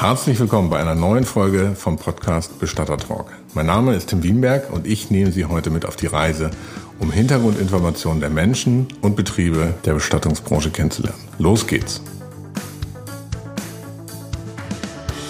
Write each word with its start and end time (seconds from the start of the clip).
Herzlich 0.00 0.40
willkommen 0.40 0.70
bei 0.70 0.80
einer 0.80 0.94
neuen 0.94 1.24
Folge 1.24 1.74
vom 1.76 1.98
Podcast 1.98 2.58
Bestatter 2.58 2.96
Talk. 2.96 3.34
Mein 3.52 3.66
Name 3.66 3.94
ist 3.94 4.08
Tim 4.08 4.22
Wienberg 4.22 4.72
und 4.72 4.86
ich 4.86 5.10
nehme 5.10 5.30
Sie 5.30 5.44
heute 5.44 5.68
mit 5.68 5.84
auf 5.84 5.94
die 5.94 6.06
Reise, 6.06 6.50
um 6.98 7.12
Hintergrundinformationen 7.12 8.18
der 8.18 8.30
Menschen 8.30 8.88
und 9.02 9.14
Betriebe 9.14 9.74
der 9.84 9.92
Bestattungsbranche 9.92 10.70
kennenzulernen. 10.70 11.22
Los 11.36 11.66
geht's! 11.66 12.00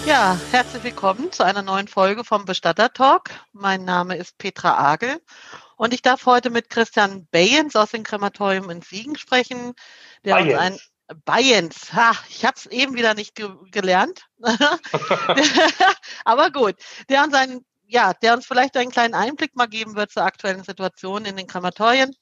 Ja, 0.06 0.38
herzlich 0.52 0.84
willkommen 0.84 1.32
zu 1.32 1.44
einer 1.44 1.62
neuen 1.62 1.88
Folge 1.88 2.22
vom 2.22 2.44
Bestatter 2.44 2.92
Talk. 2.92 3.30
Mein 3.52 3.84
Name 3.84 4.14
ist 4.14 4.38
Petra 4.38 4.78
Agel 4.78 5.20
und 5.78 5.92
ich 5.92 6.02
darf 6.02 6.26
heute 6.26 6.48
mit 6.48 6.70
Christian 6.70 7.26
Bayens 7.32 7.74
aus 7.74 7.90
dem 7.90 8.04
Krematorium 8.04 8.70
in 8.70 8.82
Siegen 8.82 9.18
sprechen, 9.18 9.72
der 10.24 10.34
Bayens. 10.34 10.52
uns 10.52 10.60
ein 10.60 10.78
Bayens, 11.24 11.92
ha, 11.92 12.12
ich 12.28 12.44
habe 12.44 12.56
es 12.56 12.66
eben 12.66 12.94
wieder 12.94 13.14
nicht 13.14 13.34
ge 13.34 13.50
gelernt. 13.70 14.26
Aber 16.24 16.50
gut, 16.50 16.76
der 17.08 17.24
uns, 17.24 17.34
einen, 17.34 17.64
ja, 17.86 18.12
der 18.14 18.34
uns 18.34 18.46
vielleicht 18.46 18.76
einen 18.76 18.90
kleinen 18.90 19.14
Einblick 19.14 19.56
mal 19.56 19.66
geben 19.66 19.96
wird 19.96 20.12
zur 20.12 20.24
aktuellen 20.24 20.62
Situation 20.62 21.24
in 21.24 21.36
den 21.36 21.46
Krematorien. 21.46 22.14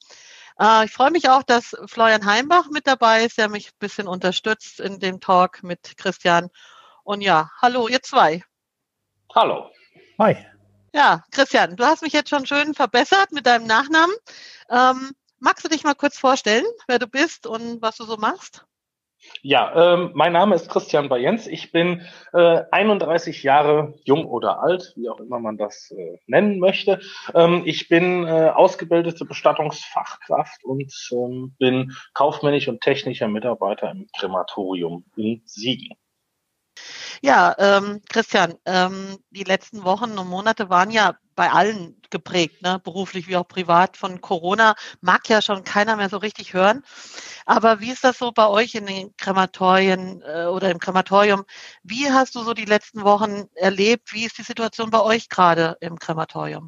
Äh, 0.59 0.85
ich 0.85 0.91
freue 0.91 1.11
mich 1.11 1.29
auch, 1.29 1.43
dass 1.43 1.75
Florian 1.85 2.25
Heimbach 2.25 2.69
mit 2.69 2.87
dabei 2.87 3.25
ist, 3.25 3.37
der 3.37 3.49
mich 3.49 3.69
ein 3.69 3.79
bisschen 3.79 4.07
unterstützt 4.07 4.79
in 4.79 4.99
dem 4.99 5.19
Talk 5.19 5.63
mit 5.63 5.97
Christian. 5.97 6.49
Und 7.03 7.21
ja, 7.21 7.49
hallo, 7.61 7.87
ihr 7.87 8.01
zwei. 8.01 8.43
Hallo. 9.33 9.71
Hi. 10.19 10.45
Ja, 10.93 11.23
Christian, 11.31 11.75
du 11.75 11.85
hast 11.85 12.01
mich 12.01 12.13
jetzt 12.13 12.29
schon 12.29 12.47
schön 12.47 12.73
verbessert 12.73 13.31
mit 13.31 13.45
deinem 13.45 13.67
Nachnamen. 13.67 14.15
Ähm, 14.69 15.11
magst 15.37 15.63
du 15.63 15.69
dich 15.69 15.83
mal 15.83 15.93
kurz 15.93 16.17
vorstellen, 16.17 16.65
wer 16.87 16.97
du 16.97 17.07
bist 17.07 17.45
und 17.45 17.81
was 17.81 17.97
du 17.97 18.05
so 18.05 18.17
machst? 18.17 18.65
Ja, 19.41 19.93
ähm, 19.93 20.11
mein 20.13 20.33
Name 20.33 20.55
ist 20.55 20.69
Christian 20.69 21.09
Bayens. 21.09 21.47
Ich 21.47 21.71
bin 21.71 22.05
äh, 22.33 22.63
31 22.71 23.43
Jahre 23.43 23.93
jung 24.03 24.25
oder 24.25 24.61
alt, 24.61 24.93
wie 24.95 25.09
auch 25.09 25.19
immer 25.19 25.39
man 25.39 25.57
das 25.57 25.91
äh, 25.91 26.19
nennen 26.27 26.59
möchte. 26.59 26.99
Ähm, 27.33 27.63
ich 27.65 27.89
bin 27.89 28.25
äh, 28.25 28.49
ausgebildete 28.53 29.25
Bestattungsfachkraft 29.25 30.63
und 30.63 30.93
ähm, 31.11 31.55
bin 31.59 31.93
kaufmännisch 32.13 32.67
und 32.67 32.81
technischer 32.81 33.27
Mitarbeiter 33.27 33.91
im 33.91 34.07
Krematorium 34.17 35.05
in 35.15 35.41
Siegen. 35.45 35.95
Ja, 37.21 37.55
ähm, 37.59 38.01
Christian, 38.09 38.55
ähm, 38.65 39.17
die 39.31 39.43
letzten 39.43 39.83
Wochen 39.83 40.17
und 40.17 40.29
Monate 40.29 40.69
waren 40.69 40.91
ja 40.91 41.15
bei 41.39 41.51
allen 41.51 41.95
geprägt, 42.09 42.63
ne? 42.63 42.81
beruflich 42.83 43.29
wie 43.29 43.37
auch 43.37 43.47
privat 43.47 43.95
von 43.95 44.19
Corona. 44.19 44.75
Mag 44.99 45.29
ja 45.29 45.41
schon 45.41 45.63
keiner 45.63 45.95
mehr 45.95 46.09
so 46.09 46.17
richtig 46.17 46.53
hören. 46.53 46.83
Aber 47.45 47.79
wie 47.79 47.91
ist 47.91 48.03
das 48.03 48.17
so 48.17 48.33
bei 48.33 48.45
euch 48.49 48.75
in 48.75 48.85
den 48.85 49.15
Krematorien 49.15 50.21
äh, 50.21 50.47
oder 50.47 50.69
im 50.69 50.79
Krematorium? 50.79 51.45
Wie 51.81 52.11
hast 52.11 52.35
du 52.35 52.41
so 52.41 52.53
die 52.53 52.65
letzten 52.65 53.05
Wochen 53.05 53.45
erlebt? 53.55 54.11
Wie 54.11 54.25
ist 54.25 54.37
die 54.37 54.43
Situation 54.43 54.89
bei 54.89 55.01
euch 55.01 55.29
gerade 55.29 55.77
im 55.79 55.97
Krematorium? 55.97 56.67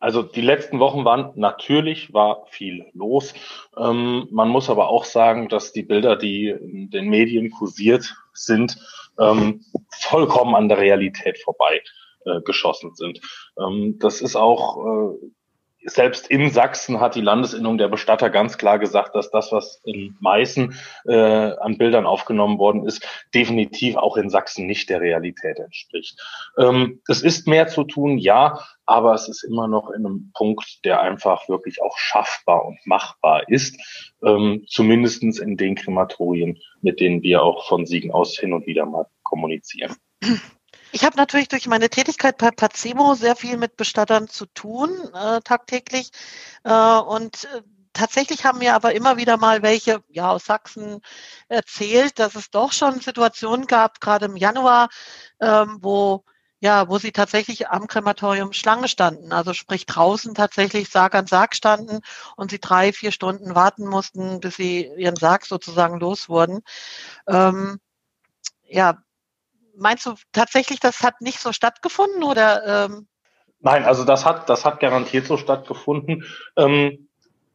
Also 0.00 0.22
die 0.22 0.40
letzten 0.40 0.78
Wochen 0.78 1.04
waren 1.04 1.32
natürlich 1.34 2.14
war 2.14 2.46
viel 2.48 2.86
los. 2.94 3.34
Ähm, 3.76 4.28
man 4.30 4.48
muss 4.48 4.70
aber 4.70 4.88
auch 4.88 5.04
sagen, 5.04 5.50
dass 5.50 5.74
die 5.74 5.82
Bilder, 5.82 6.16
die 6.16 6.48
in 6.48 6.88
den 6.88 7.10
Medien 7.10 7.50
kursiert 7.50 8.16
sind, 8.32 8.78
ähm, 9.18 9.62
vollkommen 9.90 10.54
an 10.54 10.70
der 10.70 10.78
Realität 10.78 11.38
vorbei 11.38 11.82
äh, 12.24 12.40
geschossen 12.42 12.94
sind. 12.94 13.20
Ähm, 13.58 13.98
das 13.98 14.20
ist 14.20 14.36
auch 14.36 15.12
äh, 15.12 15.30
selbst 15.84 16.28
in 16.28 16.50
Sachsen 16.50 17.00
hat 17.00 17.14
die 17.14 17.20
Landesinnung 17.20 17.78
der 17.78 17.88
Bestatter 17.88 18.30
ganz 18.30 18.58
klar 18.58 18.78
gesagt, 18.78 19.14
dass 19.14 19.30
das, 19.30 19.52
was 19.52 19.80
in 19.84 20.16
Meißen 20.20 20.74
äh, 21.06 21.14
an 21.14 21.78
Bildern 21.78 22.06
aufgenommen 22.06 22.58
worden 22.58 22.86
ist, 22.86 23.06
definitiv 23.34 23.96
auch 23.96 24.16
in 24.16 24.30
Sachsen 24.30 24.66
nicht 24.66 24.90
der 24.90 25.00
Realität 25.00 25.58
entspricht. 25.58 26.20
Ähm, 26.58 27.00
es 27.08 27.22
ist 27.22 27.48
mehr 27.48 27.66
zu 27.66 27.84
tun, 27.84 28.18
ja, 28.18 28.60
aber 28.86 29.14
es 29.14 29.28
ist 29.28 29.42
immer 29.42 29.68
noch 29.68 29.90
in 29.90 30.06
einem 30.06 30.30
Punkt, 30.34 30.84
der 30.84 31.00
einfach 31.00 31.48
wirklich 31.48 31.82
auch 31.82 31.98
schaffbar 31.98 32.64
und 32.64 32.78
machbar 32.86 33.48
ist, 33.48 33.76
ähm, 34.24 34.64
zumindestens 34.68 35.38
in 35.38 35.56
den 35.56 35.74
Krematorien, 35.74 36.58
mit 36.80 37.00
denen 37.00 37.22
wir 37.22 37.42
auch 37.42 37.66
von 37.66 37.86
Siegen 37.86 38.12
aus 38.12 38.38
hin 38.38 38.52
und 38.52 38.66
wieder 38.66 38.86
mal 38.86 39.06
kommunizieren. 39.22 39.96
Ich 40.92 41.04
habe 41.04 41.16
natürlich 41.16 41.48
durch 41.48 41.66
meine 41.66 41.88
Tätigkeit 41.88 42.36
bei 42.36 42.50
Pacemo 42.50 43.14
sehr 43.14 43.34
viel 43.34 43.56
mit 43.56 43.76
Bestattern 43.76 44.28
zu 44.28 44.44
tun, 44.46 44.90
äh, 45.14 45.40
tagtäglich. 45.40 46.10
Äh, 46.64 46.98
und 46.98 47.44
äh, 47.44 47.62
tatsächlich 47.94 48.44
haben 48.44 48.58
mir 48.58 48.74
aber 48.74 48.94
immer 48.94 49.16
wieder 49.16 49.38
mal 49.38 49.62
welche 49.62 50.02
ja, 50.08 50.30
aus 50.30 50.44
Sachsen 50.44 51.00
erzählt, 51.48 52.18
dass 52.18 52.34
es 52.34 52.50
doch 52.50 52.72
schon 52.72 53.00
Situationen 53.00 53.66
gab, 53.66 54.00
gerade 54.00 54.26
im 54.26 54.36
Januar, 54.36 54.88
ähm, 55.40 55.78
wo 55.80 56.24
ja, 56.60 56.88
wo 56.88 56.98
sie 56.98 57.10
tatsächlich 57.10 57.68
am 57.70 57.88
Krematorium 57.88 58.52
Schlange 58.52 58.86
standen, 58.86 59.32
also 59.32 59.52
sprich 59.52 59.84
draußen 59.84 60.34
tatsächlich 60.34 60.90
Sarg 60.90 61.14
an 61.16 61.26
Sarg 61.26 61.56
standen 61.56 62.00
und 62.36 62.52
sie 62.52 62.60
drei, 62.60 62.92
vier 62.92 63.10
Stunden 63.12 63.56
warten 63.56 63.84
mussten, 63.86 64.38
bis 64.40 64.56
sie 64.56 64.86
ihren 64.96 65.16
Sarg 65.16 65.44
sozusagen 65.44 65.98
los 65.98 66.28
wurden. 66.28 66.60
Ähm, 67.26 67.80
ja, 68.68 69.02
meinst 69.76 70.06
du 70.06 70.14
tatsächlich, 70.32 70.80
das 70.80 71.02
hat 71.02 71.20
nicht 71.20 71.38
so 71.38 71.52
stattgefunden 71.52 72.22
oder? 72.22 72.86
Ähm? 72.86 73.06
Nein, 73.60 73.84
also 73.84 74.04
das 74.04 74.24
hat, 74.24 74.48
das 74.48 74.64
hat 74.64 74.80
garantiert 74.80 75.26
so 75.26 75.36
stattgefunden. 75.36 76.24
Ähm, 76.56 77.08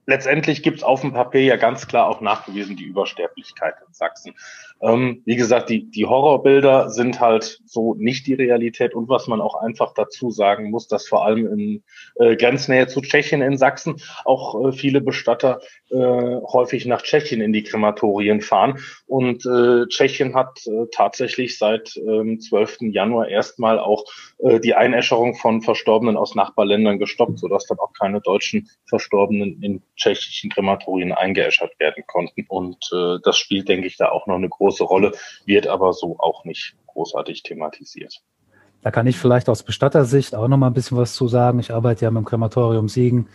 letztendlich 0.08 0.64
gibt 0.64 0.78
es 0.78 0.84
auf 0.84 1.02
dem 1.02 1.14
Papier 1.14 1.44
ja 1.44 1.58
ganz 1.58 1.88
klar 1.88 2.08
auch 2.08 2.22
nachgewiesen 2.22 2.78
die 2.78 2.86
Übersterblichkeit 2.86 3.76
in 3.86 3.94
Sachsen. 3.94 4.34
Ähm, 4.82 5.22
wie 5.26 5.36
gesagt, 5.36 5.70
die, 5.70 5.92
die 5.92 6.06
Horrorbilder 6.06 6.90
sind 6.90 7.20
halt 7.20 7.60
so 7.66 7.94
nicht 7.96 8.26
die 8.26 8.36
Realität 8.36 8.96
und 8.96 9.10
was 9.10 9.28
man 9.28 9.42
auch 9.42 9.56
einfach 9.56 9.94
dazu 9.94 10.32
sagen 10.32 10.72
muss, 10.72 10.88
dass 10.88 11.08
vor 11.08 11.26
allem 11.26 11.46
in 11.48 11.84
äh, 12.16 12.36
Grenznähe 12.38 12.88
zu 12.88 13.02
Tschechien 13.02 13.42
in 13.42 13.58
Sachsen 13.58 14.02
auch 14.24 14.68
äh, 14.68 14.72
viele 14.72 15.02
Bestatter 15.02 15.60
äh, 15.92 16.42
häufig 16.54 16.86
nach 16.86 17.02
Tschechien 17.02 17.42
in 17.42 17.54
die 17.54 17.64
Krematorien 17.64 18.42
fahren. 18.42 18.80
Und 19.08 19.46
äh, 19.46 19.88
Tschechien 19.88 20.36
hat 20.36 20.66
äh, 20.68 20.86
tatsächlich 20.92 21.58
seit 21.58 21.98
ähm, 21.98 22.40
12. 22.40 22.78
Januar 22.92 23.28
erstmal 23.28 23.80
auch 23.80 24.06
äh, 24.40 24.60
die 24.60 24.76
Einäscherung 24.76 25.36
von 25.36 25.62
Verstorbenen 25.62 26.18
aus 26.18 26.36
Nachbarländern 26.36 27.00
gestoppt, 27.00 27.40
sodass 27.40 27.66
dann 27.66 27.80
auch 27.80 27.94
keine 27.94 28.22
deutschen 28.22 28.70
Verstorbenen 28.86 29.62
in 29.62 29.82
tschechischen 29.96 30.50
Krematorien 30.50 31.12
eingeäschert 31.12 31.80
werden 31.80 32.04
konnten. 32.08 32.46
Und 32.48 32.78
äh, 32.94 33.18
das 33.24 33.38
spielt, 33.38 33.68
denke 33.68 33.88
ich, 33.88 33.98
da 33.98 34.10
auch 34.10 34.28
noch 34.28 34.36
eine 34.36 34.50
große 34.50 34.78
große 34.78 34.84
Rolle, 34.84 35.12
wird 35.46 35.68
aber 35.68 35.94
so 35.94 36.18
auch 36.20 36.46
nicht 36.46 36.76
großartig 36.88 37.44
thematisiert. 37.44 38.22
Da 38.82 38.92
kann 38.92 39.08
ich 39.08 39.18
vielleicht 39.18 39.50
aus 39.50 39.64
Bestattersicht 39.64 40.36
auch 40.36 40.48
noch 40.48 40.58
mal 40.58 40.68
ein 40.68 40.74
bisschen 40.74 40.98
was 40.98 41.14
zu 41.14 41.28
sagen. 41.28 41.60
Ich 41.60 41.74
arbeite 41.74 42.06
ja 42.06 42.12
mit 42.12 42.22
dem 42.22 42.26
Krematorium 42.26 42.88
Siegen 42.88 43.28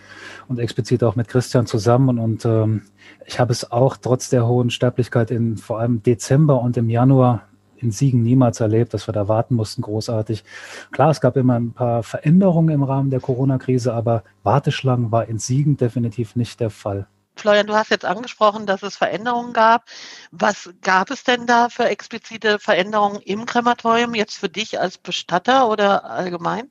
und 0.49 0.59
explizit 0.59 1.05
auch 1.05 1.17
mit 1.17 1.29
Christian 1.29 1.67
zusammen. 1.67 2.19
Und 2.19 2.45
ähm, 2.45 2.83
ich 3.27 3.41
habe 3.41 3.53
es 3.53 3.71
auch 3.71 3.97
trotz 3.97 4.31
der 4.31 4.47
hohen 4.47 4.71
Sterblichkeit 4.71 5.31
in 5.31 5.57
vor 5.57 5.81
allem 5.81 6.03
Dezember 6.03 6.61
und 6.61 6.77
im 6.77 6.89
Januar 6.89 7.43
in 7.83 7.91
Siegen 7.91 8.23
niemals 8.23 8.61
erlebt, 8.61 8.95
dass 8.95 9.09
wir 9.09 9.13
da 9.13 9.29
warten 9.29 9.55
mussten, 9.57 9.83
großartig. 9.83 10.45
Klar, 10.93 11.11
es 11.11 11.21
gab 11.21 11.37
immer 11.37 11.59
ein 11.59 11.73
paar 11.73 12.03
Veränderungen 12.03 12.71
im 12.71 12.83
Rahmen 12.85 13.11
der 13.11 13.21
Corona-Krise, 13.21 13.93
aber 13.93 14.23
Warteschlangen 14.45 15.11
war 15.11 15.27
in 15.27 15.39
Siegen 15.39 15.77
definitiv 15.77 16.37
nicht 16.37 16.61
der 16.61 16.71
Fall. 16.71 17.07
Florian, 17.37 17.67
du 17.67 17.75
hast 17.75 17.91
jetzt 17.91 18.05
angesprochen, 18.05 18.67
dass 18.67 18.83
es 18.83 18.97
Veränderungen 18.97 19.53
gab. 19.53 19.85
Was 20.31 20.71
gab 20.83 21.11
es 21.11 21.25
denn 21.25 21.47
da 21.47 21.69
für 21.69 21.85
explizite 21.85 22.59
Veränderungen 22.59 23.21
im 23.21 23.47
Krematorium 23.47 24.15
jetzt 24.15 24.37
für 24.37 24.49
dich 24.49 24.79
als 24.79 24.99
Bestatter 24.99 25.69
oder 25.69 26.05
allgemein? 26.05 26.71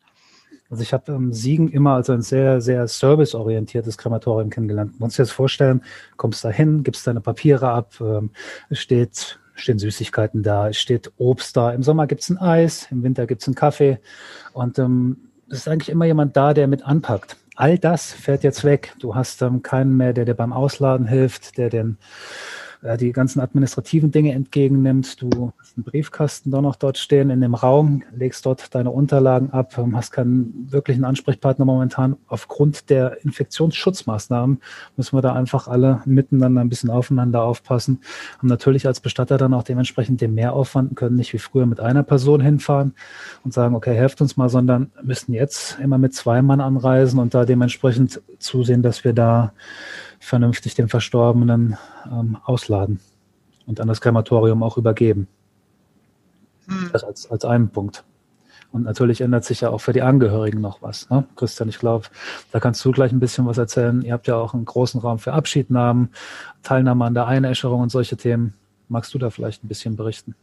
Also 0.70 0.84
ich 0.84 0.94
habe 0.94 1.12
ähm, 1.12 1.34
Siegen 1.34 1.68
immer 1.68 1.96
als 1.96 2.10
ein 2.10 2.22
sehr, 2.22 2.62
sehr 2.62 2.88
serviceorientiertes 2.88 3.98
Krematorium 3.98 4.50
kennengelernt. 4.50 4.94
Du 4.98 5.04
musst 5.04 5.18
dir 5.18 5.24
das 5.24 5.32
vorstellen, 5.32 5.84
kommst 6.16 6.46
da 6.46 6.50
hin, 6.50 6.84
gibst 6.84 7.06
deine 7.06 7.20
Papiere 7.20 7.70
ab, 7.70 7.96
ähm, 8.00 8.32
steht, 8.72 9.40
stehen 9.56 9.80
Süßigkeiten 9.80 10.44
da, 10.44 10.70
es 10.70 10.78
steht 10.78 11.12
Obst 11.18 11.58
da, 11.58 11.72
im 11.72 11.84
Sommer 11.84 12.08
gibt 12.08 12.22
es 12.22 12.30
ein 12.30 12.38
Eis, 12.38 12.88
im 12.90 13.04
Winter 13.04 13.28
gibt 13.28 13.42
es 13.42 13.50
einen 13.50 13.56
Kaffee 13.56 14.00
und 14.54 14.80
ähm, 14.80 15.18
es 15.50 15.60
ist 15.60 15.68
eigentlich 15.68 15.90
immer 15.90 16.06
jemand 16.06 16.38
da, 16.38 16.54
der 16.54 16.68
mit 16.68 16.84
anpackt 16.84 17.36
all 17.56 17.78
das 17.78 18.12
fährt 18.14 18.44
jetzt 18.44 18.64
weg. 18.64 18.94
Du 19.00 19.16
hast 19.16 19.42
ähm, 19.42 19.62
keinen 19.62 19.98
mehr, 19.98 20.14
der 20.14 20.26
dir 20.26 20.34
beim 20.34 20.54
Ausladen 20.54 21.08
hilft, 21.08 21.58
der 21.58 21.70
den 21.70 21.98
äh, 22.84 22.98
die 22.98 23.12
ganzen 23.12 23.40
administrativen 23.40 24.12
Dinge 24.12 24.34
entgegennimmt. 24.34 25.22
Du 25.22 25.54
hast 25.60 25.78
einen 25.78 25.84
Briefkasten 25.84 26.52
da 26.52 26.62
noch 26.62 26.76
dort 26.76 26.98
stehen 26.98 27.30
in 27.30 27.42
dem 27.42 27.54
Raum, 27.54 28.04
legst 28.16 28.46
dort 28.46 28.74
deine 28.74 28.92
Unterlagen 28.92 29.52
ab, 29.52 29.78
ähm, 29.78 29.96
hast 29.96 30.12
keinen 30.12 30.68
wirklichen 30.72 31.06
Ansprechpartner 31.06 31.66
momentan. 31.66 32.18
Aufgrund 32.28 32.90
der 32.90 33.24
Infektionsschutzmaßnahmen 33.24 34.62
müssen 34.98 35.16
wir 35.16 35.22
da 35.22 35.34
einfach 35.34 35.68
alle 35.68 36.02
miteinander 36.06 36.62
ein 36.62 36.70
bisschen 36.70 36.90
aufeinander 36.90 37.44
aufpassen. 37.44 38.00
Haben 38.40 38.48
natürlich 38.48 38.88
als 38.88 39.00
Bestatter 39.00 39.38
dann 39.38 39.54
auch 39.54 39.64
dementsprechend 39.64 40.22
den 40.22 40.34
Mehraufwand, 40.34 40.96
können 40.96 41.16
nicht 41.16 41.34
wie 41.34 41.40
früher 41.40 41.66
mit 41.66 41.80
einer 41.80 42.04
Person 42.04 42.42
hinfahren 42.42 42.94
und 43.44 43.54
sagen, 43.54 43.76
okay, 43.76 43.94
helft 43.94 44.22
uns 44.22 44.38
mal, 44.38 44.50
sondern 44.50 44.92
müssen 45.04 45.34
jetzt 45.34 45.78
immer 45.80 45.98
mit 45.98 46.16
zwei 46.16 46.42
Mann 46.42 46.62
anreisen 46.62 47.20
und 47.20 47.34
da 47.34 47.46
dementsprechend 47.46 48.22
zusehen, 48.40 48.82
dass 48.82 49.04
wir 49.04 49.14
da 49.14 49.54
vernünftig 50.22 50.76
den 50.76 50.88
Verstorbenen 50.88 51.78
ähm, 52.10 52.38
ausladen 52.46 53.00
und 53.66 53.82
an 53.82 53.88
das 53.88 54.00
Krematorium 54.00 54.64
auch 54.64 54.78
übergeben. 54.78 55.28
Hm. 56.68 56.90
Das 56.94 57.04
als, 57.04 57.30
als 57.30 57.44
einen 57.44 57.70
Punkt. 57.70 58.06
Und 58.72 58.84
natürlich 58.84 59.20
ändert 59.20 59.44
sich 59.44 59.62
ja 59.62 59.70
auch 59.70 59.80
für 59.80 59.92
die 59.92 60.02
Angehörigen 60.02 60.62
noch 60.62 60.82
was. 60.82 61.10
Ne? 61.10 61.26
Christian, 61.36 61.68
ich 61.68 61.80
glaube, 61.80 62.08
da 62.52 62.60
kannst 62.60 62.86
du 62.86 62.92
gleich 62.92 63.12
ein 63.12 63.20
bisschen 63.20 63.46
was 63.46 63.58
erzählen. 63.58 64.02
Ihr 64.02 64.14
habt 64.14 64.28
ja 64.28 64.36
auch 64.36 64.54
einen 64.54 64.64
großen 64.64 65.02
Raum 65.02 65.20
für 65.20 65.34
Abschiednahmen, 65.34 66.12
Teilnahme 66.64 67.04
an 67.04 67.14
der 67.14 67.28
Einäscherung 67.28 67.82
und 67.82 67.92
solche 67.92 68.16
Themen. 68.16 68.54
Magst 68.88 69.14
du 69.14 69.18
da 69.18 69.30
vielleicht 69.30 69.64
ein 69.64 69.68
bisschen 69.68 69.98
berichten? 69.98 70.36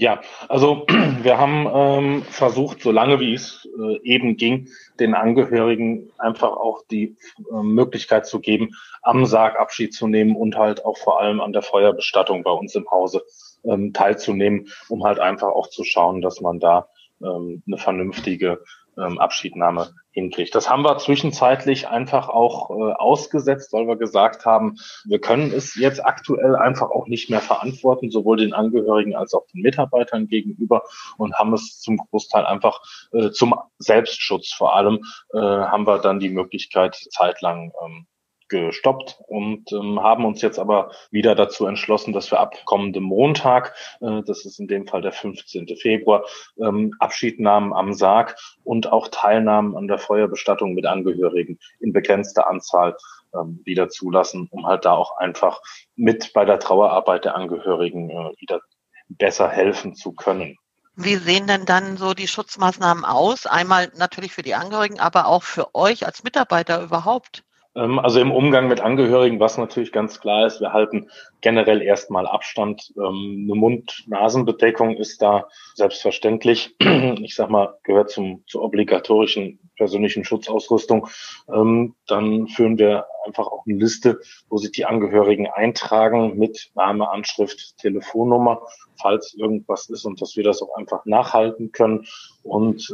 Ja, 0.00 0.20
also 0.48 0.86
wir 1.22 1.38
haben 1.38 1.66
ähm, 1.74 2.22
versucht, 2.22 2.82
so 2.82 2.92
lange 2.92 3.18
wie 3.18 3.34
es 3.34 3.68
äh, 3.76 3.98
eben 4.04 4.36
ging, 4.36 4.68
den 5.00 5.14
Angehörigen 5.14 6.12
einfach 6.18 6.52
auch 6.52 6.84
die 6.88 7.16
äh, 7.50 7.62
Möglichkeit 7.64 8.24
zu 8.24 8.38
geben, 8.38 8.70
am 9.02 9.26
Sarg 9.26 9.58
Abschied 9.58 9.92
zu 9.92 10.06
nehmen 10.06 10.36
und 10.36 10.56
halt 10.56 10.84
auch 10.84 10.96
vor 10.96 11.20
allem 11.20 11.40
an 11.40 11.52
der 11.52 11.62
Feuerbestattung 11.62 12.44
bei 12.44 12.52
uns 12.52 12.76
im 12.76 12.88
Hause 12.88 13.24
ähm, 13.64 13.92
teilzunehmen, 13.92 14.68
um 14.88 15.02
halt 15.02 15.18
einfach 15.18 15.48
auch 15.48 15.66
zu 15.66 15.82
schauen, 15.82 16.22
dass 16.22 16.40
man 16.40 16.60
da 16.60 16.88
ähm, 17.20 17.64
eine 17.66 17.76
vernünftige 17.76 18.62
ähm, 18.98 19.18
Abschiednahme 19.18 19.94
hinkriegt. 20.10 20.54
Das 20.54 20.68
haben 20.68 20.82
wir 20.82 20.98
zwischenzeitlich 20.98 21.88
einfach 21.88 22.28
auch 22.28 22.70
äh, 22.70 22.92
ausgesetzt, 22.92 23.72
weil 23.72 23.86
wir 23.86 23.96
gesagt 23.96 24.44
haben, 24.44 24.76
wir 25.04 25.20
können 25.20 25.52
es 25.52 25.74
jetzt 25.74 26.04
aktuell 26.04 26.56
einfach 26.56 26.90
auch 26.90 27.06
nicht 27.06 27.30
mehr 27.30 27.40
verantworten, 27.40 28.10
sowohl 28.10 28.36
den 28.38 28.52
Angehörigen 28.52 29.14
als 29.14 29.34
auch 29.34 29.46
den 29.54 29.62
Mitarbeitern 29.62 30.26
gegenüber 30.26 30.82
und 31.16 31.34
haben 31.34 31.52
es 31.52 31.80
zum 31.80 31.98
Großteil 31.98 32.46
einfach 32.46 32.80
äh, 33.12 33.30
zum 33.30 33.54
Selbstschutz 33.78 34.52
vor 34.52 34.74
allem 34.74 35.04
äh, 35.32 35.38
haben 35.38 35.86
wir 35.86 35.98
dann 35.98 36.20
die 36.20 36.30
Möglichkeit 36.30 36.96
zeitlang 37.10 37.72
ähm, 37.84 38.06
gestoppt 38.48 39.20
und 39.26 39.70
ähm, 39.72 40.02
haben 40.02 40.24
uns 40.24 40.42
jetzt 40.42 40.58
aber 40.58 40.90
wieder 41.10 41.34
dazu 41.34 41.66
entschlossen, 41.66 42.12
dass 42.12 42.30
wir 42.30 42.40
ab 42.40 42.56
kommendem 42.64 43.04
Montag, 43.04 43.74
äh, 44.00 44.22
das 44.26 44.44
ist 44.44 44.58
in 44.58 44.68
dem 44.68 44.86
Fall 44.86 45.02
der 45.02 45.12
15. 45.12 45.68
Februar, 45.76 46.24
ähm, 46.58 46.94
Abschied 46.98 47.40
nahmen 47.40 47.72
am 47.72 47.92
Sarg 47.92 48.36
und 48.64 48.90
auch 48.92 49.08
Teilnahmen 49.08 49.76
an 49.76 49.88
der 49.88 49.98
Feuerbestattung 49.98 50.74
mit 50.74 50.86
Angehörigen 50.86 51.58
in 51.80 51.92
begrenzter 51.92 52.48
Anzahl 52.48 52.96
ähm, 53.34 53.60
wieder 53.64 53.88
zulassen, 53.88 54.48
um 54.50 54.66
halt 54.66 54.84
da 54.84 54.92
auch 54.92 55.16
einfach 55.18 55.60
mit 55.96 56.32
bei 56.32 56.44
der 56.44 56.58
Trauerarbeit 56.58 57.24
der 57.24 57.36
Angehörigen 57.36 58.10
äh, 58.10 58.32
wieder 58.38 58.60
besser 59.08 59.48
helfen 59.48 59.94
zu 59.94 60.12
können. 60.12 60.56
Wie 61.00 61.16
sehen 61.16 61.46
denn 61.46 61.64
dann 61.64 61.96
so 61.96 62.12
die 62.12 62.26
Schutzmaßnahmen 62.26 63.04
aus? 63.04 63.46
Einmal 63.46 63.92
natürlich 63.96 64.32
für 64.32 64.42
die 64.42 64.56
Angehörigen, 64.56 64.98
aber 64.98 65.26
auch 65.26 65.44
für 65.44 65.74
euch 65.74 66.04
als 66.04 66.24
Mitarbeiter 66.24 66.82
überhaupt? 66.82 67.44
Ähm, 67.78 67.98
also 67.98 68.20
im 68.20 68.32
Umgang 68.32 68.68
mit 68.68 68.80
Angehörigen, 68.80 69.38
was 69.38 69.56
natürlich 69.56 69.92
ganz 69.92 70.20
klar 70.20 70.46
ist, 70.46 70.60
wir 70.60 70.72
halten 70.72 71.08
generell 71.40 71.80
erstmal 71.80 72.26
Abstand. 72.26 72.92
Ähm, 72.96 73.44
eine 73.44 73.54
Mund-Nasen-Bedeckung 73.54 74.96
ist 74.96 75.22
da 75.22 75.48
selbstverständlich. 75.74 76.74
Ich 77.20 77.34
sag 77.34 77.50
mal, 77.50 77.78
gehört 77.84 78.10
zum, 78.10 78.44
zur 78.46 78.62
obligatorischen 78.62 79.60
persönlichen 79.76 80.24
Schutzausrüstung. 80.24 81.08
Ähm, 81.52 81.94
dann 82.06 82.48
führen 82.48 82.78
wir 82.78 83.06
einfach 83.24 83.46
auch 83.46 83.64
eine 83.66 83.78
Liste, 83.78 84.20
wo 84.48 84.56
sich 84.56 84.72
die 84.72 84.84
Angehörigen 84.84 85.46
eintragen 85.46 86.38
mit 86.38 86.70
Name, 86.74 87.10
Anschrift, 87.10 87.78
Telefonnummer, 87.78 88.62
falls 89.00 89.34
irgendwas 89.34 89.88
ist 89.90 90.04
und 90.04 90.20
dass 90.20 90.36
wir 90.36 90.44
das 90.44 90.62
auch 90.62 90.74
einfach 90.76 91.04
nachhalten 91.04 91.72
können. 91.72 92.06
Und 92.42 92.90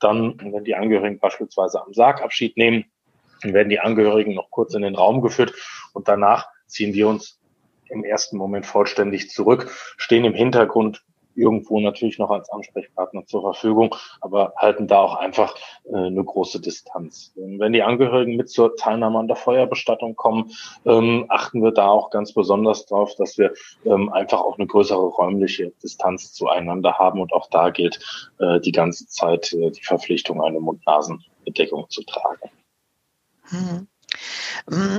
dann, 0.00 0.38
wenn 0.40 0.64
die 0.64 0.74
Angehörigen 0.74 1.18
beispielsweise 1.18 1.84
am 1.84 1.92
Sargabschied 1.92 2.56
nehmen, 2.56 2.84
dann 3.42 3.54
werden 3.54 3.68
die 3.68 3.80
Angehörigen 3.80 4.34
noch 4.34 4.50
kurz 4.50 4.74
in 4.74 4.82
den 4.82 4.94
Raum 4.94 5.20
geführt 5.20 5.52
und 5.92 6.08
danach 6.08 6.48
ziehen 6.66 6.94
wir 6.94 7.08
uns 7.08 7.38
im 7.88 8.04
ersten 8.04 8.36
Moment 8.36 8.66
vollständig 8.66 9.30
zurück, 9.30 9.70
stehen 9.96 10.24
im 10.24 10.34
Hintergrund 10.34 11.04
irgendwo 11.34 11.80
natürlich 11.80 12.18
noch 12.18 12.30
als 12.30 12.50
Ansprechpartner 12.50 13.26
zur 13.26 13.42
Verfügung, 13.42 13.94
aber 14.20 14.52
halten 14.56 14.86
da 14.86 15.00
auch 15.00 15.16
einfach 15.16 15.54
äh, 15.84 15.96
eine 15.96 16.22
große 16.22 16.60
Distanz. 16.60 17.32
Und 17.36 17.58
wenn 17.58 17.72
die 17.72 17.82
Angehörigen 17.82 18.36
mit 18.36 18.50
zur 18.50 18.76
Teilnahme 18.76 19.18
an 19.18 19.28
der 19.28 19.36
Feuerbestattung 19.36 20.16
kommen, 20.16 20.50
ähm, 20.84 21.26
achten 21.28 21.62
wir 21.62 21.72
da 21.72 21.88
auch 21.88 22.10
ganz 22.10 22.32
besonders 22.32 22.86
darauf, 22.86 23.14
dass 23.16 23.38
wir 23.38 23.52
ähm, 23.84 24.12
einfach 24.12 24.40
auch 24.40 24.58
eine 24.58 24.66
größere 24.66 25.06
räumliche 25.06 25.72
Distanz 25.82 26.32
zueinander 26.32 26.98
haben 26.98 27.20
und 27.20 27.32
auch 27.32 27.48
da 27.48 27.70
gilt 27.70 28.00
äh, 28.38 28.60
die 28.60 28.72
ganze 28.72 29.06
Zeit 29.06 29.52
äh, 29.52 29.70
die 29.70 29.82
Verpflichtung, 29.82 30.42
eine 30.42 30.60
Mund-Nasen-Bedeckung 30.60 31.86
zu 31.88 32.02
tragen. 32.04 32.50
Mhm. 33.52 33.88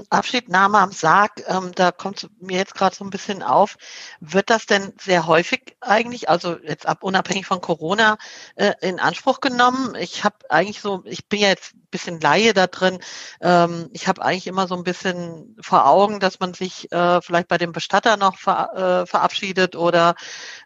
Abschiednahme 0.09 0.79
am 0.79 0.91
Sarg, 0.91 1.43
ähm, 1.47 1.71
da 1.75 1.91
kommt 1.91 2.29
mir 2.39 2.57
jetzt 2.57 2.75
gerade 2.75 2.95
so 2.95 3.03
ein 3.03 3.09
bisschen 3.09 3.43
auf. 3.43 3.77
Wird 4.19 4.49
das 4.49 4.65
denn 4.65 4.93
sehr 4.99 5.27
häufig 5.27 5.75
eigentlich, 5.81 6.29
also 6.29 6.57
jetzt 6.59 6.85
ab 6.87 7.03
unabhängig 7.03 7.45
von 7.45 7.61
Corona, 7.61 8.17
äh, 8.55 8.73
in 8.81 8.99
Anspruch 8.99 9.39
genommen? 9.39 9.95
Ich 9.95 10.23
habe 10.23 10.35
eigentlich 10.49 10.81
so, 10.81 11.03
ich 11.05 11.27
bin 11.27 11.39
ja 11.39 11.49
jetzt 11.49 11.73
ein 11.75 11.87
bisschen 11.91 12.19
Laie 12.19 12.53
da 12.53 12.67
drin. 12.67 12.99
Ähm, 13.41 13.89
ich 13.93 14.07
habe 14.07 14.21
eigentlich 14.23 14.47
immer 14.47 14.67
so 14.67 14.75
ein 14.75 14.83
bisschen 14.83 15.55
vor 15.61 15.87
Augen, 15.87 16.19
dass 16.19 16.39
man 16.39 16.53
sich 16.53 16.91
äh, 16.91 17.21
vielleicht 17.21 17.47
bei 17.47 17.57
dem 17.57 17.71
Bestatter 17.71 18.17
noch 18.17 18.37
ver, 18.37 19.03
äh, 19.03 19.05
verabschiedet 19.07 19.75
oder 19.75 20.15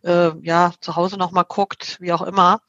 äh, 0.03 0.31
ja 0.41 0.73
zu 0.81 0.95
Hause 0.95 1.17
noch 1.17 1.31
mal 1.31 1.43
guckt, 1.43 1.97
wie 1.99 2.13
auch 2.13 2.21
immer. 2.21 2.61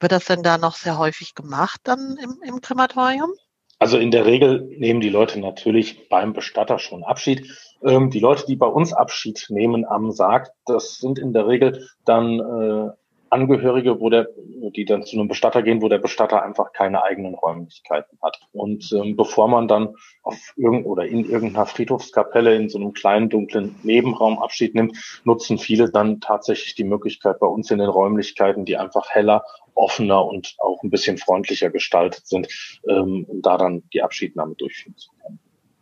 Wird 0.00 0.12
das 0.12 0.26
denn 0.26 0.42
da 0.42 0.58
noch 0.58 0.76
sehr 0.76 0.98
häufig 0.98 1.34
gemacht 1.34 1.80
dann 1.84 2.16
im, 2.18 2.40
im 2.42 2.60
Krematorium? 2.60 3.32
Also 3.78 3.98
in 3.98 4.10
der 4.10 4.24
Regel 4.24 4.62
nehmen 4.78 5.00
die 5.00 5.10
Leute 5.10 5.38
natürlich 5.38 6.08
beim 6.08 6.32
Bestatter 6.32 6.78
schon 6.78 7.04
Abschied. 7.04 7.50
Ähm, 7.82 8.10
die 8.10 8.20
Leute, 8.20 8.46
die 8.46 8.56
bei 8.56 8.66
uns 8.66 8.92
Abschied 8.92 9.46
nehmen 9.50 9.84
am 9.84 10.10
Sarg, 10.12 10.50
das 10.64 10.96
sind 10.96 11.18
in 11.18 11.32
der 11.32 11.46
Regel 11.46 11.86
dann 12.04 12.40
äh, 12.40 12.90
Angehörige, 13.30 14.00
wo 14.00 14.10
der, 14.10 14.28
die 14.74 14.84
dann 14.84 15.04
zu 15.04 15.16
einem 15.16 15.28
Bestatter 15.28 15.62
gehen, 15.62 15.82
wo 15.82 15.88
der 15.88 15.98
Bestatter 15.98 16.42
einfach 16.42 16.72
keine 16.72 17.02
eigenen 17.02 17.34
Räumlichkeiten 17.34 18.18
hat. 18.22 18.38
Und 18.52 18.92
ähm, 18.92 19.16
bevor 19.16 19.48
man 19.48 19.68
dann 19.68 19.94
auf 20.22 20.36
irgend 20.56 20.86
oder 20.86 21.06
in 21.06 21.28
irgendeiner 21.28 21.66
Friedhofskapelle 21.66 22.54
in 22.54 22.68
so 22.68 22.78
einem 22.78 22.92
kleinen 22.92 23.28
dunklen 23.28 23.74
Nebenraum 23.82 24.38
Abschied 24.38 24.74
nimmt, 24.74 25.22
nutzen 25.24 25.58
viele 25.58 25.90
dann 25.90 26.20
tatsächlich 26.20 26.74
die 26.74 26.84
Möglichkeit 26.84 27.38
bei 27.40 27.46
uns 27.46 27.70
in 27.70 27.78
den 27.78 27.88
Räumlichkeiten, 27.88 28.64
die 28.64 28.76
einfach 28.76 29.10
heller, 29.10 29.44
offener 29.74 30.24
und 30.24 30.54
auch 30.58 30.82
ein 30.82 30.90
bisschen 30.90 31.18
freundlicher 31.18 31.70
gestaltet 31.70 32.26
sind, 32.26 32.48
ähm, 32.88 33.24
um 33.28 33.42
da 33.42 33.58
dann 33.58 33.82
die 33.92 34.02
Abschiednahme 34.02 34.54
durchführen 34.54 34.96
zu 34.96 35.10
können. 35.22 35.38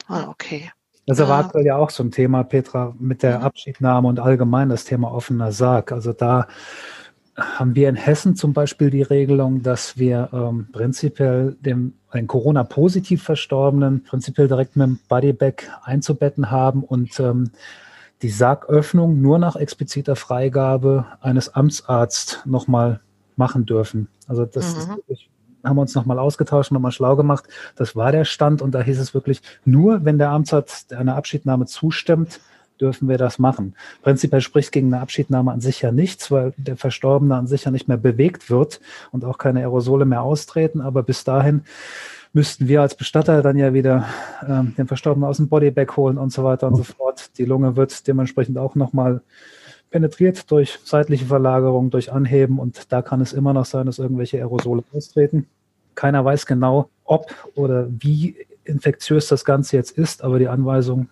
Ah, 0.09 0.29
okay. 0.29 0.71
Das 1.07 1.19
war 1.21 1.45
aktuell 1.45 1.67
ja 1.67 1.77
auch 1.77 1.91
so 1.91 2.03
ein 2.03 2.11
Thema, 2.11 2.45
Petra, 2.45 2.95
mit 2.99 3.23
der 3.23 3.41
mhm. 3.41 3.45
Abschiednahme 3.45 4.09
und 4.09 4.21
allgemein 4.21 4.71
das 4.71 4.85
Thema 4.85 5.13
offener 5.13 5.53
Sarg. 5.53 5.93
Also 5.93 6.13
da 6.13 6.49
haben 7.37 7.75
wir 7.75 7.89
in 7.89 7.97
Hessen 7.97 8.37
zum 8.37 8.53
Beispiel 8.53 8.91
die 8.91 9.03
Regelung, 9.03 9.63
dass 9.63 9.99
wir 9.99 10.29
ähm, 10.33 10.69
prinzipiell 10.73 11.57
dem 11.61 11.95
einen 12.11 12.29
Corona-positiv 12.29 13.23
Verstorbenen 13.23 14.05
prinzipiell 14.05 14.47
direkt 14.47 14.77
mit 14.77 14.87
dem 14.87 14.99
Bodybag 15.09 15.55
einzubetten 15.83 16.51
haben 16.51 16.85
und 16.85 17.19
ähm, 17.19 17.51
die 18.23 18.31
Sargöffnung 18.31 19.21
nur 19.21 19.39
nach 19.39 19.57
expliziter 19.57 20.15
Freigabe 20.15 21.07
eines 21.21 21.55
Amtsarztes 21.55 22.41
nochmal 22.45 23.01
machen 23.37 23.67
dürfen. 23.67 24.09
Also 24.29 24.45
das 24.45 24.87
mhm. 24.87 24.97
ist 25.09 25.29
haben 25.65 25.77
wir 25.77 25.81
uns 25.83 25.95
nochmal 25.95 26.19
ausgetauscht, 26.19 26.73
nochmal 26.73 26.93
schlau 26.93 27.17
gemacht. 27.17 27.49
Das 27.75 27.97
war 27.97 28.13
der 28.13 28.25
Stand 28.25 28.63
und 28.63 28.73
da 28.73 28.83
hieß 28.83 29.01
es 29.01 29.15
wirklich, 29.15 29.41
nur 29.65 30.05
wenn 30.05 30.19
der 30.19 30.31
Amtsarzt 30.31 30.93
einer 30.93 31.17
Abschiednahme 31.17 31.67
zustimmt, 31.67 32.41
dürfen 32.81 33.09
wir 33.09 33.19
das 33.19 33.39
machen. 33.39 33.75
Prinzipiell 34.03 34.41
spricht 34.41 34.73
gegen 34.73 34.93
eine 34.93 35.03
Abschiednahme 35.03 35.53
an 35.53 35.61
sich 35.61 35.81
ja 35.83 35.93
nichts, 35.93 36.31
weil 36.31 36.53
der 36.57 36.77
Verstorbene 36.77 37.37
an 37.37 37.47
sich 37.47 37.65
ja 37.65 37.71
nicht 37.71 37.89
mehr 37.89 37.97
bewegt 37.97 38.51
wird 38.51 38.81
und 39.13 39.25
auch 39.25 39.39
keine 39.39 39.61
Aerosole 39.61 40.05
mehr 40.05 40.23
austreten. 40.23 40.81
Aber 40.81 41.03
bis 41.03 41.25
dahin 41.25 41.63
müssten 42.33 42.69
wir 42.69 42.83
als 42.83 42.97
Bestatter 42.97 43.43
dann 43.43 43.57
ja 43.57 43.73
wieder 43.73 44.07
ähm, 44.47 44.75
den 44.77 44.89
Verstorbenen 44.89 45.29
aus 45.29 45.37
dem 45.37 45.49
Bodybag 45.49 45.97
holen 45.97 46.19
und 46.19 46.33
so 46.33 46.45
weiter 46.45 46.67
und 46.67 46.77
so 46.77 46.83
fort. 46.83 47.31
Die 47.39 47.45
Lunge 47.45 47.77
wird 47.77 48.07
dementsprechend 48.07 48.59
auch 48.59 48.75
nochmal 48.75 49.23
penetriert 49.91 50.51
durch 50.51 50.81
seitliche 50.85 51.27
Verlagerung, 51.27 51.91
durch 51.91 52.11
Anheben 52.11 52.59
und 52.59 52.93
da 52.93 53.01
kann 53.01 53.21
es 53.21 53.33
immer 53.33 53.53
noch 53.55 53.65
sein, 53.65 53.87
dass 53.87 54.01
irgendwelche 54.01 54.39
Aerosole 54.39 54.83
austreten. 54.93 55.47
Keiner 55.95 56.25
weiß 56.25 56.47
genau, 56.47 56.91
ob 57.05 57.33
oder 57.55 57.87
wie 57.89 58.37
infektiös 58.65 59.29
das 59.29 59.45
Ganze 59.45 59.77
jetzt 59.77 59.93
ist, 59.93 60.25
aber 60.25 60.41
die 60.41 60.49
Anweisung, 60.49 61.09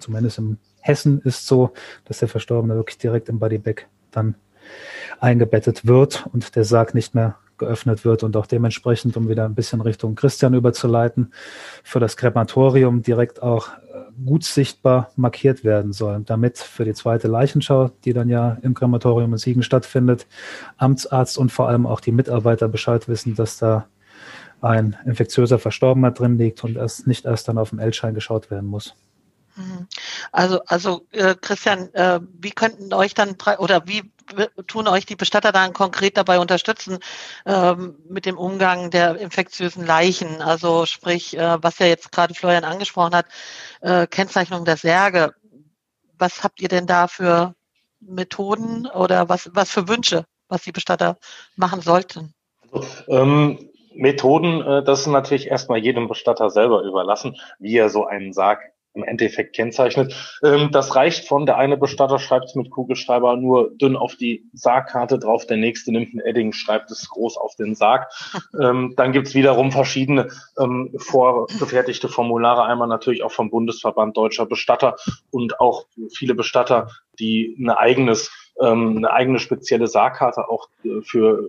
zumindest 0.00 0.38
im 0.38 0.58
Hessen 0.80 1.20
ist 1.22 1.46
so, 1.46 1.72
dass 2.04 2.18
der 2.18 2.28
Verstorbene 2.28 2.74
wirklich 2.74 2.98
direkt 2.98 3.28
im 3.28 3.38
Bodybag 3.38 3.86
dann 4.10 4.34
eingebettet 5.20 5.86
wird 5.86 6.26
und 6.32 6.56
der 6.56 6.64
Sarg 6.64 6.94
nicht 6.94 7.14
mehr 7.14 7.36
geöffnet 7.60 8.04
wird 8.04 8.24
und 8.24 8.36
auch 8.36 8.46
dementsprechend, 8.46 9.16
um 9.16 9.28
wieder 9.28 9.44
ein 9.44 9.54
bisschen 9.54 9.80
Richtung 9.80 10.16
Christian 10.16 10.54
überzuleiten, 10.54 11.32
für 11.84 12.00
das 12.00 12.16
Krematorium 12.16 13.02
direkt 13.02 13.42
auch 13.42 13.68
äh, 13.68 14.24
gut 14.24 14.42
sichtbar 14.42 15.10
markiert 15.14 15.62
werden 15.62 15.92
soll, 15.92 16.22
damit 16.24 16.58
für 16.58 16.84
die 16.84 16.94
zweite 16.94 17.28
Leichenschau, 17.28 17.90
die 18.04 18.12
dann 18.12 18.28
ja 18.28 18.56
im 18.62 18.74
Krematorium 18.74 19.32
in 19.32 19.38
Siegen 19.38 19.62
stattfindet, 19.62 20.26
Amtsarzt 20.78 21.38
und 21.38 21.52
vor 21.52 21.68
allem 21.68 21.86
auch 21.86 22.00
die 22.00 22.12
Mitarbeiter 22.12 22.66
Bescheid 22.66 23.08
wissen, 23.08 23.36
dass 23.36 23.58
da 23.58 23.86
ein 24.62 24.96
infektiöser 25.04 25.58
Verstorbener 25.58 26.10
drin 26.10 26.36
liegt 26.38 26.64
und 26.64 26.76
erst 26.76 27.06
nicht 27.06 27.24
erst 27.24 27.48
dann 27.48 27.58
auf 27.58 27.70
dem 27.70 27.78
L-Schein 27.78 28.14
geschaut 28.14 28.50
werden 28.50 28.68
muss. 28.68 28.94
Mhm. 29.60 29.86
Also, 30.32 30.60
also 30.66 31.06
äh, 31.12 31.34
Christian, 31.34 31.92
äh, 31.94 32.20
wie 32.38 32.50
könnten 32.50 32.94
euch 32.94 33.14
dann 33.14 33.36
oder 33.58 33.86
wie 33.86 34.10
tun 34.66 34.88
euch 34.88 35.06
die 35.06 35.16
Bestatter 35.16 35.52
dann 35.52 35.72
konkret 35.72 36.16
dabei 36.16 36.38
unterstützen 36.38 36.98
ähm, 37.46 37.96
mit 38.08 38.26
dem 38.26 38.38
Umgang 38.38 38.90
der 38.90 39.16
infektiösen 39.16 39.84
Leichen? 39.84 40.40
Also 40.40 40.86
sprich, 40.86 41.36
äh, 41.36 41.62
was 41.62 41.78
ja 41.78 41.86
jetzt 41.86 42.12
gerade 42.12 42.34
Florian 42.34 42.64
angesprochen 42.64 43.14
hat, 43.14 43.26
äh, 43.80 44.06
Kennzeichnung 44.06 44.64
der 44.64 44.76
Särge. 44.76 45.34
Was 46.18 46.42
habt 46.42 46.60
ihr 46.60 46.68
denn 46.68 46.86
da 46.86 47.06
für 47.08 47.54
Methoden 48.00 48.86
oder 48.86 49.28
was, 49.28 49.50
was 49.52 49.70
für 49.70 49.88
Wünsche, 49.88 50.24
was 50.48 50.62
die 50.62 50.72
Bestatter 50.72 51.18
machen 51.56 51.82
sollten? 51.82 52.34
Also, 52.62 52.86
ähm, 53.08 53.70
Methoden, 53.94 54.62
äh, 54.62 54.84
das 54.84 55.00
ist 55.00 55.06
natürlich 55.08 55.48
erstmal 55.48 55.78
jedem 55.78 56.08
Bestatter 56.08 56.50
selber 56.50 56.82
überlassen, 56.82 57.36
wie 57.58 57.76
er 57.76 57.90
so 57.90 58.06
einen 58.06 58.32
Sarg 58.32 58.60
im 58.94 59.04
Endeffekt 59.04 59.54
kennzeichnet. 59.54 60.14
Ähm, 60.42 60.70
das 60.72 60.96
reicht 60.96 61.28
von, 61.28 61.46
der 61.46 61.56
eine 61.56 61.76
Bestatter 61.76 62.18
schreibt 62.18 62.46
es 62.46 62.54
mit 62.54 62.70
Kugelschreiber 62.70 63.36
nur 63.36 63.70
dünn 63.76 63.96
auf 63.96 64.16
die 64.16 64.48
Sargkarte 64.52 65.18
drauf, 65.18 65.46
der 65.46 65.56
nächste 65.56 65.92
nimmt 65.92 66.14
ein 66.14 66.20
Edding, 66.20 66.52
schreibt 66.52 66.90
es 66.90 67.08
groß 67.08 67.36
auf 67.36 67.54
den 67.56 67.74
Sarg. 67.74 68.08
Ähm, 68.60 68.94
dann 68.96 69.12
gibt's 69.12 69.34
wiederum 69.34 69.70
verschiedene 69.70 70.28
ähm, 70.58 70.92
vorgefertigte 70.96 72.08
Formulare, 72.08 72.64
einmal 72.64 72.88
natürlich 72.88 73.22
auch 73.22 73.30
vom 73.30 73.48
Bundesverband 73.48 74.16
Deutscher 74.16 74.44
Bestatter 74.44 74.96
und 75.30 75.60
auch 75.60 75.86
viele 76.12 76.34
Bestatter, 76.34 76.88
die 77.18 77.56
ein 77.58 77.70
eigenes 77.70 78.30
eine 78.60 79.10
eigene 79.10 79.38
spezielle 79.38 79.86
Sargkarte 79.86 80.48
auch 80.48 80.68
äh, 80.84 81.00
für 81.02 81.48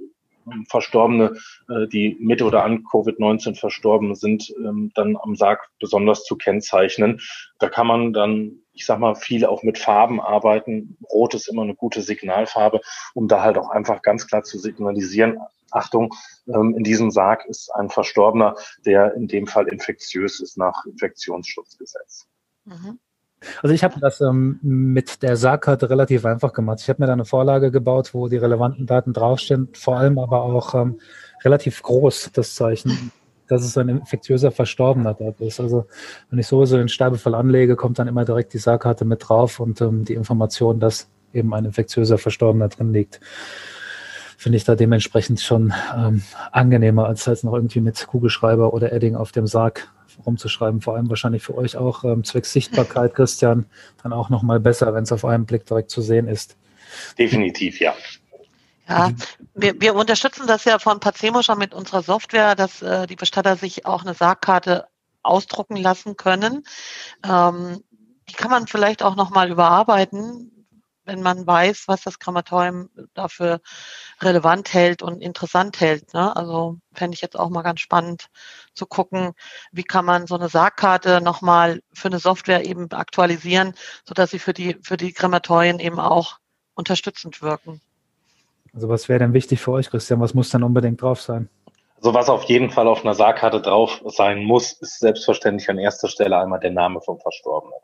Verstorbene, 0.67 1.38
äh, 1.69 1.88
die 1.88 2.17
mit 2.19 2.41
oder 2.41 2.63
an 2.63 2.83
Covid-19 2.83 3.55
verstorben 3.55 4.15
sind, 4.15 4.53
ähm, 4.57 4.91
dann 4.95 5.17
am 5.17 5.36
Sarg 5.36 5.69
besonders 5.79 6.24
zu 6.24 6.36
kennzeichnen. 6.36 7.19
Da 7.60 7.69
kann 7.69 7.88
man 7.88 8.13
dann, 8.13 8.60
ich 8.74 8.86
sag 8.86 9.00
mal, 9.00 9.15
viel 9.15 9.45
auch 9.45 9.63
mit 9.63 9.77
Farben 9.77 10.21
arbeiten. 10.21 10.98
Rot 11.12 11.33
ist 11.33 11.48
immer 11.48 11.63
eine 11.63 11.75
gute 11.75 12.01
Signalfarbe, 12.01 12.81
um 13.13 13.27
da 13.27 13.41
halt 13.41 13.57
auch 13.57 13.69
einfach 13.69 14.01
ganz 14.01 14.27
klar 14.27 14.43
zu 14.43 14.57
signalisieren, 14.57 15.39
Achtung, 15.71 16.13
ähm, 16.48 16.75
in 16.77 16.83
diesem 16.83 17.12
Sarg 17.12 17.45
ist 17.45 17.74
ein 17.74 17.89
Verstorbener, 17.89 18.55
der 18.86 19.13
in 19.15 19.27
dem 19.27 19.48
Fall 19.48 19.67
infektiös 19.67 20.39
ist 20.39 20.57
nach 20.57 20.86
Infektionsschutzgesetz. 20.86 22.27
Mhm. 22.65 23.00
Also 23.62 23.74
ich 23.74 23.83
habe 23.83 24.00
das 24.00 24.21
ähm, 24.21 24.60
mit 24.62 25.24
der 25.24 25.36
Sargkarte 25.36 25.89
relativ 25.89 26.25
einfach 26.25 26.53
gemacht. 26.53 26.79
Ich 26.81 26.89
habe 26.89 27.01
mir 27.01 27.07
da 27.07 27.13
eine 27.13 27.25
Vorlage 27.25 27.71
gebaut, 27.71 28.13
wo 28.13 28.27
die 28.27 28.38
relevanten 28.38 28.86
Daten 28.86 29.13
draufstehen, 29.13 29.69
vor 29.74 29.98
allem 29.98 30.19
aber 30.19 30.43
auch 30.43 30.75
ähm, 30.75 31.00
relativ 31.43 31.81
groß 31.81 32.31
das 32.33 32.55
Zeichen, 32.55 33.12
dass 33.48 33.63
es 33.63 33.77
ein 33.77 33.89
infektiöser 33.89 34.51
Verstorbener 34.51 35.15
dort 35.15 35.41
ist. 35.41 35.60
Also 35.60 35.88
wenn 36.29 36.39
ich 36.39 36.48
sowieso 36.48 36.77
den 36.77 36.89
Sterbefall 36.89 37.36
anlege, 37.36 37.75
kommt 37.75 38.00
dann 38.00 38.07
immer 38.07 38.25
direkt 38.25 38.53
die 38.53 38.60
Sargkarte 38.60 39.05
mit 39.05 39.27
drauf 39.27 39.60
und 39.60 39.81
ähm, 39.81 40.05
die 40.05 40.13
Information, 40.13 40.79
dass 40.79 41.10
eben 41.33 41.53
ein 41.53 41.65
infektiöser 41.65 42.17
Verstorbener 42.17 42.69
drin 42.69 42.93
liegt. 42.93 43.19
Finde 44.41 44.57
ich 44.57 44.63
da 44.63 44.74
dementsprechend 44.74 45.39
schon 45.39 45.71
ähm, 45.95 46.24
angenehmer, 46.51 47.05
als 47.05 47.27
jetzt 47.27 47.43
noch 47.43 47.53
irgendwie 47.53 47.79
mit 47.79 48.07
Kugelschreiber 48.07 48.74
oder 48.74 48.91
Edding 48.91 49.15
auf 49.15 49.31
dem 49.31 49.45
Sarg 49.45 49.93
rumzuschreiben. 50.25 50.81
Vor 50.81 50.95
allem 50.95 51.10
wahrscheinlich 51.10 51.43
für 51.43 51.55
euch 51.55 51.77
auch 51.77 52.03
ähm, 52.03 52.24
zwecks 52.24 52.51
Sichtbarkeit, 52.51 53.13
Christian, 53.13 53.67
dann 54.01 54.13
auch 54.13 54.29
nochmal 54.29 54.60
besser, 54.60 54.95
wenn 54.95 55.03
es 55.03 55.12
auf 55.12 55.25
einen 55.25 55.45
Blick 55.45 55.67
direkt 55.67 55.91
zu 55.91 56.01
sehen 56.01 56.27
ist. 56.27 56.57
Definitiv, 57.19 57.79
ja. 57.79 57.93
Ja, 58.89 59.12
wir, 59.53 59.79
wir 59.79 59.93
unterstützen 59.93 60.48
das 60.48 60.65
ja 60.65 60.79
von 60.79 61.00
Pacemo 61.00 61.43
schon 61.43 61.60
mit 61.60 61.75
unserer 61.75 62.01
Software, 62.01 62.55
dass 62.55 62.81
äh, 62.81 63.05
die 63.05 63.17
Bestatter 63.17 63.57
sich 63.57 63.86
auch 63.86 64.01
eine 64.01 64.15
Sargkarte 64.15 64.88
ausdrucken 65.21 65.75
lassen 65.75 66.17
können. 66.17 66.63
Ähm, 67.24 67.83
die 68.27 68.33
kann 68.33 68.50
man 68.50 68.65
vielleicht 68.65 69.03
auch 69.03 69.15
nochmal 69.15 69.51
überarbeiten, 69.51 70.60
wenn 71.05 71.22
man 71.22 71.46
weiß, 71.46 71.86
was 71.88 72.01
das 72.03 72.20
Grammatorium 72.20 72.89
dafür 73.13 73.62
relevant 74.22 74.74
hält 74.74 75.01
und 75.01 75.22
interessant 75.22 75.79
hält. 75.79 76.13
Ne? 76.13 76.36
Also 76.36 76.77
fände 76.93 77.15
ich 77.15 77.22
jetzt 77.22 77.38
auch 77.38 77.50
mal 77.50 77.63
ganz 77.63 77.79
spannend 77.79 78.27
zu 78.74 78.86
gucken, 78.86 79.34
wie 79.72 79.84
kann 79.84 80.05
man 80.05 80.27
so 80.27 80.36
eine 80.36 80.50
Sargkarte 80.50 81.22
nochmal 81.22 81.81
für 81.93 82.08
eine 82.08 82.20
Software 82.20 82.65
eben 82.65 82.91
aktualisieren, 82.91 83.74
sodass 84.08 84.31
sie 84.31 84.39
für 84.39 84.53
die, 84.53 84.77
für 84.84 84.98
die 84.98 85.13
Grammatorien 85.13 85.79
eben 85.79 86.00
auch 86.00 86.38
unterstützend 86.75 87.41
wirken. 87.41 87.81
Also 88.74 88.88
was 88.88 89.10
wäre 89.10 89.20
denn 89.20 89.34
wichtig 89.34 89.60
für 89.60 89.72
euch, 89.72 89.89
Christian? 89.89 90.22
Was 90.22 90.34
muss 90.34 90.50
dann 90.50 90.63
unbedingt 90.63 91.01
drauf 91.01 91.22
sein? 91.22 91.50
Also 92.01 92.15
was 92.15 92.29
auf 92.29 92.46
jeden 92.46 92.72
Fall 92.72 92.88
auf 92.88 93.05
einer 93.05 93.13
Sargkarte 93.13 93.62
drauf 93.62 94.01
sein 94.08 94.43
muss, 94.43 94.74
ist 94.74 95.00
selbstverständlich 95.00 95.70
an 95.70 95.77
erster 95.77 96.08
Stelle 96.08 96.39
einmal 96.39 96.60
der 96.60 96.72
Name 96.72 97.00
vom 97.00 97.20
Verstorbenen. 97.20 97.77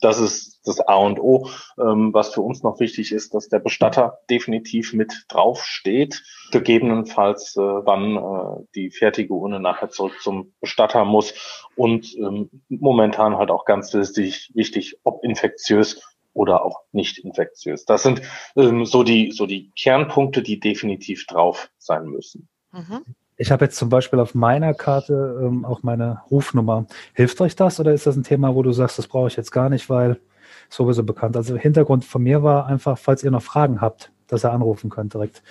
Das 0.00 0.18
ist 0.18 0.66
das 0.66 0.80
A 0.80 0.94
und 0.94 1.20
O. 1.20 1.50
Ähm, 1.78 2.14
was 2.14 2.32
für 2.32 2.40
uns 2.40 2.62
noch 2.62 2.80
wichtig 2.80 3.12
ist, 3.12 3.34
dass 3.34 3.50
der 3.50 3.58
Bestatter 3.58 4.20
definitiv 4.30 4.94
mit 4.94 5.26
drauf 5.28 5.62
steht. 5.62 6.22
Gegebenenfalls, 6.52 7.54
äh, 7.56 7.60
wann 7.60 8.16
äh, 8.16 8.64
die 8.74 8.90
fertige 8.90 9.34
Urne 9.34 9.60
nachher 9.60 9.90
zurück 9.90 10.14
zum 10.22 10.54
Bestatter 10.62 11.04
muss. 11.04 11.68
Und 11.76 12.16
ähm, 12.16 12.48
momentan 12.70 13.36
halt 13.36 13.50
auch 13.50 13.66
ganz 13.66 13.92
wichtig, 13.92 14.52
wichtig, 14.54 14.98
ob 15.04 15.22
infektiös 15.22 16.02
oder 16.32 16.64
auch 16.64 16.80
nicht 16.92 17.18
infektiös. 17.18 17.84
Das 17.84 18.04
sind 18.04 18.22
ähm, 18.56 18.86
so 18.86 19.02
die 19.02 19.32
so 19.32 19.44
die 19.44 19.70
Kernpunkte, 19.78 20.42
die 20.42 20.60
definitiv 20.60 21.26
drauf 21.26 21.68
sein 21.76 22.06
müssen. 22.06 22.48
Mhm. 22.72 23.04
Ich 23.40 23.50
habe 23.50 23.64
jetzt 23.64 23.76
zum 23.76 23.88
Beispiel 23.88 24.20
auf 24.20 24.34
meiner 24.34 24.74
Karte 24.74 25.40
ähm, 25.42 25.64
auch 25.64 25.82
meine 25.82 26.20
Rufnummer. 26.30 26.84
Hilft 27.14 27.40
euch 27.40 27.56
das 27.56 27.80
oder 27.80 27.94
ist 27.94 28.06
das 28.06 28.14
ein 28.14 28.22
Thema, 28.22 28.54
wo 28.54 28.62
du 28.62 28.70
sagst, 28.72 28.98
das 28.98 29.08
brauche 29.08 29.28
ich 29.28 29.36
jetzt 29.36 29.50
gar 29.50 29.70
nicht, 29.70 29.88
weil 29.88 30.20
sowieso 30.68 31.04
bekannt? 31.04 31.38
Also 31.38 31.56
Hintergrund 31.56 32.04
von 32.04 32.22
mir 32.22 32.42
war 32.42 32.66
einfach, 32.66 32.98
falls 32.98 33.24
ihr 33.24 33.30
noch 33.30 33.42
Fragen 33.42 33.80
habt, 33.80 34.12
dass 34.26 34.44
ihr 34.44 34.52
anrufen 34.52 34.90
könnt 34.90 35.14
direkt. 35.14 35.42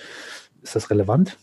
Ist 0.62 0.76
das 0.76 0.88
relevant? 0.88 1.36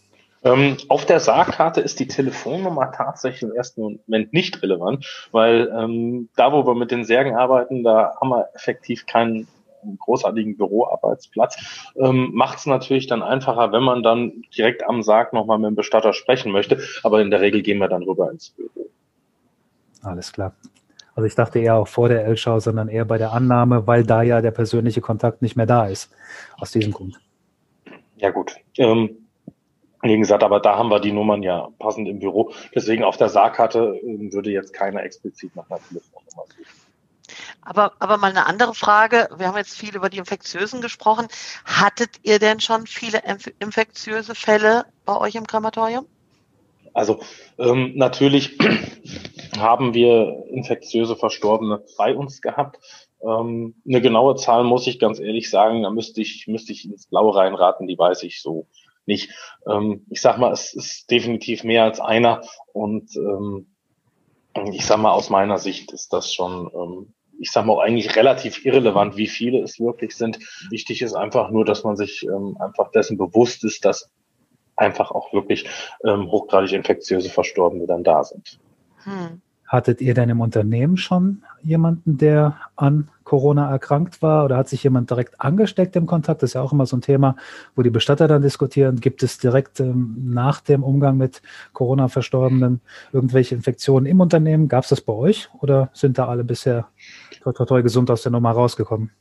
Ähm, 0.46 0.78
auf 0.88 1.06
der 1.06 1.20
Sargkarte 1.20 1.82
ist 1.82 2.00
die 2.00 2.08
Telefonnummer 2.08 2.94
tatsächlich 2.94 3.44
im 3.44 3.54
ersten 3.54 3.82
Moment 3.82 4.32
nicht 4.32 4.64
relevant, 4.64 5.28
weil 5.34 5.70
ähm, 5.78 6.30
da, 6.38 6.54
wo 6.54 6.66
wir 6.66 6.76
mit 6.76 6.92
den 6.92 7.04
Särgen 7.04 7.36
arbeiten, 7.36 7.84
da 7.84 8.16
haben 8.22 8.30
wir 8.30 8.48
effektiv 8.54 9.06
keinen 9.06 9.50
einen 9.88 9.98
großartigen 9.98 10.58
Büroarbeitsplatz. 10.58 11.92
Ähm, 11.96 12.32
Macht 12.34 12.60
es 12.60 12.66
natürlich 12.66 13.08
dann 13.08 13.24
einfacher, 13.24 13.72
wenn 13.72 13.84
man 13.84 14.04
dann 14.04 14.44
direkt 14.56 14.88
am 14.88 15.04
Sarg 15.04 15.34
nochmal 15.34 15.58
mit 15.58 15.70
dem 15.70 15.76
Bestatter 15.76 16.14
sprechen 16.14 16.52
möchte. 16.52 16.80
Aber 17.04 17.22
in 17.22 17.32
der 17.32 17.42
Regel 17.42 17.62
gehen 17.62 17.80
wir 17.80 17.88
dann 17.88 18.04
rüber 18.04 18.30
ins 18.32 18.50
Büro. 18.52 18.90
Alles 20.04 20.32
klar. 20.32 20.54
Also 21.16 21.26
ich 21.26 21.36
dachte 21.36 21.60
eher 21.60 21.76
auch 21.76 21.88
vor 21.88 22.10
der 22.10 22.26
L-Schau, 22.26 22.60
sondern 22.60 22.90
eher 22.90 23.06
bei 23.06 23.18
der 23.18 23.34
Annahme, 23.34 23.88
weil 23.88 24.04
da 24.04 24.22
ja 24.22 24.40
der 24.40 24.52
persönliche 24.52 25.02
Kontakt 25.02 25.42
nicht 25.42 25.56
mehr 25.56 25.66
da 25.66 25.88
ist. 25.88 26.12
Aus 26.60 26.72
diesem 26.72 26.94
Grund. 26.94 27.20
Ja 28.18 28.30
gut. 28.30 28.56
Ähm, 28.78 29.28
wie 30.04 30.18
gesagt, 30.18 30.44
aber 30.44 30.60
da 30.60 30.78
haben 30.78 30.90
wir 30.90 31.00
die 31.00 31.12
Nummern 31.12 31.42
ja 31.42 31.70
passend 31.80 32.08
im 32.08 32.20
Büro. 32.20 32.52
Deswegen 32.76 33.04
auf 33.04 33.18
der 33.18 33.30
Sargkarte 33.30 34.00
äh, 34.04 34.32
würde 34.32 34.52
jetzt 34.52 34.74
keiner 34.74 35.04
explizit 35.04 35.56
nach 35.56 35.70
einer 35.70 35.80
Telefonnummer 35.88 36.44
suchen. 36.50 36.87
Aber, 37.62 37.94
aber 38.00 38.18
mal 38.18 38.32
eine 38.32 38.46
andere 38.46 38.74
Frage. 38.74 39.30
Wir 39.38 39.48
haben 39.48 39.58
jetzt 39.58 39.78
viel 39.78 39.96
über 39.96 40.10
die 40.10 40.18
Infektiösen 40.18 40.82
gesprochen. 40.82 41.28
Hattet 41.66 42.20
ihr 42.24 42.40
denn 42.40 42.60
schon 42.60 42.88
viele 42.88 43.22
infektiöse 43.60 44.36
Fälle 44.36 44.86
bei 45.06 45.18
euch 45.18 45.36
im 45.36 45.48
Krematorium? 45.48 46.06
Also 46.94 47.20
ähm, 47.60 47.94
natürlich 47.96 48.58
haben 49.60 49.94
wir 49.94 50.46
infektiöse 50.50 51.16
Verstorbene 51.16 51.84
bei 51.98 52.16
uns 52.16 52.42
gehabt. 52.42 52.80
Ähm, 53.22 53.76
eine 53.88 54.02
genaue 54.02 54.36
Zahl 54.36 54.64
muss 54.64 54.88
ich 54.88 55.00
ganz 55.00 55.20
ehrlich 55.20 55.50
sagen, 55.50 55.84
da 55.84 55.90
müsste 55.90 56.22
ich, 56.22 56.48
müsste 56.48 56.72
ich 56.72 56.86
ins 56.86 57.08
Blaue 57.08 57.36
reinraten, 57.36 57.88
die 57.88 57.98
weiß 57.98 58.24
ich 58.24 58.42
so 58.42 58.68
nicht. 59.06 59.32
Ähm, 59.68 60.06
ich 60.10 60.22
sag 60.22 60.38
mal, 60.38 60.52
es 60.52 60.74
ist 60.74 61.10
definitiv 61.10 61.64
mehr 61.64 61.84
als 61.84 62.00
einer 62.00 62.42
und 62.74 63.16
ähm, 63.16 63.68
ich 64.72 64.86
sag 64.86 64.98
mal, 64.98 65.12
aus 65.12 65.30
meiner 65.30 65.58
Sicht 65.58 65.92
ist 65.92 66.14
das 66.14 66.34
schon 66.34 66.70
ähm, 66.74 67.14
ich 67.40 67.52
sage 67.52 67.68
mal, 67.68 67.84
eigentlich 67.84 68.16
relativ 68.16 68.66
irrelevant, 68.66 69.18
wie 69.18 69.28
viele 69.28 69.62
es 69.62 69.80
wirklich 69.80 70.16
sind. 70.16 70.40
Wichtig 70.70 71.02
ist 71.02 71.14
einfach 71.14 71.50
nur, 71.52 71.66
dass 71.66 71.84
man 71.84 71.96
sich 71.96 72.24
ähm, 72.24 72.58
einfach 72.60 72.92
dessen 72.92 73.18
bewusst 73.18 73.64
ist, 73.64 73.86
dass 73.86 74.10
einfach 74.76 75.12
auch 75.12 75.34
wirklich 75.34 75.68
ähm, 76.04 76.30
hochgradig 76.32 76.74
infektiöse 76.74 77.30
Verstorbene 77.30 77.88
dann 77.88 78.04
da 78.04 78.24
sind. 78.24 78.60
Hm. 79.04 79.42
Hattet 79.66 80.00
ihr 80.02 80.14
denn 80.14 80.30
im 80.30 80.40
Unternehmen 80.40 80.98
schon 80.98 81.44
jemanden, 81.62 82.18
der 82.18 82.58
an 82.76 83.10
Corona 83.28 83.70
erkrankt 83.70 84.22
war 84.22 84.46
oder 84.46 84.56
hat 84.56 84.70
sich 84.70 84.84
jemand 84.84 85.10
direkt 85.10 85.42
angesteckt 85.42 85.98
im 85.98 86.06
Kontakt? 86.06 86.42
Das 86.42 86.52
ist 86.52 86.54
ja 86.54 86.62
auch 86.62 86.72
immer 86.72 86.86
so 86.86 86.96
ein 86.96 87.02
Thema, 87.02 87.36
wo 87.76 87.82
die 87.82 87.90
Bestatter 87.90 88.26
dann 88.30 88.42
diskutieren. 88.42 89.02
Gibt 89.02 89.22
es 89.22 89.38
direkt 89.38 89.82
ähm, 89.82 90.16
nach 90.30 90.62
dem 90.62 90.82
Umgang 90.82 91.18
mit 91.18 91.42
Corona-Verstorbenen 91.74 92.80
irgendwelche 93.12 93.54
Infektionen 93.54 94.06
im 94.06 94.22
Unternehmen? 94.22 94.70
Gab 94.70 94.86
es 94.86 94.92
das 94.92 95.02
bei 95.02 95.12
euch 95.12 95.50
oder 95.60 95.90
sind 95.92 96.18
da 96.18 96.30
alle 96.30 96.46
bisher 96.46 96.88
toi, 97.44 97.52
toi, 97.52 97.66
toi, 97.66 97.82
gesund 97.82 98.10
aus 98.10 98.22
der 98.22 98.32
Nummer 98.32 98.52
rausgekommen? 98.52 99.12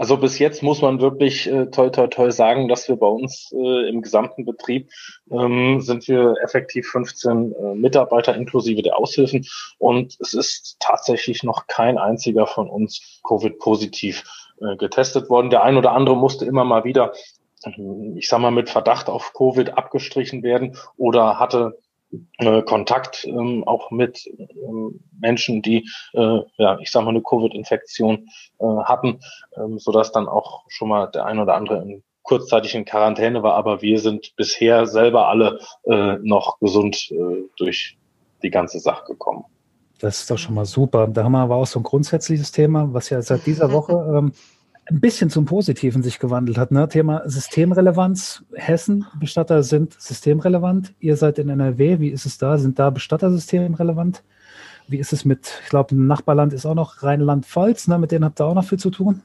Also 0.00 0.16
bis 0.16 0.38
jetzt 0.38 0.62
muss 0.62 0.80
man 0.80 1.02
wirklich 1.02 1.46
äh, 1.46 1.66
toi 1.66 1.90
toi 1.90 2.06
toi 2.06 2.30
sagen, 2.30 2.68
dass 2.68 2.88
wir 2.88 2.96
bei 2.96 3.06
uns 3.06 3.52
äh, 3.52 3.90
im 3.90 4.00
gesamten 4.00 4.46
Betrieb 4.46 4.88
ähm, 5.30 5.82
sind 5.82 6.08
wir 6.08 6.36
effektiv 6.42 6.88
15 6.88 7.52
äh, 7.52 7.74
Mitarbeiter 7.74 8.34
inklusive 8.34 8.80
der 8.80 8.96
Aushilfen 8.96 9.46
und 9.76 10.16
es 10.18 10.32
ist 10.32 10.76
tatsächlich 10.80 11.42
noch 11.42 11.66
kein 11.66 11.98
einziger 11.98 12.46
von 12.46 12.70
uns 12.70 13.20
Covid-positiv 13.28 14.24
äh, 14.62 14.74
getestet 14.76 15.28
worden. 15.28 15.50
Der 15.50 15.64
ein 15.64 15.76
oder 15.76 15.92
andere 15.92 16.16
musste 16.16 16.46
immer 16.46 16.64
mal 16.64 16.84
wieder 16.84 17.12
ich 18.14 18.26
sag 18.26 18.40
mal, 18.40 18.50
mit 18.50 18.70
Verdacht 18.70 19.10
auf 19.10 19.34
Covid 19.34 19.76
abgestrichen 19.76 20.42
werden 20.42 20.78
oder 20.96 21.38
hatte 21.38 21.76
äh, 22.38 22.62
Kontakt 22.62 23.24
ähm, 23.24 23.64
auch 23.66 23.90
mit 23.90 24.26
ähm, 24.26 25.00
Menschen, 25.20 25.62
die, 25.62 25.88
äh, 26.12 26.40
ja, 26.56 26.78
ich 26.80 26.90
sag 26.90 27.04
mal, 27.04 27.10
eine 27.10 27.22
Covid-Infektion 27.22 28.28
äh, 28.58 28.64
hatten, 28.84 29.20
ähm, 29.56 29.78
sodass 29.78 30.12
dann 30.12 30.28
auch 30.28 30.64
schon 30.68 30.88
mal 30.88 31.06
der 31.06 31.26
ein 31.26 31.38
oder 31.38 31.54
andere 31.54 31.82
in 31.82 32.02
kurzzeitig 32.22 32.74
in 32.74 32.84
Quarantäne 32.84 33.42
war, 33.42 33.54
aber 33.54 33.82
wir 33.82 33.98
sind 33.98 34.36
bisher 34.36 34.86
selber 34.86 35.28
alle 35.28 35.58
äh, 35.84 36.16
noch 36.22 36.60
gesund 36.60 37.10
äh, 37.10 37.48
durch 37.56 37.98
die 38.42 38.50
ganze 38.50 38.78
Sache 38.78 39.04
gekommen. 39.04 39.44
Das 39.98 40.20
ist 40.20 40.30
doch 40.30 40.38
schon 40.38 40.54
mal 40.54 40.64
super. 40.64 41.08
Da 41.08 41.24
haben 41.24 41.32
wir 41.32 41.40
aber 41.40 41.56
auch 41.56 41.66
so 41.66 41.80
ein 41.80 41.82
grundsätzliches 41.82 42.52
Thema, 42.52 42.88
was 42.92 43.10
ja 43.10 43.20
seit 43.20 43.46
dieser 43.46 43.72
Woche 43.72 43.92
ähm, 44.16 44.32
ein 44.90 45.00
bisschen 45.00 45.30
zum 45.30 45.44
Positiven 45.44 46.02
sich 46.02 46.18
gewandelt 46.18 46.58
hat. 46.58 46.70
Ne? 46.70 46.88
Thema 46.88 47.22
Systemrelevanz. 47.24 48.44
Hessen, 48.54 49.06
Bestatter 49.18 49.62
sind 49.62 49.94
systemrelevant. 50.00 50.94
Ihr 51.00 51.16
seid 51.16 51.38
in 51.38 51.48
NRW. 51.48 52.00
Wie 52.00 52.08
ist 52.08 52.26
es 52.26 52.38
da? 52.38 52.58
Sind 52.58 52.78
da 52.78 52.90
Bestatter 52.90 53.30
systemrelevant? 53.30 54.22
Wie 54.88 54.98
ist 54.98 55.12
es 55.12 55.24
mit, 55.24 55.60
ich 55.62 55.70
glaube, 55.70 55.94
ein 55.94 56.06
Nachbarland 56.06 56.52
ist 56.52 56.66
auch 56.66 56.74
noch 56.74 57.02
Rheinland-Pfalz. 57.02 57.88
Ne? 57.88 57.98
Mit 57.98 58.10
denen 58.10 58.24
habt 58.24 58.40
ihr 58.40 58.46
auch 58.46 58.54
noch 58.54 58.64
viel 58.64 58.78
zu 58.78 58.90
tun. 58.90 59.22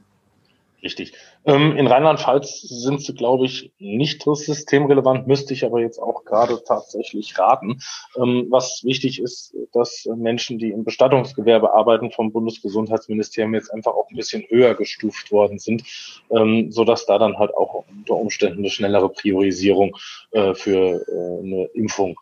Richtig. 0.82 1.14
Ähm, 1.46 1.76
in 1.76 1.86
Rheinland-Pfalz 1.86 2.60
sind 2.60 3.00
sie, 3.00 3.14
glaube 3.14 3.46
ich, 3.46 3.72
nicht 3.78 4.22
systemrelevant, 4.22 5.26
müsste 5.26 5.54
ich 5.54 5.64
aber 5.64 5.80
jetzt 5.80 5.98
auch 5.98 6.24
gerade 6.24 6.62
tatsächlich 6.64 7.38
raten. 7.38 7.80
Ähm, 8.16 8.46
was 8.50 8.82
wichtig 8.84 9.20
ist, 9.20 9.56
dass 9.72 10.06
Menschen, 10.16 10.58
die 10.58 10.70
im 10.70 10.84
Bestattungsgewerbe 10.84 11.72
arbeiten, 11.72 12.10
vom 12.10 12.30
Bundesgesundheitsministerium 12.30 13.54
jetzt 13.54 13.72
einfach 13.72 13.94
auch 13.94 14.10
ein 14.10 14.16
bisschen 14.16 14.44
höher 14.48 14.74
gestuft 14.74 15.32
worden 15.32 15.58
sind, 15.58 15.82
ähm, 16.30 16.70
so 16.70 16.84
dass 16.84 17.06
da 17.06 17.18
dann 17.18 17.38
halt 17.38 17.54
auch 17.54 17.84
unter 17.88 18.14
Umständen 18.14 18.58
eine 18.58 18.70
schnellere 18.70 19.08
Priorisierung 19.08 19.96
äh, 20.32 20.54
für 20.54 21.04
äh, 21.08 21.42
eine 21.42 21.64
Impfung 21.74 22.16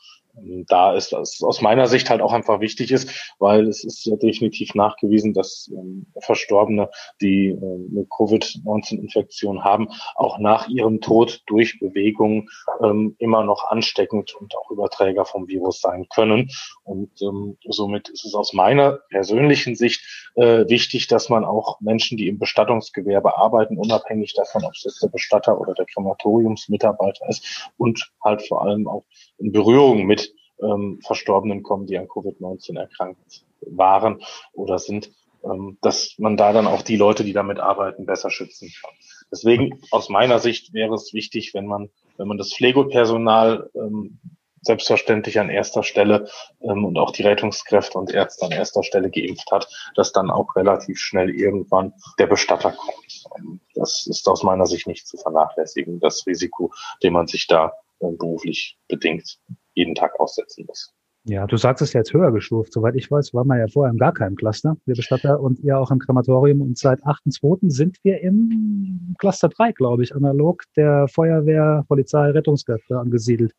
da 0.66 0.94
ist, 0.94 1.12
was 1.12 1.42
aus 1.42 1.60
meiner 1.60 1.86
Sicht 1.86 2.10
halt 2.10 2.20
auch 2.20 2.32
einfach 2.32 2.60
wichtig 2.60 2.90
ist, 2.90 3.34
weil 3.38 3.68
es 3.68 3.84
ist 3.84 4.04
ja 4.04 4.16
definitiv 4.16 4.74
nachgewiesen, 4.74 5.32
dass 5.32 5.70
ähm, 5.72 6.06
Verstorbene, 6.18 6.90
die 7.20 7.48
äh, 7.48 7.56
eine 7.56 8.06
Covid-19-Infektion 8.16 9.64
haben, 9.64 9.88
auch 10.16 10.38
nach 10.38 10.68
ihrem 10.68 11.00
Tod 11.00 11.42
durch 11.46 11.78
Bewegung 11.78 12.48
ähm, 12.82 13.16
immer 13.18 13.44
noch 13.44 13.64
ansteckend 13.68 14.34
und 14.34 14.56
auch 14.56 14.70
Überträger 14.70 15.24
vom 15.24 15.48
Virus 15.48 15.80
sein 15.80 16.06
können. 16.08 16.50
Und 16.82 17.10
ähm, 17.22 17.56
somit 17.68 18.08
ist 18.08 18.24
es 18.24 18.34
aus 18.34 18.52
meiner 18.52 19.00
persönlichen 19.10 19.76
Sicht 19.76 20.30
äh, 20.34 20.68
wichtig, 20.68 21.06
dass 21.06 21.28
man 21.28 21.44
auch 21.44 21.80
Menschen, 21.80 22.16
die 22.16 22.28
im 22.28 22.38
Bestattungsgewerbe 22.38 23.38
arbeiten, 23.38 23.78
unabhängig 23.78 24.34
davon, 24.34 24.64
ob 24.64 24.72
es 24.72 24.84
jetzt 24.84 25.02
der 25.02 25.08
Bestatter 25.08 25.60
oder 25.60 25.74
der 25.74 25.86
Krematoriumsmitarbeiter 25.86 27.28
ist 27.28 27.70
und 27.76 28.10
halt 28.22 28.46
vor 28.46 28.62
allem 28.62 28.88
auch 28.88 29.04
in 29.38 29.52
Berührung 29.52 30.04
mit 30.04 30.32
ähm, 30.62 31.00
Verstorbenen 31.04 31.62
kommen, 31.62 31.86
die 31.86 31.98
an 31.98 32.06
Covid-19 32.06 32.78
erkrankt 32.78 33.44
waren 33.60 34.22
oder 34.52 34.78
sind, 34.78 35.10
ähm, 35.44 35.78
dass 35.82 36.14
man 36.18 36.36
da 36.36 36.52
dann 36.52 36.66
auch 36.66 36.82
die 36.82 36.96
Leute, 36.96 37.24
die 37.24 37.32
damit 37.32 37.60
arbeiten, 37.60 38.06
besser 38.06 38.30
schützen 38.30 38.72
kann. 38.80 38.92
Deswegen 39.30 39.80
aus 39.90 40.08
meiner 40.08 40.38
Sicht 40.38 40.72
wäre 40.72 40.94
es 40.94 41.12
wichtig, 41.12 41.54
wenn 41.54 41.66
man, 41.66 41.90
wenn 42.16 42.28
man 42.28 42.38
das 42.38 42.54
Pflegepersonal 42.54 43.70
ähm, 43.74 44.20
selbstverständlich 44.62 45.38
an 45.38 45.50
erster 45.50 45.82
Stelle 45.82 46.28
ähm, 46.62 46.84
und 46.84 46.96
auch 46.98 47.10
die 47.10 47.22
Rettungskräfte 47.22 47.98
und 47.98 48.10
Ärzte 48.10 48.46
an 48.46 48.52
erster 48.52 48.82
Stelle 48.82 49.10
geimpft 49.10 49.50
hat, 49.52 49.68
dass 49.94 50.12
dann 50.12 50.30
auch 50.30 50.56
relativ 50.56 50.98
schnell 50.98 51.30
irgendwann 51.30 51.92
der 52.18 52.26
Bestatter 52.26 52.72
kommt. 52.72 53.60
Das 53.74 54.06
ist 54.06 54.26
aus 54.28 54.42
meiner 54.42 54.66
Sicht 54.66 54.86
nicht 54.86 55.06
zu 55.06 55.16
vernachlässigen, 55.16 56.00
das 56.00 56.26
Risiko, 56.26 56.72
dem 57.02 57.12
man 57.12 57.26
sich 57.26 57.46
da 57.46 57.72
beruflich 58.12 58.78
bedingt 58.88 59.38
jeden 59.74 59.94
Tag 59.94 60.18
aussetzen 60.20 60.64
muss. 60.66 60.94
Ja, 61.26 61.46
du 61.46 61.56
sagst 61.56 61.80
es 61.80 61.94
jetzt 61.94 62.12
höher 62.12 62.32
gestuft. 62.32 62.72
Soweit 62.74 62.96
ich 62.96 63.10
weiß, 63.10 63.32
waren 63.32 63.46
wir 63.46 63.58
ja 63.58 63.66
vorher 63.66 63.90
in 63.90 63.96
gar 63.96 64.12
keinem 64.12 64.36
Cluster, 64.36 64.76
wir 64.84 64.94
Bestatter 64.94 65.40
und 65.40 65.58
ihr 65.60 65.78
auch 65.78 65.90
im 65.90 65.98
Krematorium. 65.98 66.60
Und 66.60 66.76
seit 66.76 67.02
8.2. 67.02 67.70
sind 67.70 67.96
wir 68.02 68.20
im 68.20 69.14
Cluster 69.18 69.48
3, 69.48 69.72
glaube 69.72 70.02
ich, 70.02 70.14
analog 70.14 70.62
der 70.76 71.08
Feuerwehr, 71.08 71.84
Polizei, 71.88 72.30
Rettungskräfte 72.30 72.98
angesiedelt. 72.98 73.52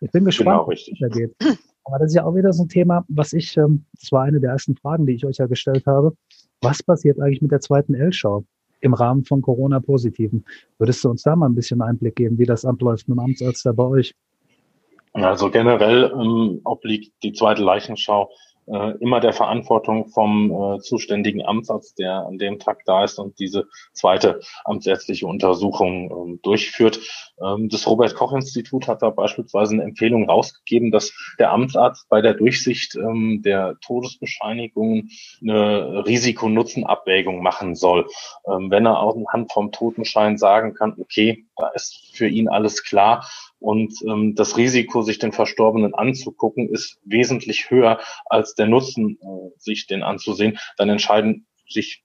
Ich 0.00 0.12
bin 0.12 0.24
gespannt, 0.24 0.66
genau, 0.66 0.70
wie 0.70 0.74
es 0.74 0.98
da 1.00 1.08
geht. 1.08 1.34
Aber 1.84 1.98
das 1.98 2.08
ist 2.08 2.14
ja 2.14 2.24
auch 2.24 2.36
wieder 2.36 2.52
so 2.52 2.64
ein 2.64 2.68
Thema, 2.68 3.04
was 3.08 3.32
ich, 3.32 3.56
ähm, 3.56 3.86
das 3.98 4.12
war 4.12 4.22
eine 4.22 4.38
der 4.38 4.52
ersten 4.52 4.76
Fragen, 4.76 5.06
die 5.06 5.14
ich 5.14 5.24
euch 5.26 5.38
ja 5.38 5.46
gestellt 5.46 5.86
habe. 5.86 6.14
Was 6.60 6.84
passiert 6.84 7.18
eigentlich 7.20 7.42
mit 7.42 7.50
der 7.50 7.60
zweiten 7.60 7.94
L-Schau 7.94 8.44
im 8.80 8.94
Rahmen 8.94 9.24
von 9.24 9.42
Corona-Positiven? 9.42 10.44
Würdest 10.78 11.04
du 11.04 11.10
uns 11.10 11.22
da 11.22 11.36
mal 11.36 11.46
ein 11.46 11.54
bisschen 11.54 11.82
Einblick 11.82 12.16
geben, 12.16 12.38
wie 12.38 12.46
das 12.46 12.64
abläuft 12.64 13.08
mit 13.08 13.16
dem 13.16 13.24
Amtsarzt 13.24 13.64
da 13.66 13.72
bei 13.72 13.84
euch? 13.84 14.14
Also 15.12 15.50
generell 15.50 16.12
ähm, 16.14 16.60
obliegt 16.64 17.12
die 17.22 17.32
zweite 17.32 17.62
Leichenschau 17.62 18.30
äh, 18.72 18.92
immer 19.00 19.20
der 19.20 19.32
Verantwortung 19.32 20.08
vom 20.08 20.50
äh, 20.50 20.80
zuständigen 20.80 21.44
Amtsarzt, 21.44 21.98
der 21.98 22.26
an 22.26 22.38
dem 22.38 22.58
Tag 22.58 22.84
da 22.84 23.04
ist 23.04 23.18
und 23.18 23.38
diese 23.38 23.66
zweite 23.92 24.40
amtsärztliche 24.64 25.26
Untersuchung 25.26 26.10
ähm, 26.10 26.40
durchführt. 26.42 27.00
Ähm, 27.42 27.68
das 27.68 27.86
Robert 27.86 28.14
Koch 28.14 28.32
Institut 28.32 28.88
hat 28.88 29.02
da 29.02 29.10
beispielsweise 29.10 29.74
eine 29.74 29.84
Empfehlung 29.84 30.28
rausgegeben, 30.28 30.90
dass 30.90 31.12
der 31.38 31.52
Amtsarzt 31.52 32.08
bei 32.08 32.20
der 32.20 32.34
Durchsicht 32.34 32.96
ähm, 32.96 33.42
der 33.44 33.76
Todesbescheinigungen 33.80 35.10
eine 35.40 36.04
Risiko-Nutzen-Abwägung 36.06 37.42
machen 37.42 37.74
soll. 37.74 38.06
Ähm, 38.46 38.70
wenn 38.70 38.86
er 38.86 38.98
anhand 38.98 39.52
vom 39.52 39.72
Totenschein 39.72 40.38
sagen 40.38 40.74
kann, 40.74 40.94
okay, 40.98 41.46
da 41.56 41.68
ist 41.68 42.12
für 42.12 42.28
ihn 42.28 42.48
alles 42.48 42.84
klar, 42.84 43.26
und 43.60 43.94
ähm, 44.06 44.34
das 44.34 44.56
Risiko, 44.56 45.02
sich 45.02 45.18
den 45.18 45.32
Verstorbenen 45.32 45.94
anzugucken, 45.94 46.68
ist 46.68 46.98
wesentlich 47.04 47.70
höher 47.70 47.98
als 48.26 48.54
der 48.54 48.66
Nutzen, 48.66 49.18
äh, 49.20 49.58
sich 49.58 49.86
den 49.86 50.02
anzusehen. 50.02 50.58
Dann 50.76 50.88
entscheiden 50.88 51.46
sich 51.68 52.04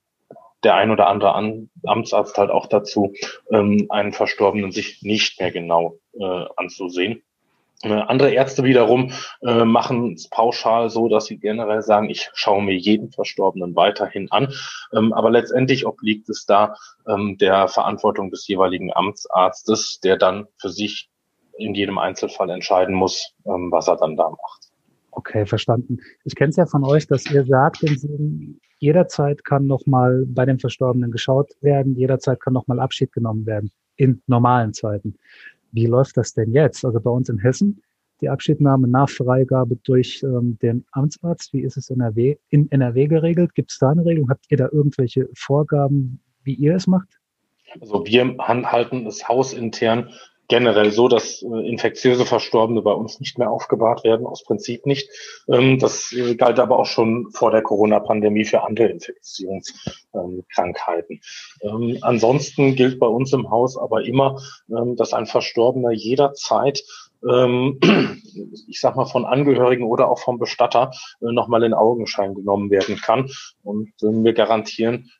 der 0.64 0.74
ein 0.74 0.90
oder 0.90 1.08
andere 1.08 1.34
An 1.34 1.70
Amtsarzt 1.84 2.38
halt 2.38 2.50
auch 2.50 2.66
dazu, 2.66 3.12
ähm, 3.50 3.86
einen 3.90 4.12
Verstorbenen 4.12 4.72
sich 4.72 5.02
nicht 5.02 5.38
mehr 5.38 5.50
genau 5.50 5.98
äh, 6.18 6.44
anzusehen. 6.56 7.22
Äh, 7.82 7.92
andere 7.92 8.32
Ärzte 8.32 8.64
wiederum 8.64 9.12
äh, 9.42 9.64
machen 9.64 10.14
es 10.14 10.28
pauschal 10.28 10.88
so, 10.88 11.08
dass 11.08 11.26
sie 11.26 11.38
generell 11.38 11.82
sagen, 11.82 12.08
ich 12.08 12.30
schaue 12.32 12.62
mir 12.62 12.76
jeden 12.76 13.12
Verstorbenen 13.12 13.76
weiterhin 13.76 14.30
an. 14.30 14.54
Ähm, 14.92 15.12
aber 15.12 15.30
letztendlich 15.30 15.86
obliegt 15.86 16.28
es 16.30 16.46
da 16.46 16.76
ähm, 17.06 17.36
der 17.38 17.68
Verantwortung 17.68 18.30
des 18.30 18.48
jeweiligen 18.48 18.92
Amtsarztes, 18.94 20.00
der 20.00 20.16
dann 20.16 20.46
für 20.56 20.70
sich 20.70 21.10
in 21.58 21.74
jedem 21.74 21.98
Einzelfall 21.98 22.50
entscheiden 22.50 22.94
muss, 22.94 23.34
ähm, 23.46 23.70
was 23.70 23.88
er 23.88 23.96
dann 23.96 24.16
da 24.16 24.30
macht. 24.30 24.70
Okay, 25.10 25.46
verstanden. 25.46 25.98
Ich 26.24 26.34
kenne 26.34 26.50
es 26.50 26.56
ja 26.56 26.66
von 26.66 26.84
euch, 26.84 27.06
dass 27.06 27.30
ihr 27.30 27.44
sagt, 27.44 27.84
jederzeit 28.78 29.44
kann 29.44 29.66
nochmal 29.66 30.24
bei 30.26 30.44
den 30.44 30.58
Verstorbenen 30.58 31.12
geschaut 31.12 31.52
werden, 31.60 31.94
jederzeit 31.94 32.40
kann 32.40 32.52
nochmal 32.52 32.80
Abschied 32.80 33.12
genommen 33.12 33.46
werden 33.46 33.70
in 33.96 34.22
normalen 34.26 34.74
Zeiten. 34.74 35.16
Wie 35.70 35.86
läuft 35.86 36.16
das 36.16 36.34
denn 36.34 36.52
jetzt? 36.52 36.84
Also 36.84 37.00
bei 37.00 37.10
uns 37.10 37.28
in 37.28 37.38
Hessen, 37.38 37.80
die 38.20 38.28
Abschiednahme 38.28 38.88
nach 38.88 39.08
Freigabe 39.08 39.76
durch 39.76 40.22
ähm, 40.22 40.58
den 40.60 40.84
Amtsarzt, 40.92 41.52
wie 41.52 41.60
ist 41.60 41.76
es 41.76 41.90
in 41.90 42.00
NRW, 42.00 42.36
in 42.50 42.70
NRW 42.70 43.06
geregelt? 43.06 43.54
Gibt 43.54 43.70
es 43.70 43.78
da 43.78 43.90
eine 43.90 44.04
Regelung? 44.04 44.30
Habt 44.30 44.46
ihr 44.50 44.56
da 44.56 44.68
irgendwelche 44.72 45.28
Vorgaben, 45.34 46.20
wie 46.42 46.54
ihr 46.54 46.74
es 46.74 46.86
macht? 46.86 47.20
Also 47.80 48.04
wir 48.06 48.36
halten 48.38 49.06
es 49.06 49.28
hausintern 49.28 50.10
generell 50.54 50.92
so, 50.92 51.08
dass 51.08 51.42
äh, 51.42 51.68
infektiöse 51.68 52.26
Verstorbene 52.26 52.80
bei 52.80 52.92
uns 52.92 53.18
nicht 53.18 53.38
mehr 53.38 53.50
aufgebahrt 53.50 54.04
werden, 54.04 54.24
aus 54.24 54.44
Prinzip 54.44 54.86
nicht. 54.86 55.10
Ähm, 55.48 55.80
das 55.80 56.12
äh, 56.12 56.36
galt 56.36 56.60
aber 56.60 56.78
auch 56.78 56.86
schon 56.86 57.32
vor 57.32 57.50
der 57.50 57.62
Corona-Pandemie 57.62 58.44
für 58.44 58.62
andere 58.62 58.86
Infektionskrankheiten. 58.86 61.20
Ähm, 61.60 61.98
ansonsten 62.02 62.76
gilt 62.76 63.00
bei 63.00 63.08
uns 63.08 63.32
im 63.32 63.50
Haus 63.50 63.76
aber 63.76 64.04
immer, 64.04 64.40
ähm, 64.70 64.94
dass 64.94 65.12
ein 65.12 65.26
Verstorbener 65.26 65.90
jederzeit 65.90 66.84
ähm, 67.28 67.80
ich 68.68 68.80
sag 68.80 68.94
mal, 68.94 69.06
von 69.06 69.24
Angehörigen 69.24 69.82
oder 69.84 70.08
auch 70.08 70.20
vom 70.20 70.38
Bestatter 70.38 70.92
äh, 71.20 71.32
nochmal 71.32 71.64
in 71.64 71.74
Augenschein 71.74 72.36
genommen 72.36 72.70
werden 72.70 72.94
kann. 72.96 73.28
Und 73.64 73.88
äh, 74.02 74.22
wir 74.22 74.34
garantieren, 74.34 75.10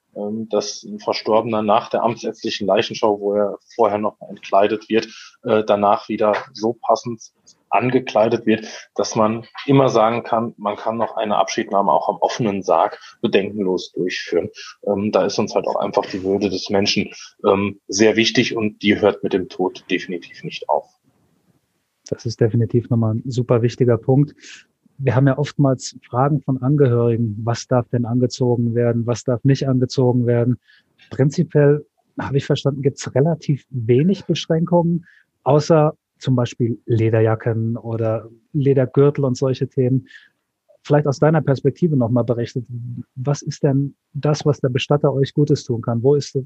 dass 0.49 0.83
ein 0.83 0.99
Verstorbener 0.99 1.63
nach 1.63 1.91
der 1.91 2.03
amtsärztlichen 2.03 2.67
Leichenschau, 2.67 3.21
wo 3.21 3.35
er 3.35 3.59
vorher 3.75 3.99
noch 3.99 4.17
entkleidet 4.29 4.89
wird, 4.89 5.09
äh, 5.43 5.65
danach 5.65 6.09
wieder 6.09 6.35
so 6.53 6.73
passend 6.73 7.33
angekleidet 7.71 8.47
wird, 8.47 8.67
dass 8.95 9.17
man 9.17 9.47
immer 9.67 9.89
sagen 9.89 10.23
kann, 10.23 10.55
man 10.57 10.77
kann 10.77 10.97
noch 10.97 11.17
eine 11.17 11.37
Abschiednahme 11.37 11.93
auch 11.93 12.09
am 12.09 12.17
offenen 12.17 12.63
Sarg 12.63 13.01
bedenkenlos 13.21 13.93
durchführen. 13.93 14.51
Ähm, 14.87 15.11
da 15.11 15.25
ist 15.25 15.39
uns 15.39 15.55
halt 15.55 15.67
auch 15.67 15.77
einfach 15.77 16.07
die 16.07 16.23
Würde 16.23 16.51
des 16.51 16.71
Menschen 16.71 17.13
ähm, 17.45 17.81
sehr 17.89 18.17
wichtig 18.17 18.57
und 18.57 18.83
die 18.83 19.01
hört 19.01 19.23
mit 19.25 19.33
dem 19.33 19.49
Tod 19.49 19.85
definitiv 19.91 20.45
nicht 20.45 20.69
auf. 20.69 20.89
Das 22.09 22.27
ist 22.27 22.41
definitiv 22.41 22.91
nochmal 22.91 23.15
ein 23.15 23.23
super 23.27 23.63
wichtiger 23.63 23.97
Punkt 23.97 24.35
wir 24.99 25.15
haben 25.15 25.27
ja 25.27 25.39
oftmals 25.39 25.97
Fragen 26.09 26.41
von 26.41 26.63
Angehörigen, 26.63 27.37
was 27.43 27.67
darf 27.67 27.89
denn 27.89 28.05
angezogen 28.05 28.75
werden, 28.75 29.07
was 29.07 29.25
darf 29.25 29.43
nicht 29.45 29.69
angezogen 29.69 30.27
werden. 30.27 30.59
Prinzipiell 31.11 31.85
habe 32.19 32.37
ich 32.37 32.47
verstanden, 32.47 32.83
gibt 32.83 32.99
es 32.99 33.15
relativ 33.15 33.67
wenig 33.71 34.25
Beschränkungen, 34.25 35.05
außer 35.43 35.95
zum 36.19 36.37
Beispiel 36.37 36.79
Lederjacken 36.87 37.77
oder 37.77 38.29
Ledergürtel 38.53 39.25
und 39.25 39.37
solche 39.37 39.69
Themen. 39.69 40.07
Vielleicht 40.83 41.07
aus 41.07 41.19
deiner 41.19 41.43
Perspektive 41.43 41.97
nochmal 41.97 42.25
berichtet, 42.25 42.67
was 43.17 43.43
ist 43.43 43.63
denn 43.63 43.95
das, 44.13 44.47
was 44.47 44.61
der 44.61 44.69
Bestatter 44.69 45.13
euch 45.13 45.35
Gutes 45.35 45.65
tun 45.65 45.83
kann? 45.83 46.03
Wo 46.03 46.15
ist, 46.15 46.39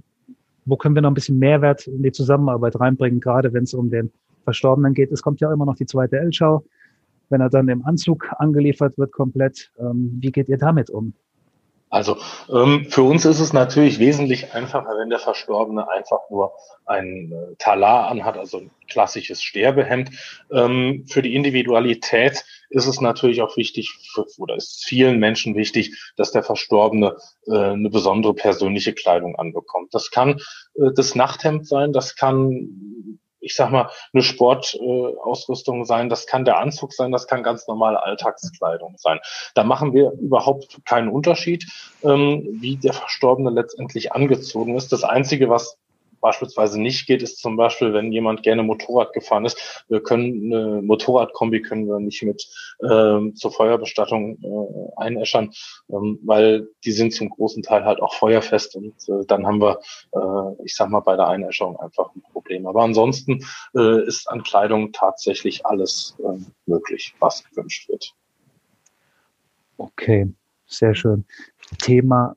wo 0.64 0.76
können 0.76 0.94
wir 0.94 1.02
noch 1.02 1.10
ein 1.10 1.14
bisschen 1.14 1.38
Mehrwert 1.38 1.86
in 1.86 2.02
die 2.02 2.12
Zusammenarbeit 2.12 2.78
reinbringen, 2.80 3.20
gerade 3.20 3.52
wenn 3.52 3.64
es 3.64 3.74
um 3.74 3.90
den 3.90 4.10
Verstorbenen 4.44 4.94
geht? 4.94 5.12
Es 5.12 5.22
kommt 5.22 5.40
ja 5.40 5.52
immer 5.52 5.66
noch 5.66 5.76
die 5.76 5.86
zweite 5.86 6.18
L-Schau. 6.18 6.64
Wenn 7.28 7.40
er 7.40 7.50
dann 7.50 7.68
im 7.68 7.84
Anzug 7.84 8.32
angeliefert 8.38 8.98
wird 8.98 9.12
komplett, 9.12 9.70
ähm, 9.78 10.18
wie 10.20 10.32
geht 10.32 10.48
ihr 10.48 10.58
damit 10.58 10.90
um? 10.90 11.14
Also 11.90 12.18
ähm, 12.52 12.86
für 12.90 13.02
uns 13.02 13.24
ist 13.24 13.40
es 13.40 13.52
natürlich 13.52 13.98
wesentlich 13.98 14.52
einfacher, 14.52 14.90
wenn 14.98 15.08
der 15.08 15.18
Verstorbene 15.18 15.88
einfach 15.88 16.20
nur 16.30 16.52
ein 16.84 17.32
äh, 17.32 17.54
Talar 17.58 18.10
anhat, 18.10 18.36
also 18.36 18.58
ein 18.58 18.70
klassisches 18.90 19.42
Sterbehemd. 19.42 20.10
Ähm, 20.52 21.06
für 21.08 21.22
die 21.22 21.34
Individualität 21.34 22.44
ist 22.68 22.86
es 22.86 23.00
natürlich 23.00 23.40
auch 23.40 23.56
wichtig, 23.56 23.90
für, 24.12 24.26
oder 24.38 24.56
ist 24.56 24.84
vielen 24.84 25.18
Menschen 25.18 25.56
wichtig, 25.56 26.12
dass 26.16 26.30
der 26.30 26.42
Verstorbene 26.42 27.16
äh, 27.46 27.56
eine 27.56 27.88
besondere 27.88 28.34
persönliche 28.34 28.92
Kleidung 28.92 29.36
anbekommt. 29.36 29.94
Das 29.94 30.10
kann 30.10 30.40
äh, 30.74 30.92
das 30.94 31.14
Nachthemd 31.14 31.66
sein, 31.66 31.94
das 31.94 32.16
kann 32.16 33.18
ich 33.48 33.54
sag 33.54 33.70
mal, 33.70 33.90
eine 34.12 34.22
Sportausrüstung 34.22 35.82
äh, 35.82 35.84
sein, 35.84 36.08
das 36.08 36.26
kann 36.26 36.44
der 36.44 36.58
Anzug 36.58 36.92
sein, 36.92 37.12
das 37.12 37.26
kann 37.26 37.42
ganz 37.42 37.66
normale 37.66 38.02
Alltagskleidung 38.02 38.96
sein. 38.98 39.18
Da 39.54 39.64
machen 39.64 39.94
wir 39.94 40.12
überhaupt 40.12 40.84
keinen 40.84 41.08
Unterschied, 41.08 41.66
ähm, 42.02 42.46
wie 42.60 42.76
der 42.76 42.92
Verstorbene 42.92 43.50
letztendlich 43.50 44.12
angezogen 44.12 44.76
ist. 44.76 44.92
Das 44.92 45.02
Einzige, 45.02 45.48
was 45.48 45.78
beispielsweise 46.20 46.80
nicht 46.80 47.06
geht, 47.06 47.22
ist 47.22 47.38
zum 47.38 47.56
Beispiel, 47.56 47.92
wenn 47.92 48.12
jemand 48.12 48.42
gerne 48.42 48.62
Motorrad 48.62 49.12
gefahren 49.12 49.44
ist, 49.44 49.84
wir 49.88 50.02
können 50.02 50.52
eine 50.52 50.82
Motorradkombi 50.82 51.62
können 51.62 51.86
wir 51.86 51.98
nicht 52.00 52.22
mit 52.22 52.46
ähm, 52.88 53.34
zur 53.34 53.52
Feuerbestattung 53.52 54.38
äh, 54.42 55.00
einäschern, 55.02 55.50
ähm, 55.90 56.18
weil 56.22 56.68
die 56.84 56.92
sind 56.92 57.12
zum 57.12 57.28
großen 57.28 57.62
Teil 57.62 57.84
halt 57.84 58.00
auch 58.00 58.14
feuerfest 58.14 58.76
und 58.76 58.94
äh, 59.08 59.24
dann 59.26 59.46
haben 59.46 59.60
wir, 59.60 59.80
äh, 60.12 60.64
ich 60.64 60.74
sag 60.74 60.90
mal, 60.90 61.00
bei 61.00 61.16
der 61.16 61.28
Einäscherung 61.28 61.78
einfach 61.78 62.14
ein 62.14 62.22
Problem. 62.32 62.66
Aber 62.66 62.82
ansonsten 62.82 63.44
äh, 63.76 64.06
ist 64.06 64.28
an 64.28 64.42
Kleidung 64.42 64.92
tatsächlich 64.92 65.66
alles 65.66 66.16
äh, 66.18 66.38
möglich, 66.66 67.14
was 67.20 67.44
gewünscht 67.44 67.88
wird. 67.88 68.14
Okay, 69.76 70.28
sehr 70.66 70.94
schön. 70.94 71.24
Thema 71.78 72.34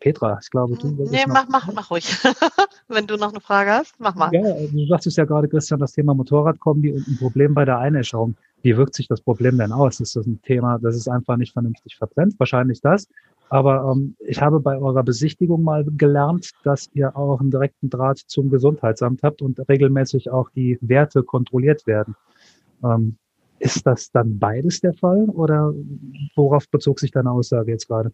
Petra, 0.00 0.38
ich 0.42 0.50
glaube, 0.50 0.76
du. 0.76 0.88
Nee, 0.88 1.24
mach, 1.26 1.48
mach, 1.48 1.72
mach 1.72 1.90
ruhig. 1.90 2.06
Wenn 2.88 3.06
du 3.06 3.16
noch 3.16 3.30
eine 3.30 3.40
Frage 3.40 3.70
hast, 3.72 3.94
mach 3.98 4.14
mal. 4.14 4.30
Ja, 4.32 4.42
du 4.42 4.86
sagtest 4.86 5.16
ja 5.16 5.24
gerade, 5.24 5.48
Christian, 5.48 5.80
das 5.80 5.92
Thema 5.92 6.14
Motorradkombi 6.14 6.92
und 6.92 7.08
ein 7.08 7.16
Problem 7.16 7.54
bei 7.54 7.64
der 7.64 7.78
Einäscherung. 7.78 8.36
Wie 8.62 8.76
wirkt 8.76 8.94
sich 8.94 9.08
das 9.08 9.20
Problem 9.20 9.58
denn 9.58 9.72
aus? 9.72 10.00
Ist 10.00 10.16
das 10.16 10.26
ein 10.26 10.40
Thema, 10.42 10.78
das 10.78 10.96
ist 10.96 11.08
einfach 11.08 11.36
nicht 11.36 11.52
vernünftig 11.52 11.96
verbrennt? 11.96 12.34
Wahrscheinlich 12.38 12.80
das. 12.80 13.08
Aber 13.48 13.92
ähm, 13.92 14.16
ich 14.20 14.42
habe 14.42 14.60
bei 14.60 14.76
eurer 14.76 15.02
Besichtigung 15.02 15.62
mal 15.62 15.84
gelernt, 15.84 16.50
dass 16.64 16.90
ihr 16.94 17.16
auch 17.16 17.40
einen 17.40 17.50
direkten 17.50 17.90
Draht 17.90 18.18
zum 18.18 18.50
Gesundheitsamt 18.50 19.22
habt 19.22 19.40
und 19.40 19.58
regelmäßig 19.68 20.30
auch 20.30 20.50
die 20.50 20.78
Werte 20.80 21.22
kontrolliert 21.22 21.86
werden. 21.86 22.16
Ähm, 22.82 23.16
ist 23.58 23.86
das 23.86 24.10
dann 24.10 24.38
beides 24.38 24.80
der 24.80 24.92
Fall 24.92 25.24
oder 25.26 25.72
worauf 26.34 26.68
bezog 26.68 27.00
sich 27.00 27.10
deine 27.10 27.30
Aussage 27.30 27.70
jetzt 27.70 27.88
gerade? 27.88 28.12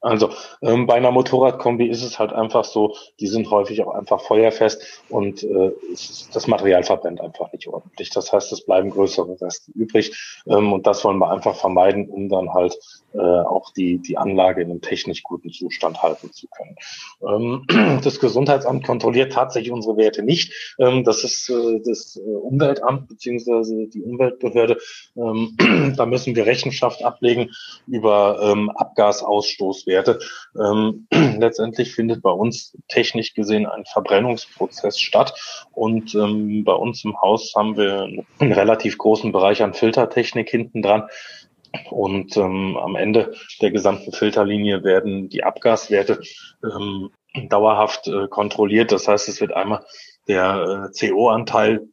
Also 0.00 0.30
ähm, 0.62 0.86
bei 0.86 0.94
einer 0.94 1.10
Motorradkombi 1.10 1.86
ist 1.88 2.02
es 2.02 2.18
halt 2.18 2.32
einfach 2.32 2.64
so, 2.64 2.94
die 3.18 3.26
sind 3.26 3.50
häufig 3.50 3.82
auch 3.82 3.94
einfach 3.94 4.20
feuerfest 4.20 5.02
und 5.08 5.42
äh, 5.42 5.72
das 6.32 6.46
Material 6.46 6.82
verbrennt 6.84 7.20
einfach 7.20 7.52
nicht 7.52 7.66
ordentlich. 7.66 8.10
Das 8.10 8.32
heißt, 8.32 8.52
es 8.52 8.64
bleiben 8.64 8.90
größere 8.90 9.40
Reste 9.40 9.72
übrig 9.72 10.42
ähm, 10.46 10.72
und 10.72 10.86
das 10.86 11.04
wollen 11.04 11.18
wir 11.18 11.30
einfach 11.30 11.56
vermeiden, 11.56 12.08
um 12.08 12.28
dann 12.28 12.52
halt 12.52 12.78
äh, 13.16 13.20
auch 13.20 13.72
die, 13.72 13.98
die 13.98 14.18
Anlage 14.18 14.62
in 14.62 14.70
einem 14.70 14.80
technisch 14.80 15.22
guten 15.22 15.50
Zustand 15.50 16.02
halten 16.02 16.32
zu 16.32 16.46
können. 16.48 16.76
Ähm, 17.26 18.00
das 18.04 18.20
Gesundheitsamt 18.20 18.84
kontrolliert 18.84 19.32
tatsächlich 19.32 19.72
unsere 19.72 19.96
Werte 19.96 20.22
nicht. 20.22 20.52
Ähm, 20.78 21.04
das 21.04 21.24
ist 21.24 21.48
äh, 21.48 21.80
das 21.84 22.16
äh, 22.16 22.20
Umweltamt 22.20 23.08
beziehungsweise 23.08 23.86
die 23.88 24.02
Umweltbehörde. 24.02 24.78
Ähm, 25.16 25.94
da 25.96 26.06
müssen 26.06 26.36
wir 26.36 26.46
Rechenschaft 26.46 27.04
ablegen 27.04 27.50
über 27.86 28.56
Abgasausstoßwerte 28.74 30.18
Werte. 30.56 30.98
Letztendlich 31.38 31.94
findet 31.94 32.22
bei 32.22 32.30
uns 32.30 32.76
technisch 32.88 33.34
gesehen 33.34 33.66
ein 33.66 33.84
Verbrennungsprozess 33.84 35.00
statt 35.00 35.34
und 35.72 36.12
bei 36.12 36.72
uns 36.72 37.04
im 37.04 37.20
Haus 37.20 37.52
haben 37.56 37.76
wir 37.76 38.02
einen 38.38 38.52
relativ 38.52 38.98
großen 38.98 39.32
Bereich 39.32 39.62
an 39.62 39.74
Filtertechnik 39.74 40.48
hinten 40.48 40.82
dran. 40.82 41.08
Und 41.90 42.36
ähm, 42.36 42.76
am 42.76 42.96
Ende 42.96 43.34
der 43.60 43.70
gesamten 43.70 44.12
Filterlinie 44.12 44.84
werden 44.84 45.28
die 45.28 45.44
Abgaswerte 45.44 46.20
ähm, 46.64 47.10
dauerhaft 47.48 48.08
äh, 48.08 48.28
kontrolliert. 48.28 48.92
Das 48.92 49.08
heißt, 49.08 49.28
es 49.28 49.40
wird 49.40 49.52
einmal 49.52 49.84
der 50.28 50.90
äh, 50.90 51.08
CO-Anteil 51.08 51.88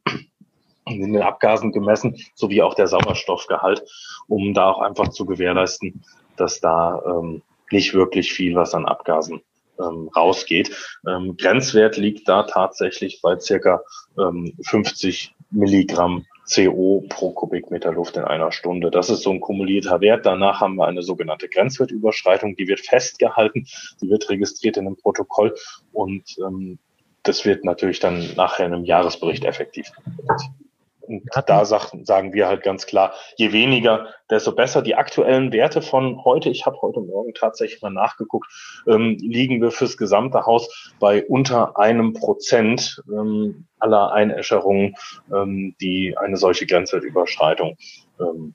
in 0.86 1.12
den 1.12 1.22
Abgasen 1.22 1.72
gemessen, 1.72 2.16
sowie 2.34 2.62
auch 2.62 2.74
der 2.74 2.88
Sauerstoffgehalt, 2.88 3.84
um 4.28 4.54
da 4.54 4.70
auch 4.70 4.80
einfach 4.80 5.08
zu 5.08 5.24
gewährleisten, 5.24 6.04
dass 6.36 6.60
da 6.60 7.02
ähm, 7.06 7.42
nicht 7.70 7.94
wirklich 7.94 8.32
viel, 8.32 8.54
was 8.54 8.74
an 8.74 8.86
Abgasen 8.86 9.40
ähm, 9.78 10.10
rausgeht. 10.14 10.76
Ähm, 11.08 11.36
Grenzwert 11.36 11.96
liegt 11.96 12.28
da 12.28 12.44
tatsächlich 12.44 13.20
bei 13.22 13.38
circa 13.38 13.82
ähm, 14.18 14.56
50 14.62 15.34
Milligramm 15.50 16.26
CO 16.52 17.04
pro 17.08 17.32
Kubikmeter 17.32 17.92
Luft 17.92 18.16
in 18.16 18.24
einer 18.24 18.52
Stunde. 18.52 18.90
Das 18.90 19.10
ist 19.10 19.22
so 19.22 19.30
ein 19.30 19.40
kumulierter 19.40 20.00
Wert. 20.00 20.26
Danach 20.26 20.60
haben 20.60 20.76
wir 20.76 20.86
eine 20.86 21.02
sogenannte 21.02 21.48
Grenzwertüberschreitung, 21.48 22.56
die 22.56 22.68
wird 22.68 22.80
festgehalten, 22.80 23.66
die 24.00 24.10
wird 24.10 24.28
registriert 24.28 24.76
in 24.76 24.86
einem 24.86 24.96
Protokoll 24.96 25.54
und 25.92 26.36
ähm, 26.38 26.78
das 27.22 27.46
wird 27.46 27.64
natürlich 27.64 28.00
dann 28.00 28.34
nachher 28.36 28.66
in 28.66 28.74
einem 28.74 28.84
Jahresbericht 28.84 29.44
effektiv. 29.44 29.90
Und 31.06 31.22
da 31.46 31.64
sagen 31.64 32.32
wir 32.32 32.48
halt 32.48 32.62
ganz 32.62 32.86
klar, 32.86 33.12
je 33.36 33.52
weniger, 33.52 34.08
desto 34.30 34.52
besser. 34.52 34.82
Die 34.82 34.94
aktuellen 34.94 35.52
Werte 35.52 35.82
von 35.82 36.24
heute, 36.24 36.48
ich 36.50 36.66
habe 36.66 36.80
heute 36.82 37.00
Morgen 37.00 37.34
tatsächlich 37.34 37.82
mal 37.82 37.90
nachgeguckt, 37.90 38.46
ähm, 38.86 39.16
liegen 39.20 39.60
wir 39.60 39.70
fürs 39.70 39.96
gesamte 39.96 40.46
Haus 40.46 40.92
bei 40.98 41.24
unter 41.24 41.78
einem 41.78 42.12
Prozent 42.12 43.02
ähm, 43.08 43.66
aller 43.78 44.12
Einäscherungen, 44.12 44.94
ähm, 45.32 45.74
die 45.80 46.16
eine 46.16 46.36
solche 46.36 46.66
Grenzwertüberschreitung 46.66 47.76
ähm, 48.20 48.54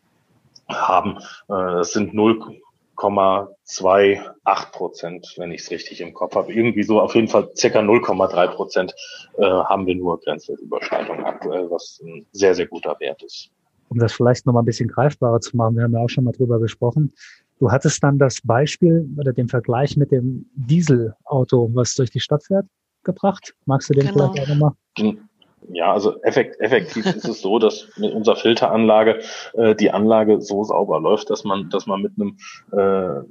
haben. 0.68 1.18
Äh, 1.48 1.78
das 1.78 1.92
sind 1.92 2.14
0, 2.14 2.60
0,28 3.00 4.72
Prozent, 4.72 5.34
wenn 5.38 5.52
ich 5.52 5.62
es 5.62 5.72
richtig 5.72 6.02
im 6.02 6.14
Kopf 6.14 6.36
habe. 6.36 6.54
Irgendwie 6.54 6.84
so 6.84 7.00
auf 7.00 7.16
jeden 7.16 7.28
Fall 7.28 7.50
circa 7.56 7.80
0,3 7.80 8.48
Prozent 8.48 8.96
äh, 9.38 9.44
haben 9.44 9.86
wir 9.86 9.96
nur 9.96 10.20
Grenzwertüberschreitung 10.20 11.24
aktuell, 11.26 11.70
was 11.72 12.02
ein 12.04 12.26
sehr, 12.32 12.56
sehr 12.56 12.68
guter 12.68 12.96
Wert 13.00 13.24
ist. 13.24 13.50
Um 13.90 13.98
das 13.98 14.14
vielleicht 14.14 14.46
noch 14.46 14.54
mal 14.54 14.62
ein 14.62 14.66
bisschen 14.66 14.90
greifbarer 14.90 15.40
zu 15.40 15.58
machen, 15.58 15.76
wir 15.76 15.84
haben 15.84 15.94
ja 15.94 16.00
auch 16.00 16.10
schon 16.10 16.24
mal 16.24 16.32
drüber 16.32 16.60
gesprochen. 16.60 17.14
Du 17.60 17.72
hattest 17.72 18.04
dann 18.04 18.20
das 18.20 18.40
Beispiel 18.42 19.10
oder 19.18 19.34
den 19.34 19.50
Vergleich 19.50 19.98
mit 19.98 20.12
dem 20.12 20.50
Dieselauto, 20.56 21.70
was 21.74 21.96
durch 21.96 22.12
die 22.12 22.20
Stadt 22.20 22.44
fährt, 22.44 22.68
gebracht. 23.04 23.56
Magst 23.66 23.90
du 23.90 23.94
den 23.94 24.08
genau. 24.08 24.32
vielleicht 24.32 24.44
auch 24.44 24.56
nochmal? 24.56 25.20
Ja, 25.68 25.94
also 25.94 26.22
effekt, 26.24 26.60
effektiv 26.60 27.06
ist 27.06 27.28
es 27.28 27.42
so, 27.42 27.60
dass 27.60 27.88
mit 27.98 28.14
unserer 28.14 28.36
Filteranlage 28.36 29.22
äh, 29.54 29.76
die 29.76 29.92
Anlage 29.92 30.42
so 30.42 30.64
sauber 30.64 31.00
läuft, 31.00 31.30
dass 31.30 31.44
man, 31.44 31.70
dass 31.70 31.86
man 31.86 32.02
mit 32.02 32.14
einem, 32.18 32.38
äh, 32.72 33.22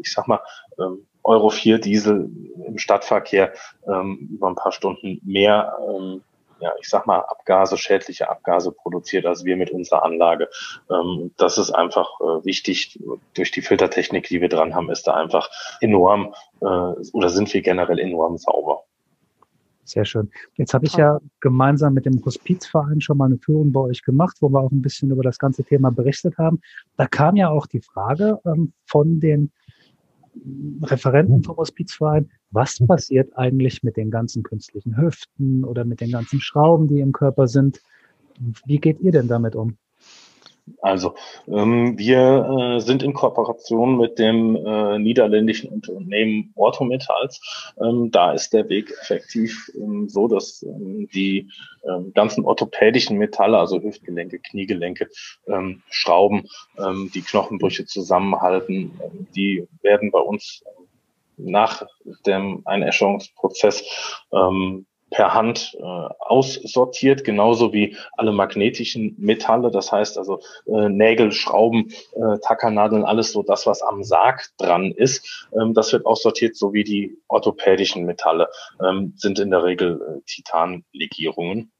ich 0.00 0.12
sag 0.12 0.28
mal, 0.28 0.40
ähm, 0.78 1.06
Euro 1.24 1.50
4 1.50 1.78
Diesel 1.78 2.30
im 2.66 2.78
Stadtverkehr 2.78 3.52
ähm, 3.86 4.28
über 4.32 4.48
ein 4.48 4.54
paar 4.54 4.72
Stunden 4.72 5.20
mehr, 5.24 5.76
ähm, 5.88 6.22
ja, 6.60 6.72
ich 6.80 6.88
sag 6.88 7.06
mal, 7.06 7.20
Abgase, 7.20 7.76
schädliche 7.76 8.30
Abgase 8.30 8.72
produziert 8.72 9.26
als 9.26 9.44
wir 9.44 9.56
mit 9.56 9.70
unserer 9.70 10.04
Anlage. 10.04 10.48
Ähm, 10.90 11.32
das 11.36 11.58
ist 11.58 11.70
einfach 11.70 12.08
äh, 12.20 12.44
wichtig. 12.44 12.98
Durch 13.34 13.50
die 13.50 13.62
Filtertechnik, 13.62 14.26
die 14.28 14.40
wir 14.40 14.48
dran 14.48 14.74
haben, 14.74 14.90
ist 14.90 15.06
da 15.06 15.14
einfach 15.14 15.50
enorm 15.80 16.34
äh, 16.60 16.64
oder 16.64 17.28
sind 17.28 17.52
wir 17.52 17.62
generell 17.62 17.98
enorm 17.98 18.38
sauber. 18.38 18.84
Sehr 19.88 20.04
schön. 20.04 20.28
Jetzt 20.56 20.74
habe 20.74 20.84
ich 20.84 20.92
ja 20.96 21.18
gemeinsam 21.40 21.94
mit 21.94 22.04
dem 22.04 22.22
Hospizverein 22.22 23.00
schon 23.00 23.16
mal 23.16 23.24
eine 23.24 23.38
Führung 23.38 23.72
bei 23.72 23.80
euch 23.80 24.02
gemacht, 24.02 24.36
wo 24.40 24.50
wir 24.50 24.60
auch 24.60 24.70
ein 24.70 24.82
bisschen 24.82 25.10
über 25.10 25.22
das 25.22 25.38
ganze 25.38 25.64
Thema 25.64 25.90
berichtet 25.90 26.36
haben. 26.36 26.60
Da 26.98 27.06
kam 27.06 27.36
ja 27.36 27.48
auch 27.48 27.66
die 27.66 27.80
Frage 27.80 28.38
ähm, 28.44 28.74
von 28.84 29.18
den 29.18 29.50
Referenten 30.82 31.42
vom 31.42 31.56
Hospizverein, 31.56 32.28
was 32.50 32.78
passiert 32.86 33.34
eigentlich 33.38 33.82
mit 33.82 33.96
den 33.96 34.10
ganzen 34.10 34.42
künstlichen 34.42 34.98
Hüften 34.98 35.64
oder 35.64 35.86
mit 35.86 36.02
den 36.02 36.10
ganzen 36.10 36.38
Schrauben, 36.38 36.86
die 36.86 37.00
im 37.00 37.12
Körper 37.12 37.48
sind? 37.48 37.80
Wie 38.66 38.78
geht 38.78 39.00
ihr 39.00 39.12
denn 39.12 39.26
damit 39.26 39.56
um? 39.56 39.78
Also, 40.80 41.14
ähm, 41.46 41.98
wir 41.98 42.76
äh, 42.76 42.80
sind 42.80 43.02
in 43.02 43.12
Kooperation 43.12 43.96
mit 43.96 44.18
dem 44.18 44.56
äh, 44.56 44.98
niederländischen 44.98 45.70
Unternehmen 45.70 46.52
Orthometalls. 46.54 47.72
Ähm, 47.80 48.10
da 48.10 48.32
ist 48.32 48.52
der 48.52 48.68
Weg 48.68 48.92
effektiv 49.00 49.70
ähm, 49.74 50.08
so, 50.08 50.28
dass 50.28 50.62
ähm, 50.62 51.08
die 51.12 51.50
ähm, 51.84 52.12
ganzen 52.14 52.44
orthopädischen 52.44 53.18
Metalle, 53.18 53.58
also 53.58 53.80
Hüftgelenke, 53.80 54.38
Kniegelenke, 54.38 55.08
ähm, 55.46 55.82
Schrauben, 55.90 56.48
die 57.14 57.22
Knochenbrüche 57.22 57.86
zusammenhalten, 57.86 58.92
die 59.34 59.66
werden 59.82 60.10
bei 60.12 60.20
uns 60.20 60.62
nach 61.38 61.82
dem 62.26 62.62
Einäscherungsprozess 62.64 63.84
ähm, 64.32 64.86
per 65.10 65.34
Hand 65.34 65.76
äh, 65.78 65.82
aussortiert, 65.82 67.24
genauso 67.24 67.72
wie 67.72 67.96
alle 68.16 68.32
magnetischen 68.32 69.14
Metalle, 69.18 69.70
das 69.70 69.90
heißt 69.90 70.18
also 70.18 70.40
äh, 70.66 70.88
Nägel, 70.88 71.32
Schrauben, 71.32 71.92
äh, 72.12 72.38
Tackernadeln, 72.42 73.04
alles 73.04 73.32
so 73.32 73.42
das, 73.42 73.66
was 73.66 73.82
am 73.82 74.02
Sarg 74.04 74.48
dran 74.58 74.92
ist, 74.92 75.48
ähm, 75.58 75.74
das 75.74 75.92
wird 75.92 76.06
aussortiert, 76.06 76.56
so 76.56 76.72
wie 76.72 76.84
die 76.84 77.18
orthopädischen 77.28 78.04
Metalle 78.04 78.48
ähm, 78.84 79.14
sind 79.16 79.38
in 79.38 79.50
der 79.50 79.64
Regel 79.64 80.00
äh, 80.00 80.20
Titanlegierungen. 80.26 81.72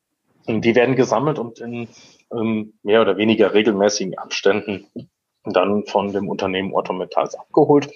Die 0.47 0.75
werden 0.75 0.97
gesammelt 0.97 1.38
und 1.38 1.59
in 1.59 1.88
ähm, 2.33 2.79
mehr 2.83 3.03
oder 3.03 3.19
weniger 3.19 3.53
regelmäßigen 3.53 4.17
Abständen 4.17 4.87
dann 5.45 5.85
von 5.87 6.12
dem 6.12 6.29
Unternehmen 6.29 6.73
Orthometalls 6.73 7.35
abgeholt 7.35 7.91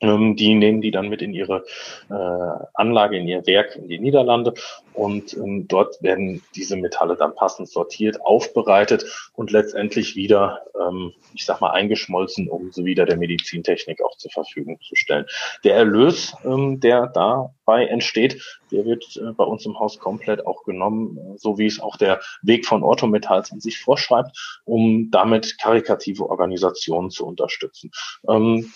die 0.00 0.54
nehmen 0.54 0.82
die 0.82 0.90
dann 0.90 1.08
mit 1.08 1.22
in 1.22 1.32
ihre 1.32 1.64
äh, 2.10 2.64
Anlage, 2.74 3.16
in 3.16 3.26
ihr 3.26 3.46
Werk 3.46 3.76
in 3.76 3.88
die 3.88 3.98
Niederlande 3.98 4.52
und 4.96 5.34
ähm, 5.34 5.68
dort 5.68 6.02
werden 6.02 6.42
diese 6.54 6.76
Metalle 6.76 7.16
dann 7.16 7.34
passend 7.34 7.68
sortiert, 7.68 8.20
aufbereitet 8.22 9.30
und 9.34 9.50
letztendlich 9.50 10.16
wieder, 10.16 10.62
ähm, 10.80 11.12
ich 11.34 11.44
sag 11.44 11.60
mal, 11.60 11.70
eingeschmolzen, 11.70 12.48
um 12.48 12.72
sie 12.72 12.84
wieder 12.84 13.04
der 13.04 13.18
Medizintechnik 13.18 14.02
auch 14.02 14.16
zur 14.16 14.30
Verfügung 14.30 14.80
zu 14.80 14.96
stellen. 14.96 15.26
Der 15.64 15.76
Erlös, 15.76 16.34
ähm, 16.44 16.80
der 16.80 17.08
dabei 17.08 17.86
entsteht, 17.86 18.42
der 18.72 18.86
wird 18.86 19.16
äh, 19.16 19.32
bei 19.32 19.44
uns 19.44 19.66
im 19.66 19.78
Haus 19.78 19.98
komplett 19.98 20.46
auch 20.46 20.64
genommen, 20.64 21.18
äh, 21.18 21.38
so 21.38 21.58
wie 21.58 21.66
es 21.66 21.78
auch 21.78 21.96
der 21.96 22.20
Weg 22.40 22.66
von 22.66 22.82
Orthometalls 22.82 23.52
an 23.52 23.60
sich 23.60 23.78
vorschreibt, 23.78 24.60
um 24.64 25.10
damit 25.10 25.58
karikative 25.58 26.28
Organisationen 26.28 27.10
zu 27.10 27.26
unterstützen. 27.26 27.90
Ähm, 28.28 28.72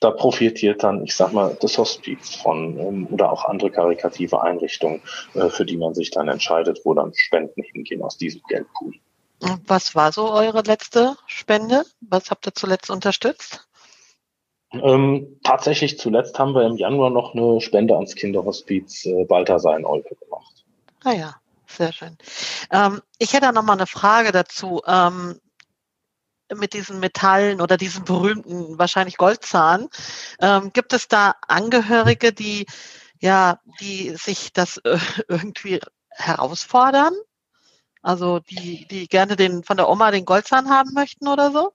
da 0.00 0.10
profitiert 0.10 0.82
dann, 0.82 1.04
ich 1.04 1.14
sag 1.14 1.32
mal, 1.32 1.56
das 1.60 1.76
Hospiz 1.78 2.36
von 2.36 2.78
ähm, 2.78 3.08
oder 3.10 3.32
auch 3.32 3.44
andere 3.44 3.70
karikative 3.70 4.42
Einrichtungen, 4.42 5.02
äh, 5.34 5.48
für 5.48 5.64
die 5.64 5.76
man 5.76 5.94
sich 5.94 6.10
dann 6.10 6.28
entscheidet, 6.28 6.80
wo 6.84 6.94
dann 6.94 7.12
Spenden 7.14 7.62
hingehen 7.62 8.02
aus 8.02 8.16
diesem 8.16 8.42
Geldpool. 8.48 8.94
Was 9.66 9.94
war 9.94 10.12
so 10.12 10.30
eure 10.32 10.62
letzte 10.62 11.16
Spende? 11.26 11.84
Was 12.00 12.30
habt 12.30 12.46
ihr 12.46 12.54
zuletzt 12.54 12.90
unterstützt? 12.90 13.68
Ähm, 14.72 15.38
tatsächlich 15.42 15.98
zuletzt 15.98 16.38
haben 16.38 16.54
wir 16.54 16.66
im 16.66 16.76
Januar 16.76 17.10
noch 17.10 17.34
eine 17.34 17.60
Spende 17.60 17.94
ans 17.94 18.14
Kinderhospiz 18.14 19.06
äh, 19.06 19.24
Balthasar 19.24 19.76
in 19.76 19.86
Olpe 19.86 20.14
gemacht. 20.16 20.64
Ah 21.04 21.12
ja, 21.12 21.36
sehr 21.66 21.92
schön. 21.92 22.18
Ähm, 22.70 23.00
ich 23.18 23.32
hätte 23.32 23.52
noch 23.52 23.62
mal 23.62 23.74
eine 23.74 23.86
Frage 23.86 24.30
dazu. 24.30 24.82
Ähm, 24.86 25.40
mit 26.54 26.72
diesen 26.72 27.00
Metallen 27.00 27.60
oder 27.60 27.76
diesen 27.76 28.04
berühmten 28.04 28.78
wahrscheinlich 28.78 29.16
Goldzahn. 29.16 29.88
Ähm, 30.40 30.72
gibt 30.72 30.92
es 30.92 31.08
da 31.08 31.34
Angehörige, 31.46 32.32
die 32.32 32.66
ja, 33.20 33.58
die 33.80 34.10
sich 34.16 34.52
das 34.52 34.78
äh, 34.78 34.98
irgendwie 35.28 35.80
herausfordern? 36.10 37.14
Also 38.02 38.38
die, 38.38 38.86
die 38.88 39.08
gerne 39.08 39.36
den 39.36 39.64
von 39.64 39.76
der 39.76 39.88
Oma 39.88 40.10
den 40.10 40.24
Goldzahn 40.24 40.70
haben 40.70 40.92
möchten 40.94 41.28
oder 41.28 41.50
so? 41.50 41.72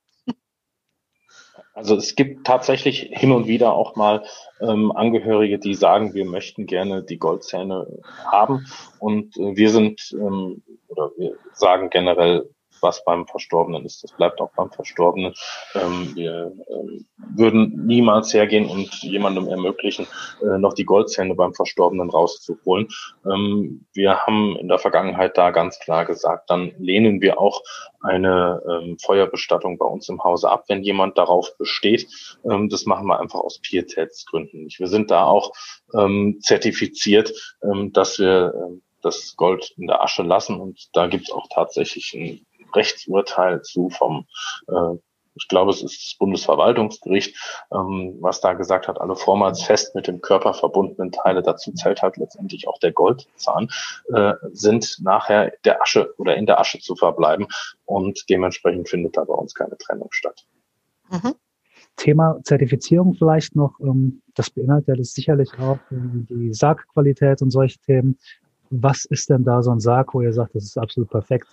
Also 1.75 1.95
es 1.95 2.15
gibt 2.15 2.45
tatsächlich 2.45 3.09
hin 3.11 3.31
und 3.31 3.47
wieder 3.47 3.73
auch 3.73 3.95
mal 3.95 4.23
ähm, 4.61 4.91
Angehörige, 4.91 5.57
die 5.57 5.73
sagen, 5.73 6.13
wir 6.13 6.25
möchten 6.25 6.67
gerne 6.67 7.03
die 7.03 7.17
Goldzähne 7.17 7.87
haben. 8.25 8.65
Und 8.99 9.35
äh, 9.37 9.55
wir 9.55 9.69
sind 9.71 10.11
ähm, 10.13 10.63
oder 10.87 11.11
wir 11.17 11.35
sagen 11.53 11.89
generell, 11.89 12.49
was 12.83 13.03
beim 13.03 13.25
Verstorbenen 13.27 13.85
ist. 13.85 14.03
Das 14.03 14.11
bleibt 14.11 14.41
auch 14.41 14.51
beim 14.55 14.69
Verstorbenen. 14.69 15.33
Ähm, 15.73 16.11
wir 16.15 16.51
ähm, 16.69 17.05
würden 17.17 17.85
niemals 17.85 18.33
hergehen 18.33 18.69
und 18.69 18.93
jemandem 19.01 19.47
ermöglichen, 19.47 20.05
äh, 20.41 20.57
noch 20.57 20.73
die 20.73 20.85
Goldzähne 20.85 21.33
beim 21.35 21.53
Verstorbenen 21.53 22.09
rauszuholen. 22.09 22.89
Ähm, 23.25 23.85
wir 23.93 24.19
haben 24.19 24.55
in 24.57 24.67
der 24.67 24.79
Vergangenheit 24.79 25.37
da 25.37 25.51
ganz 25.51 25.79
klar 25.79 26.05
gesagt, 26.05 26.49
dann 26.49 26.73
lehnen 26.77 27.21
wir 27.21 27.39
auch 27.39 27.61
eine 28.01 28.61
ähm, 28.69 28.97
Feuerbestattung 28.99 29.77
bei 29.77 29.85
uns 29.85 30.09
im 30.09 30.23
Hause 30.23 30.49
ab, 30.49 30.65
wenn 30.67 30.83
jemand 30.83 31.17
darauf 31.17 31.57
besteht. 31.57 32.07
Ähm, 32.43 32.69
das 32.69 32.85
machen 32.85 33.07
wir 33.07 33.19
einfach 33.19 33.39
aus 33.39 33.59
Pietätsgründen 33.59 34.65
nicht. 34.65 34.79
Wir 34.79 34.87
sind 34.87 35.09
da 35.09 35.23
auch 35.23 35.53
ähm, 35.95 36.39
zertifiziert, 36.41 37.33
dass 37.91 38.19
wir 38.19 38.53
das 39.03 39.35
Gold 39.35 39.73
in 39.77 39.87
der 39.87 40.01
Asche 40.01 40.23
lassen 40.23 40.59
und 40.59 40.89
da 40.93 41.07
gibt 41.07 41.25
es 41.25 41.31
auch 41.31 41.47
tatsächlich 41.53 42.13
ein 42.13 42.45
Rechtsurteil 42.75 43.61
zu 43.61 43.89
vom, 43.89 44.25
äh, 44.67 44.97
ich 45.35 45.47
glaube, 45.47 45.71
es 45.71 45.81
ist 45.81 46.03
das 46.03 46.17
Bundesverwaltungsgericht, 46.19 47.35
ähm, 47.71 48.17
was 48.19 48.41
da 48.41 48.53
gesagt 48.53 48.87
hat, 48.87 49.01
alle 49.01 49.15
vormals 49.15 49.63
fest 49.63 49.95
mit 49.95 50.07
dem 50.07 50.21
Körper 50.21 50.53
verbundenen 50.53 51.11
Teile, 51.11 51.41
dazu 51.41 51.71
zählt 51.73 52.01
halt 52.01 52.17
letztendlich 52.17 52.67
auch 52.67 52.77
der 52.79 52.91
Goldzahn, 52.91 53.69
äh, 54.13 54.33
sind 54.51 54.97
nachher 55.01 55.53
der 55.65 55.81
Asche 55.81 56.13
oder 56.17 56.35
in 56.35 56.45
der 56.45 56.59
Asche 56.59 56.79
zu 56.79 56.95
verbleiben 56.95 57.47
und 57.85 58.25
dementsprechend 58.29 58.89
findet 58.89 59.17
da 59.17 59.23
bei 59.23 59.33
uns 59.33 59.53
keine 59.53 59.77
Trennung 59.77 60.11
statt. 60.11 60.45
Mhm. 61.09 61.35
Thema 61.95 62.39
Zertifizierung 62.43 63.13
vielleicht 63.13 63.55
noch, 63.55 63.79
ähm, 63.79 64.21
das 64.33 64.49
beinhaltet 64.49 64.97
ja 64.97 65.03
sicherlich 65.03 65.51
auch 65.59 65.79
ähm, 65.91 66.27
die 66.29 66.53
Sargqualität 66.53 67.41
und 67.41 67.51
solche 67.51 67.79
Themen. 67.79 68.17
Was 68.69 69.05
ist 69.05 69.29
denn 69.29 69.43
da 69.43 69.61
so 69.61 69.71
ein 69.71 69.79
Sarg, 69.79 70.13
wo 70.13 70.21
ihr 70.21 70.33
sagt, 70.33 70.55
das 70.55 70.63
ist 70.63 70.77
absolut 70.77 71.09
perfekt? 71.09 71.47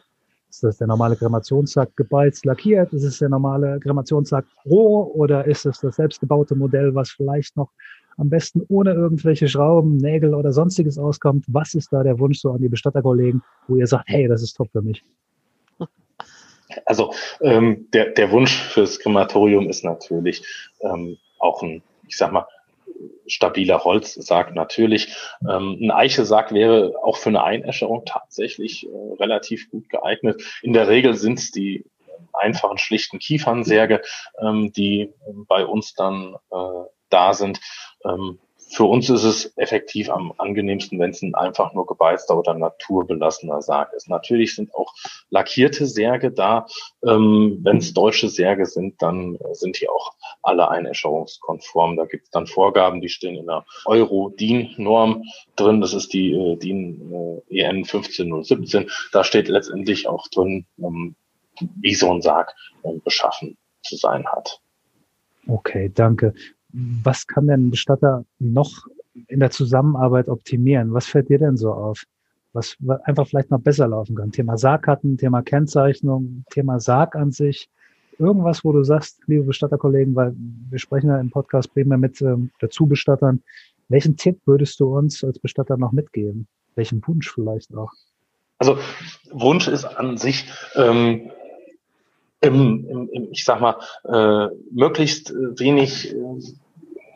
Ist 0.51 0.65
das 0.65 0.79
der 0.79 0.89
normale 0.89 1.15
Kremationssack 1.15 1.97
gebalzt, 1.97 2.45
lackiert? 2.45 2.93
Ist 2.93 3.05
es 3.05 3.19
der 3.19 3.29
normale 3.29 3.79
Kremationssack 3.79 4.45
roh 4.67 5.05
oder 5.15 5.47
ist 5.47 5.65
es 5.65 5.79
das 5.81 5.95
selbstgebaute 5.95 6.57
Modell, 6.57 6.93
was 6.93 7.11
vielleicht 7.11 7.57
noch 7.57 7.71
am 8.17 8.29
besten 8.29 8.63
ohne 8.69 8.93
irgendwelche 8.93 9.47
Schrauben, 9.47 9.97
Nägel 9.97 10.35
oder 10.35 10.53
sonstiges 10.53 10.99
auskommt? 10.99 11.45
Was 11.47 11.75
ist 11.75 11.93
da 11.93 12.03
der 12.03 12.19
Wunsch 12.19 12.41
so 12.41 12.51
an 12.51 12.61
die 12.61 12.69
Bestatterkollegen, 12.69 13.43
wo 13.69 13.77
ihr 13.77 13.87
sagt, 13.87 14.09
hey, 14.09 14.27
das 14.27 14.43
ist 14.43 14.55
top 14.55 14.69
für 14.73 14.83
mich? 14.83 15.05
Also 16.85 17.13
ähm, 17.41 17.87
der, 17.93 18.11
der 18.11 18.33
Wunsch 18.33 18.61
fürs 18.61 18.99
Krematorium 18.99 19.69
ist 19.69 19.85
natürlich 19.85 20.45
ähm, 20.81 21.17
auch 21.39 21.63
ein, 21.63 21.81
ich 22.09 22.17
sag 22.17 22.33
mal, 22.33 22.45
stabiler 23.27 23.85
Holzsarg 23.85 24.55
natürlich. 24.55 25.15
Ähm, 25.43 25.79
ein 25.81 25.91
Eichesarg 25.91 26.53
wäre 26.53 26.95
auch 27.03 27.17
für 27.17 27.31
eine 27.31 27.45
Einäscherung 27.45 28.05
tatsächlich 28.05 28.87
äh, 28.87 29.15
relativ 29.19 29.71
gut 29.71 29.89
geeignet. 29.89 30.43
In 30.63 30.73
der 30.73 30.89
Regel 30.89 31.15
sind 31.15 31.39
es 31.39 31.51
die 31.51 31.85
einfachen, 32.33 32.79
schlichten 32.79 33.19
Kiefernsärge, 33.19 34.03
ähm, 34.41 34.73
die 34.73 35.13
bei 35.49 35.65
uns 35.65 35.95
dann 35.95 36.37
äh, 36.51 36.85
da 37.09 37.35
sind. 37.35 37.61
Ähm, 38.05 38.39
für 38.71 38.85
uns 38.85 39.11
ist 39.11 39.25
es 39.25 39.53
effektiv 39.57 40.11
am 40.11 40.33
angenehmsten, 40.39 40.99
wenn 41.01 41.11
es 41.11 41.23
ein 41.23 41.35
einfach 41.35 41.75
nur 41.75 41.87
gebeizter 41.87 42.39
oder 42.39 42.55
naturbelassener 42.55 43.63
Sarg 43.63 43.93
ist. 43.95 44.09
Natürlich 44.09 44.55
sind 44.55 44.73
auch 44.75 44.95
lackierte 45.29 45.87
Särge 45.87 46.31
da. 46.31 46.67
Ähm, 47.05 47.59
wenn 47.63 47.79
es 47.79 47.93
deutsche 47.95 48.29
Särge 48.29 48.67
sind, 48.67 49.03
dann 49.03 49.39
sind 49.53 49.81
die 49.81 49.89
auch 49.89 50.13
alle 50.43 50.71
einäscherungskonform. 50.71 51.97
Da 51.97 52.05
gibt 52.05 52.25
es 52.25 52.31
dann 52.31 52.47
Vorgaben, 52.47 53.01
die 53.01 53.09
stehen 53.09 53.37
in 53.37 53.47
der 53.47 53.65
Euro-DIN-Norm 53.87 55.25
drin. 55.57 55.81
Das 55.81 55.93
ist 55.93 56.13
die 56.13 56.33
äh, 56.33 56.57
DIN 56.57 57.43
äh, 57.51 57.61
EN 57.61 57.85
15017. 57.85 58.89
Da 59.13 59.25
steht 59.25 59.49
letztendlich 59.49 60.07
auch 60.07 60.29
drin, 60.29 60.65
ähm, 60.79 61.17
wie 61.59 61.95
so 61.95 62.13
ein 62.13 62.23
Sarg 62.23 62.55
äh, 62.85 62.93
beschaffen 63.03 63.57
zu 63.83 63.97
sein 63.97 64.27
hat. 64.29 64.61
Okay, 65.49 65.91
danke 65.93 66.35
was 66.73 67.27
kann 67.27 67.47
denn 67.47 67.67
ein 67.67 67.71
Bestatter 67.71 68.25
noch 68.39 68.87
in 69.29 69.41
der 69.41 69.51
Zusammenarbeit 69.51 70.29
optimieren? 70.29 70.93
Was 70.93 71.07
fällt 71.07 71.29
dir 71.29 71.39
denn 71.39 71.57
so 71.57 71.73
auf? 71.73 72.05
Was 72.53 72.77
einfach 73.05 73.27
vielleicht 73.27 73.51
noch 73.51 73.61
besser 73.61 73.89
laufen 73.89 74.17
kann? 74.17 74.33
Thema 74.33 74.57
Sargkarten, 74.59 75.19
Thema 75.19 75.43
Kennzeichnung, 75.43 76.45
Thema 76.51 76.81
Sarg 76.81 77.15
an 77.15 77.33
sich. 77.33 77.69
Irgendwas, 78.19 78.65
wo 78.65 78.73
du 78.73 78.83
sagst, 78.83 79.21
liebe 79.27 79.45
Bestatterkollegen, 79.45 80.15
weil 80.15 80.35
wir 80.37 80.79
sprechen 80.79 81.09
ja 81.09 81.19
im 81.19 81.31
Podcast 81.31 81.73
primär 81.73 81.97
mit 81.97 82.21
ähm, 82.21 82.51
Dazubestattern. 82.61 83.43
Welchen 83.89 84.17
Tipp 84.17 84.41
würdest 84.45 84.79
du 84.81 84.97
uns 84.97 85.25
als 85.25 85.39
Bestatter 85.39 85.77
noch 85.77 85.93
mitgeben? 85.93 86.47
Welchen 86.75 87.07
Wunsch 87.07 87.33
vielleicht 87.33 87.75
auch? 87.75 87.93
Also 88.59 88.77
Wunsch 89.31 89.69
ist 89.69 89.85
an 89.85 90.19
sich 90.19 90.45
ähm, 90.77 91.31
im, 92.41 93.09
im, 93.13 93.29
ich 93.33 93.45
sag 93.45 93.61
mal, 93.61 93.77
äh, 94.05 94.55
möglichst 94.71 95.33
wenig 95.35 96.13
äh, 96.13 96.41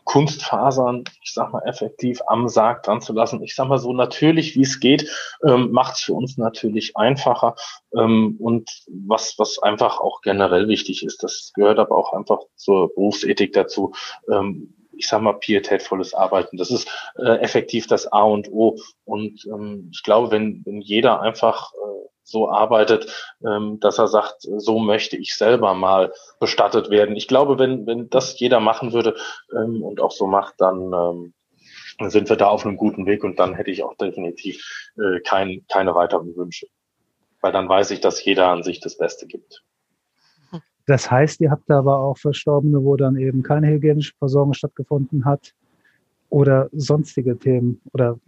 Kunstfasern, 0.04 1.04
ich 1.22 1.32
sag 1.32 1.52
mal, 1.52 1.62
effektiv 1.66 2.20
am 2.26 2.48
Sarg 2.48 2.82
dran 2.82 3.00
zu 3.00 3.12
lassen. 3.12 3.42
Ich 3.42 3.54
sag 3.54 3.68
mal 3.68 3.78
so 3.78 3.92
natürlich, 3.92 4.54
wie 4.54 4.62
es 4.62 4.78
geht, 4.80 5.10
ähm, 5.46 5.72
macht 5.72 5.94
es 5.94 6.02
für 6.02 6.12
uns 6.12 6.36
natürlich 6.36 6.96
einfacher. 6.96 7.56
Ähm, 7.96 8.36
und 8.38 8.70
was, 8.86 9.34
was 9.38 9.58
einfach 9.62 10.00
auch 10.00 10.20
generell 10.20 10.68
wichtig 10.68 11.04
ist, 11.04 11.22
das 11.22 11.52
gehört 11.54 11.78
aber 11.78 11.96
auch 11.96 12.12
einfach 12.12 12.40
zur 12.54 12.94
Berufsethik 12.94 13.52
dazu. 13.54 13.92
Ähm, 14.30 14.74
ich 14.96 15.08
sag 15.08 15.22
mal, 15.22 15.32
pietätvolles 15.32 16.14
Arbeiten. 16.14 16.56
Das 16.56 16.70
ist 16.70 16.88
äh, 17.16 17.38
effektiv 17.38 17.86
das 17.88 18.06
A 18.12 18.22
und 18.22 18.48
O. 18.52 18.76
Und 19.04 19.44
ähm, 19.46 19.90
ich 19.92 20.02
glaube, 20.04 20.30
wenn, 20.30 20.62
wenn 20.64 20.80
jeder 20.80 21.20
einfach 21.20 21.72
äh, 21.72 22.08
so 22.24 22.50
arbeitet, 22.50 23.34
ähm, 23.46 23.78
dass 23.80 23.98
er 23.98 24.08
sagt, 24.08 24.36
so 24.40 24.78
möchte 24.78 25.16
ich 25.16 25.34
selber 25.34 25.74
mal 25.74 26.12
bestattet 26.40 26.90
werden. 26.90 27.16
Ich 27.16 27.28
glaube, 27.28 27.58
wenn, 27.58 27.86
wenn 27.86 28.08
das 28.10 28.38
jeder 28.40 28.60
machen 28.60 28.92
würde 28.92 29.16
ähm, 29.52 29.82
und 29.82 30.00
auch 30.00 30.10
so 30.10 30.26
macht, 30.26 30.54
dann 30.58 30.92
ähm, 30.92 31.34
sind 32.10 32.28
wir 32.28 32.36
da 32.36 32.48
auf 32.48 32.66
einem 32.66 32.76
guten 32.76 33.06
Weg 33.06 33.22
und 33.22 33.38
dann 33.38 33.54
hätte 33.54 33.70
ich 33.70 33.84
auch 33.84 33.94
definitiv 33.96 34.90
äh, 34.96 35.20
kein, 35.20 35.64
keine 35.70 35.94
weiteren 35.94 36.34
Wünsche. 36.34 36.66
Weil 37.40 37.52
dann 37.52 37.68
weiß 37.68 37.90
ich, 37.90 38.00
dass 38.00 38.24
jeder 38.24 38.48
an 38.48 38.62
sich 38.62 38.80
das 38.80 38.96
Beste 38.96 39.26
gibt. 39.26 39.62
Das 40.86 41.10
heißt, 41.10 41.40
ihr 41.40 41.50
habt 41.50 41.68
da 41.68 41.78
aber 41.78 41.98
auch 41.98 42.18
Verstorbene, 42.18 42.82
wo 42.82 42.96
dann 42.96 43.16
eben 43.16 43.42
keine 43.42 43.68
hygienische 43.68 44.14
Versorgung 44.18 44.52
stattgefunden 44.52 45.24
hat 45.24 45.54
oder 46.28 46.68
sonstige 46.72 47.38
Themen 47.38 47.80
oder 47.92 48.18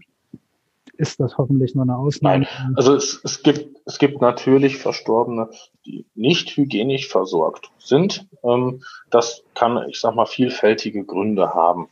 ist 0.99 1.21
das 1.21 1.39
hoffentlich 1.39 1.75
nur 1.75 1.85
eine 1.85 1.97
Ausnahme? 1.97 2.45
Nein, 2.45 2.75
also 2.77 2.95
es, 2.95 3.21
es, 3.25 3.43
gibt, 3.43 3.81
es 3.85 3.99
gibt 3.99 4.21
natürlich 4.21 4.79
Verstorbene, 4.79 5.51
die 5.85 6.07
nicht 6.15 6.57
hygienisch 6.57 7.09
versorgt 7.09 7.71
sind. 7.79 8.27
Ähm, 8.43 8.83
das 9.11 9.45
kann, 9.55 9.89
ich 9.89 10.01
sag 10.01 10.15
mal, 10.15 10.27
vielfältige 10.27 11.05
Gründe 11.05 11.55
haben. 11.55 11.89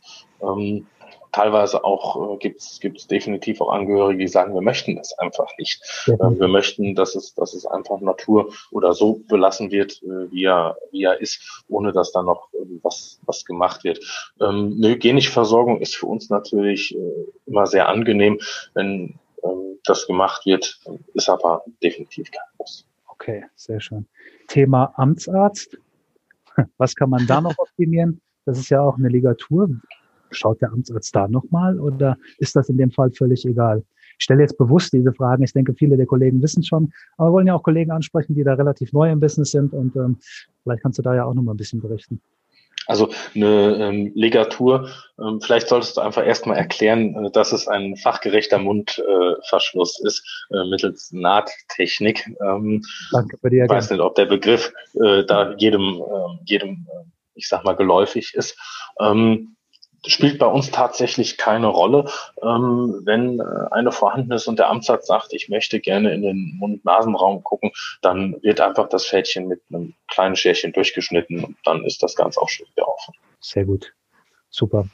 Teilweise 1.35 1.83
auch 1.83 2.35
äh, 2.35 2.37
gibt 2.37 2.61
es 2.61 3.07
definitiv 3.07 3.59
auch 3.59 3.67
Angehörige, 3.67 4.19
die 4.19 4.27
sagen, 4.29 4.53
wir 4.53 4.61
möchten 4.61 4.95
das 4.95 5.19
einfach 5.19 5.49
nicht. 5.57 5.83
Mhm. 6.07 6.39
wir 6.39 6.47
möchten, 6.47 6.95
dass 6.95 7.13
es, 7.13 7.33
dass 7.33 7.53
es 7.53 7.65
einfach 7.65 7.99
Natur 7.99 8.53
oder 8.71 8.93
so 8.93 9.21
belassen 9.27 9.69
wird, 9.69 10.01
äh, 10.03 10.31
wie, 10.31 10.45
er, 10.45 10.77
wie 10.91 11.03
er 11.03 11.19
ist, 11.19 11.63
ohne 11.67 11.91
dass 11.91 12.13
da 12.13 12.23
noch 12.23 12.47
was, 12.83 13.19
was 13.25 13.43
gemacht 13.43 13.83
wird. 13.83 13.99
Ähm, 14.39 14.75
eine 14.77 14.91
hygienische 14.91 15.29
Versorgung 15.29 15.81
ist 15.81 15.97
für 15.97 16.05
uns 16.05 16.29
natürlich 16.29 16.95
äh, 16.95 17.25
immer 17.45 17.67
sehr 17.67 17.89
angenehm, 17.89 18.39
wenn 18.73 19.19
ähm, 19.43 19.79
das 19.83 20.07
gemacht 20.07 20.45
wird, 20.45 20.79
ist 21.15 21.27
aber 21.27 21.65
definitiv 21.83 22.31
kein 22.31 22.47
Muss. 22.57 22.85
Okay, 23.09 23.43
sehr 23.55 23.81
schön. 23.81 24.05
Thema 24.47 24.93
Amtsarzt. 24.95 25.77
Was 26.77 26.95
kann 26.95 27.09
man 27.09 27.27
da 27.27 27.41
noch 27.41 27.57
optimieren? 27.57 28.21
Das 28.45 28.57
ist 28.57 28.69
ja 28.69 28.79
auch 28.79 28.95
eine 28.95 29.09
Ligatur 29.09 29.67
schaut 30.35 30.61
der 30.61 30.71
Amtsarzt 30.71 31.15
da 31.15 31.27
nochmal 31.27 31.79
oder 31.79 32.17
ist 32.37 32.55
das 32.55 32.69
in 32.69 32.77
dem 32.77 32.91
Fall 32.91 33.11
völlig 33.11 33.45
egal? 33.45 33.83
Ich 34.17 34.23
stelle 34.23 34.41
jetzt 34.41 34.57
bewusst 34.57 34.93
diese 34.93 35.13
Fragen. 35.13 35.43
Ich 35.43 35.53
denke, 35.53 35.73
viele 35.73 35.97
der 35.97 36.05
Kollegen 36.05 36.41
wissen 36.41 36.63
schon, 36.63 36.93
aber 37.17 37.29
wir 37.29 37.33
wollen 37.33 37.47
ja 37.47 37.55
auch 37.55 37.63
Kollegen 37.63 37.91
ansprechen, 37.91 38.35
die 38.35 38.43
da 38.43 38.53
relativ 38.53 38.93
neu 38.93 39.11
im 39.11 39.19
Business 39.19 39.51
sind 39.51 39.73
und 39.73 39.95
ähm, 39.95 40.17
vielleicht 40.63 40.83
kannst 40.83 40.99
du 40.99 41.03
da 41.03 41.15
ja 41.15 41.25
auch 41.25 41.33
nochmal 41.33 41.53
ein 41.53 41.57
bisschen 41.57 41.81
berichten. 41.81 42.21
Also 42.87 43.09
eine 43.33 43.77
ähm, 43.77 44.11
Legatur, 44.13 44.89
ähm, 45.19 45.41
vielleicht 45.41 45.69
solltest 45.69 45.97
du 45.97 46.01
einfach 46.01 46.25
erstmal 46.25 46.57
erklären, 46.57 47.15
äh, 47.25 47.31
dass 47.31 47.51
es 47.51 47.67
ein 47.67 47.95
fachgerechter 47.97 48.59
Mundverschluss 48.59 49.99
äh, 50.03 50.07
ist 50.07 50.47
äh, 50.51 50.63
mittels 50.69 51.11
Nahttechnik. 51.11 52.27
Ähm, 52.41 52.83
Danke 53.11 53.37
für 53.37 53.49
die 53.49 53.57
Erklärung. 53.57 53.65
Ich 53.65 53.83
weiß 53.83 53.89
nicht, 53.91 54.01
ob 54.01 54.15
der 54.15 54.25
Begriff 54.25 54.71
äh, 55.03 55.23
da 55.23 55.53
jedem, 55.57 56.01
äh, 56.01 56.43
jedem, 56.45 56.87
ich 57.33 57.47
sag 57.47 57.63
mal, 57.63 57.75
geläufig 57.75 58.35
ist. 58.35 58.57
Ähm, 58.99 59.54
spielt 60.07 60.39
bei 60.39 60.45
uns 60.45 60.71
tatsächlich 60.71 61.37
keine 61.37 61.67
Rolle. 61.67 62.09
Ähm, 62.41 63.01
wenn 63.03 63.39
äh, 63.39 63.43
eine 63.71 63.91
vorhanden 63.91 64.31
ist 64.31 64.47
und 64.47 64.59
der 64.59 64.69
Amtsarzt 64.69 65.07
sagt, 65.07 65.33
ich 65.33 65.49
möchte 65.49 65.79
gerne 65.79 66.13
in 66.13 66.21
den 66.21 66.55
Mund-Nasen-Raum 66.57 67.43
gucken, 67.43 67.71
dann 68.01 68.41
wird 68.41 68.61
einfach 68.61 68.89
das 68.89 69.05
Fädchen 69.05 69.47
mit 69.47 69.61
einem 69.69 69.93
kleinen 70.09 70.35
Scherchen 70.35 70.73
durchgeschnitten 70.73 71.43
und 71.43 71.57
dann 71.65 71.83
ist 71.83 72.01
das 72.03 72.15
Ganze 72.15 72.41
auch 72.41 72.49
schon 72.49 72.67
wieder 72.67 72.87
offen. 72.87 73.13
Sehr 73.39 73.65
gut. 73.65 73.93
Super. 74.49 74.87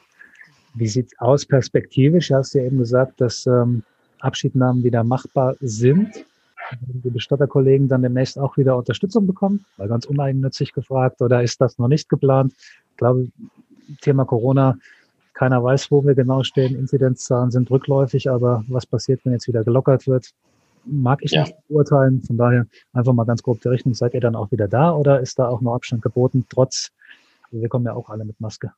Wie 0.73 0.87
sieht's 0.87 1.13
aus 1.19 1.45
perspektivisch? 1.45 2.29
Du 2.29 2.35
hast 2.35 2.53
ja 2.53 2.63
eben 2.63 2.77
gesagt, 2.77 3.19
dass 3.19 3.45
ähm, 3.45 3.83
Abschiednahmen 4.19 4.83
wieder 4.83 5.03
machbar 5.03 5.55
sind. 5.59 6.25
Die 6.81 7.09
Bestatterkollegen 7.09 7.89
dann 7.89 8.01
demnächst 8.01 8.39
auch 8.39 8.55
wieder 8.55 8.77
Unterstützung 8.77 9.27
bekommen? 9.27 9.65
Weil 9.77 9.89
ganz 9.89 10.05
uneigennützig 10.05 10.71
gefragt, 10.73 11.21
oder 11.21 11.43
ist 11.43 11.59
das 11.59 11.77
noch 11.77 11.89
nicht 11.89 12.07
geplant? 12.07 12.53
Ich 12.91 12.97
glaube, 12.97 13.27
Thema 14.01 14.25
Corona 14.25 14.77
keiner 15.41 15.63
weiß, 15.63 15.89
wo 15.89 16.05
wir 16.05 16.13
genau 16.13 16.43
stehen. 16.43 16.75
Inzidenzzahlen 16.75 17.49
sind 17.49 17.71
rückläufig, 17.71 18.29
aber 18.29 18.63
was 18.67 18.85
passiert, 18.85 19.21
wenn 19.23 19.33
jetzt 19.33 19.47
wieder 19.47 19.63
gelockert 19.63 20.05
wird, 20.05 20.29
mag 20.85 21.23
ich 21.23 21.31
ja. 21.31 21.41
nicht 21.41 21.55
beurteilen. 21.67 22.21
Von 22.21 22.37
daher 22.37 22.67
einfach 22.93 23.13
mal 23.13 23.25
ganz 23.25 23.41
grob 23.41 23.59
die 23.59 23.69
Rechnung. 23.69 23.95
Seid 23.95 24.13
ihr 24.13 24.21
dann 24.21 24.35
auch 24.35 24.51
wieder 24.51 24.67
da 24.67 24.91
oder 24.91 25.19
ist 25.19 25.39
da 25.39 25.47
auch 25.47 25.61
noch 25.61 25.73
Abstand 25.73 26.03
geboten, 26.03 26.45
trotz, 26.47 26.91
wir 27.49 27.69
kommen 27.69 27.85
ja 27.85 27.93
auch 27.93 28.09
alle 28.09 28.23
mit 28.23 28.39
Maske? 28.39 28.71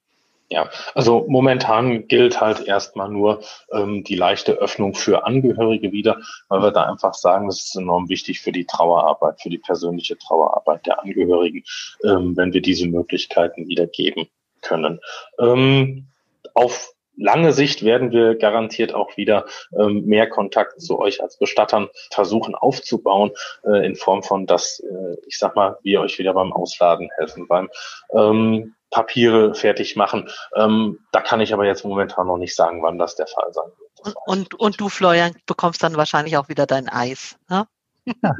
Ja, 0.47 0.69
also 0.95 1.25
momentan 1.27 2.07
gilt 2.07 2.39
halt 2.39 2.65
erstmal 2.65 3.09
nur 3.09 3.41
ähm, 3.73 4.05
die 4.05 4.15
leichte 4.15 4.53
Öffnung 4.53 4.93
für 4.93 5.25
Angehörige 5.25 5.91
wieder, 5.91 6.21
weil 6.47 6.61
wir 6.61 6.71
da 6.71 6.83
einfach 6.83 7.13
sagen, 7.13 7.47
das 7.47 7.65
ist 7.65 7.75
enorm 7.75 8.07
wichtig 8.07 8.39
für 8.39 8.53
die 8.53 8.65
Trauerarbeit, 8.65 9.41
für 9.41 9.49
die 9.49 9.57
persönliche 9.57 10.17
Trauerarbeit 10.17 10.85
der 10.85 11.01
Angehörigen, 11.01 11.63
ähm, 12.05 12.37
wenn 12.37 12.53
wir 12.53 12.61
diese 12.61 12.87
Möglichkeiten 12.87 13.67
wieder 13.67 13.85
geben 13.85 14.27
können. 14.61 15.01
Ähm, 15.39 16.07
auf 16.53 16.93
lange 17.15 17.53
Sicht 17.53 17.83
werden 17.83 18.11
wir 18.11 18.35
garantiert 18.35 18.93
auch 18.93 19.17
wieder 19.17 19.45
ähm, 19.77 20.05
mehr 20.05 20.27
Kontakt 20.29 20.81
zu 20.81 20.99
euch 20.99 21.21
als 21.21 21.37
Bestattern 21.37 21.89
versuchen 22.11 22.55
aufzubauen, 22.55 23.31
äh, 23.65 23.85
in 23.85 23.95
Form 23.95 24.23
von, 24.23 24.47
dass, 24.47 24.79
äh, 24.79 25.17
ich 25.27 25.37
sag 25.37 25.55
mal, 25.55 25.77
wir 25.83 26.01
euch 26.01 26.17
wieder 26.19 26.33
beim 26.33 26.53
Ausladen 26.53 27.09
helfen, 27.17 27.47
beim 27.47 27.69
ähm, 28.13 28.75
Papiere 28.89 29.55
fertig 29.55 29.95
machen. 29.95 30.29
Ähm, 30.55 30.99
da 31.11 31.21
kann 31.21 31.41
ich 31.41 31.53
aber 31.53 31.65
jetzt 31.65 31.83
momentan 31.83 32.27
noch 32.27 32.37
nicht 32.37 32.55
sagen, 32.55 32.81
wann 32.83 32.97
das 32.97 33.15
der 33.15 33.27
Fall 33.27 33.51
sein 33.51 33.71
wird. 33.77 34.15
Und, 34.25 34.53
und 34.55 34.81
du, 34.81 34.89
Florian, 34.89 35.35
bekommst 35.45 35.81
dann 35.81 35.95
wahrscheinlich 35.95 36.37
auch 36.37 36.49
wieder 36.49 36.65
dein 36.65 36.89
Eis. 36.89 37.37
Ne? 37.49 37.67
Ja. 38.05 38.35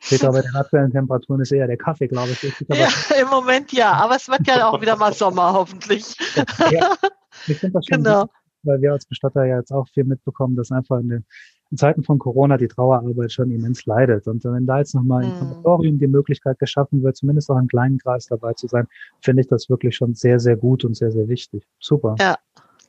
Später 0.00 0.30
bei 0.30 0.42
den 0.42 0.54
aktuellen 0.54 0.92
Temperaturen 0.92 1.40
ist 1.40 1.50
eher 1.50 1.66
der 1.66 1.76
Kaffee, 1.76 2.06
glaube 2.06 2.30
ich. 2.30 2.54
Ja, 2.68 2.88
Im 3.20 3.28
Moment 3.28 3.72
ja, 3.72 3.92
aber 3.94 4.14
es 4.14 4.28
wird 4.28 4.46
ja 4.46 4.68
auch 4.68 4.80
wieder 4.80 4.94
mal 4.94 5.12
Sommer, 5.12 5.52
hoffentlich. 5.52 6.14
Ja, 6.70 6.94
ich 7.46 7.58
finde 7.58 7.74
das 7.74 7.86
schon 7.86 8.02
genau. 8.02 8.22
Gut, 8.22 8.30
weil 8.62 8.80
wir 8.80 8.92
als 8.92 9.06
Bestatter 9.06 9.44
ja 9.44 9.58
jetzt 9.58 9.72
auch 9.72 9.88
viel 9.88 10.04
mitbekommen, 10.04 10.56
dass 10.56 10.70
einfach 10.70 10.98
in, 10.98 11.08
den, 11.08 11.26
in 11.70 11.76
Zeiten 11.76 12.02
von 12.02 12.18
Corona 12.18 12.56
die 12.56 12.68
Trauerarbeit 12.68 13.32
schon 13.32 13.50
immens 13.50 13.86
leidet. 13.86 14.26
Und 14.26 14.44
wenn 14.44 14.66
da 14.66 14.78
jetzt 14.78 14.94
nochmal 14.94 15.24
im 15.24 15.32
Krematorium 15.38 15.94
mhm. 15.94 15.98
die 16.00 16.06
Möglichkeit 16.08 16.58
geschaffen 16.58 17.02
wird, 17.02 17.16
zumindest 17.16 17.50
auch 17.50 17.58
im 17.58 17.68
kleinen 17.68 17.98
Kreis 17.98 18.26
dabei 18.26 18.54
zu 18.54 18.66
sein, 18.66 18.86
finde 19.20 19.42
ich 19.42 19.48
das 19.48 19.68
wirklich 19.68 19.96
schon 19.96 20.14
sehr, 20.14 20.40
sehr 20.40 20.56
gut 20.56 20.84
und 20.84 20.96
sehr, 20.96 21.12
sehr 21.12 21.28
wichtig. 21.28 21.66
Super. 21.78 22.16
Ja, 22.18 22.36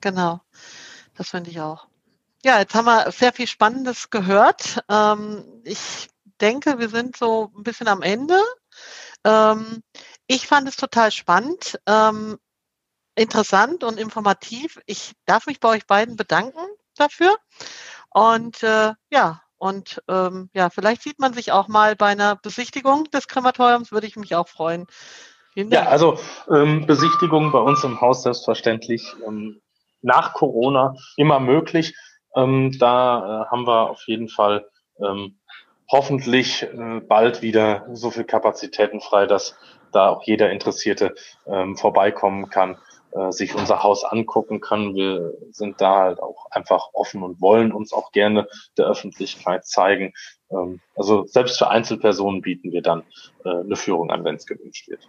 genau. 0.01 0.41
Das 1.15 1.29
finde 1.29 1.51
ich 1.51 1.59
auch. 1.59 1.87
Ja, 2.43 2.59
jetzt 2.59 2.73
haben 2.73 2.85
wir 2.85 3.11
sehr 3.11 3.33
viel 3.33 3.47
Spannendes 3.47 4.09
gehört. 4.09 4.79
Ähm, 4.89 5.43
ich 5.63 6.09
denke, 6.39 6.79
wir 6.79 6.87
sind 6.87 7.17
so 7.17 7.51
ein 7.55 7.63
bisschen 7.63 7.87
am 7.87 8.01
Ende. 8.01 8.39
Ähm, 9.25 9.83
ich 10.27 10.47
fand 10.47 10.67
es 10.69 10.77
total 10.77 11.11
spannend. 11.11 11.79
Interessant 13.19 13.83
und 13.83 13.99
informativ. 13.99 14.79
Ich 14.85 15.11
darf 15.25 15.45
mich 15.45 15.59
bei 15.59 15.67
euch 15.67 15.85
beiden 15.85 16.15
bedanken 16.15 16.61
dafür. 16.95 17.35
Und 18.11 18.63
äh, 18.63 18.93
ja, 19.11 19.41
und 19.57 20.01
ähm, 20.07 20.49
ja, 20.53 20.69
vielleicht 20.69 21.01
sieht 21.01 21.19
man 21.19 21.33
sich 21.33 21.51
auch 21.51 21.67
mal 21.67 21.97
bei 21.97 22.05
einer 22.05 22.37
Besichtigung 22.37 23.11
des 23.11 23.27
Krematoriums, 23.27 23.91
würde 23.91 24.07
ich 24.07 24.15
mich 24.15 24.35
auch 24.35 24.47
freuen. 24.47 24.87
Ja, 25.53 25.87
also 25.87 26.17
ähm, 26.49 26.85
Besichtigung 26.85 27.51
bei 27.51 27.59
uns 27.59 27.83
im 27.83 27.99
Haus 27.99 28.23
selbstverständlich 28.23 29.13
ähm, 29.27 29.59
nach 30.01 30.33
Corona 30.33 30.95
immer 31.17 31.41
möglich. 31.41 31.97
Ähm, 32.37 32.71
da 32.79 33.17
äh, 33.17 33.51
haben 33.51 33.67
wir 33.67 33.89
auf 33.89 34.03
jeden 34.07 34.29
Fall 34.29 34.65
ähm, 35.05 35.39
hoffentlich 35.91 36.63
äh, 36.63 37.01
bald 37.01 37.41
wieder 37.41 37.85
so 37.91 38.11
viel 38.11 38.23
Kapazitäten 38.23 39.01
frei, 39.01 39.25
dass 39.25 39.57
da 39.91 40.07
auch 40.07 40.23
jeder 40.23 40.51
Interessierte 40.51 41.15
ähm, 41.45 41.75
vorbeikommen 41.75 42.49
kann 42.49 42.77
äh, 43.11 43.31
sich 43.31 43.55
unser 43.55 43.83
Haus 43.83 44.03
angucken 44.03 44.61
kann. 44.61 44.95
Wir 44.95 45.33
sind 45.51 45.81
da 45.81 45.99
halt 46.03 46.21
auch 46.21 46.49
einfach 46.51 46.89
offen 46.93 47.23
und 47.23 47.41
wollen 47.41 47.71
uns 47.71 47.93
auch 47.93 48.11
gerne 48.11 48.47
der 48.77 48.85
Öffentlichkeit 48.85 49.65
zeigen. 49.65 50.13
Ähm, 50.51 50.79
also 50.95 51.25
selbst 51.25 51.57
für 51.57 51.69
Einzelpersonen 51.69 52.41
bieten 52.41 52.71
wir 52.71 52.81
dann 52.81 53.03
äh, 53.45 53.49
eine 53.49 53.75
Führung 53.75 54.11
an, 54.11 54.23
wenn 54.23 54.35
es 54.35 54.45
gewünscht 54.45 54.87
wird. 54.89 55.07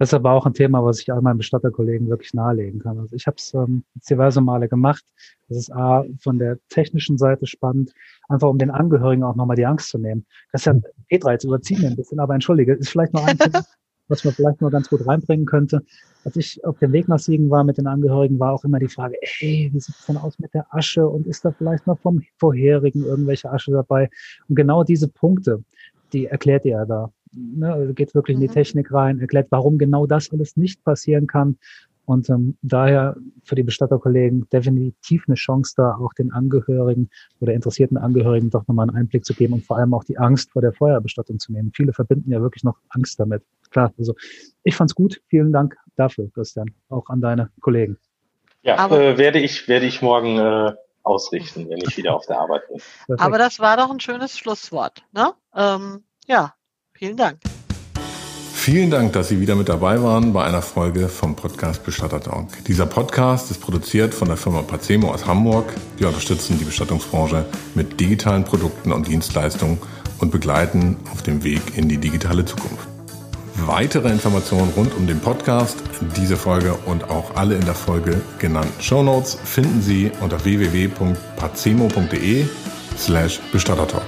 Das 0.00 0.08
ist 0.08 0.14
aber 0.14 0.32
auch 0.32 0.46
ein 0.46 0.54
Thema, 0.54 0.82
was 0.82 1.00
ich 1.00 1.12
all 1.12 1.20
meinen 1.20 1.36
Bestatterkollegen 1.36 2.08
wirklich 2.08 2.32
nahelegen 2.32 2.80
kann. 2.80 2.98
Also 2.98 3.14
ich 3.14 3.26
habe 3.26 3.36
es 3.36 3.52
ähm, 3.52 3.84
diverse 4.08 4.40
Male 4.40 4.66
gemacht. 4.66 5.04
Das 5.48 5.58
ist 5.58 5.72
A, 5.72 6.04
von 6.20 6.38
der 6.38 6.56
technischen 6.70 7.18
Seite 7.18 7.46
spannend, 7.46 7.92
einfach 8.28 8.48
um 8.48 8.56
den 8.56 8.70
Angehörigen 8.70 9.24
auch 9.24 9.36
nochmal 9.36 9.56
die 9.56 9.66
Angst 9.66 9.88
zu 9.90 9.98
nehmen. 9.98 10.24
Das 10.52 10.62
ist 10.62 10.66
ja, 10.66 10.74
Petra, 11.10 11.32
jetzt 11.32 11.44
überziehen 11.44 11.82
wir 11.82 11.90
ein 11.90 11.96
bisschen, 11.96 12.18
aber 12.18 12.32
entschuldige, 12.32 12.72
ist 12.72 12.88
vielleicht 12.88 13.12
noch 13.12 13.26
ein 13.26 13.36
was 14.10 14.24
man 14.24 14.34
vielleicht 14.34 14.60
mal 14.60 14.70
ganz 14.70 14.88
gut 14.88 15.06
reinbringen 15.06 15.46
könnte. 15.46 15.82
Als 16.24 16.36
ich 16.36 16.64
auf 16.64 16.78
dem 16.78 16.92
Weg 16.92 17.08
nach 17.08 17.18
Siegen 17.18 17.48
war 17.48 17.64
mit 17.64 17.78
den 17.78 17.86
Angehörigen, 17.86 18.38
war 18.38 18.52
auch 18.52 18.64
immer 18.64 18.78
die 18.78 18.88
Frage, 18.88 19.16
hey, 19.22 19.70
wie 19.72 19.80
sieht 19.80 19.94
es 19.94 20.06
denn 20.06 20.16
aus 20.16 20.38
mit 20.38 20.52
der 20.52 20.66
Asche 20.74 21.08
und 21.08 21.26
ist 21.26 21.44
da 21.44 21.52
vielleicht 21.52 21.86
noch 21.86 21.98
vom 22.00 22.22
vorherigen 22.38 23.04
irgendwelche 23.04 23.50
Asche 23.50 23.72
dabei? 23.72 24.10
Und 24.48 24.56
genau 24.56 24.84
diese 24.84 25.08
Punkte, 25.08 25.62
die 26.12 26.26
erklärt 26.26 26.64
ihr 26.64 26.72
ja 26.72 26.84
da. 26.84 27.10
Ne, 27.32 27.72
also 27.72 27.94
geht 27.94 28.14
wirklich 28.14 28.34
in 28.34 28.40
die 28.40 28.48
mhm. 28.48 28.52
Technik 28.52 28.92
rein, 28.92 29.20
erklärt, 29.20 29.46
warum 29.50 29.78
genau 29.78 30.04
das 30.04 30.32
alles 30.32 30.56
nicht 30.56 30.82
passieren 30.82 31.28
kann 31.28 31.56
und 32.04 32.28
ähm, 32.28 32.56
daher 32.62 33.16
für 33.44 33.54
die 33.54 33.62
Bestatterkollegen 33.62 34.48
definitiv 34.52 35.24
eine 35.26 35.36
Chance 35.36 35.74
da, 35.76 35.94
auch 35.94 36.12
den 36.14 36.32
Angehörigen 36.32 37.10
oder 37.40 37.52
interessierten 37.52 37.96
Angehörigen 37.96 38.50
doch 38.50 38.66
nochmal 38.66 38.88
einen 38.88 38.96
Einblick 38.96 39.24
zu 39.24 39.34
geben 39.34 39.54
und 39.54 39.64
vor 39.64 39.76
allem 39.76 39.94
auch 39.94 40.04
die 40.04 40.18
Angst 40.18 40.50
vor 40.50 40.62
der 40.62 40.72
Feuerbestattung 40.72 41.38
zu 41.38 41.52
nehmen. 41.52 41.72
Viele 41.74 41.92
verbinden 41.92 42.30
ja 42.30 42.40
wirklich 42.40 42.64
noch 42.64 42.78
Angst 42.88 43.20
damit. 43.20 43.42
Klar, 43.70 43.92
also 43.98 44.14
ich 44.64 44.74
fand's 44.74 44.94
gut. 44.94 45.20
Vielen 45.28 45.52
Dank 45.52 45.76
dafür, 45.96 46.30
Christian, 46.32 46.70
auch 46.88 47.08
an 47.08 47.20
deine 47.20 47.50
Kollegen. 47.60 47.96
Ja, 48.62 48.86
äh, 48.88 49.16
werde 49.16 49.38
ich 49.38 49.68
werde 49.68 49.86
ich 49.86 50.02
morgen 50.02 50.38
äh, 50.38 50.72
ausrichten, 51.02 51.68
wenn 51.68 51.78
ich 51.78 51.96
wieder 51.96 52.14
auf 52.14 52.26
der 52.26 52.38
Arbeit 52.40 52.66
bin. 52.68 52.78
Perfekt. 53.06 53.20
Aber 53.20 53.38
das 53.38 53.58
war 53.58 53.76
doch 53.76 53.90
ein 53.90 54.00
schönes 54.00 54.36
Schlusswort. 54.36 55.02
Ne? 55.12 55.32
Ähm, 55.54 56.04
ja, 56.26 56.54
vielen 56.92 57.16
Dank. 57.16 57.38
Vielen 58.62 58.90
Dank, 58.90 59.14
dass 59.14 59.28
Sie 59.28 59.40
wieder 59.40 59.54
mit 59.54 59.70
dabei 59.70 60.02
waren 60.02 60.34
bei 60.34 60.44
einer 60.44 60.60
Folge 60.60 61.08
vom 61.08 61.34
Podcast 61.34 61.82
Bestattertalk. 61.82 62.62
Dieser 62.66 62.84
Podcast 62.84 63.50
ist 63.50 63.62
produziert 63.62 64.12
von 64.12 64.28
der 64.28 64.36
Firma 64.36 64.60
Pacemo 64.60 65.10
aus 65.10 65.26
Hamburg. 65.26 65.72
Wir 65.96 66.08
unterstützen 66.08 66.58
die 66.58 66.66
Bestattungsbranche 66.66 67.46
mit 67.74 67.98
digitalen 67.98 68.44
Produkten 68.44 68.92
und 68.92 69.08
Dienstleistungen 69.08 69.78
und 70.18 70.30
begleiten 70.30 70.98
auf 71.10 71.22
dem 71.22 71.42
Weg 71.42 71.62
in 71.74 71.88
die 71.88 71.96
digitale 71.96 72.44
Zukunft. 72.44 72.86
Weitere 73.64 74.10
Informationen 74.10 74.70
rund 74.76 74.94
um 74.94 75.06
den 75.06 75.20
Podcast, 75.20 75.78
diese 76.18 76.36
Folge 76.36 76.74
und 76.84 77.04
auch 77.04 77.36
alle 77.36 77.54
in 77.54 77.64
der 77.64 77.74
Folge 77.74 78.20
genannten 78.38 78.82
Shownotes 78.82 79.38
finden 79.42 79.80
Sie 79.80 80.12
unter 80.20 80.44
www.pacemo.de 80.44 82.44
slash 82.98 83.40
Bestattertalk. 83.52 84.04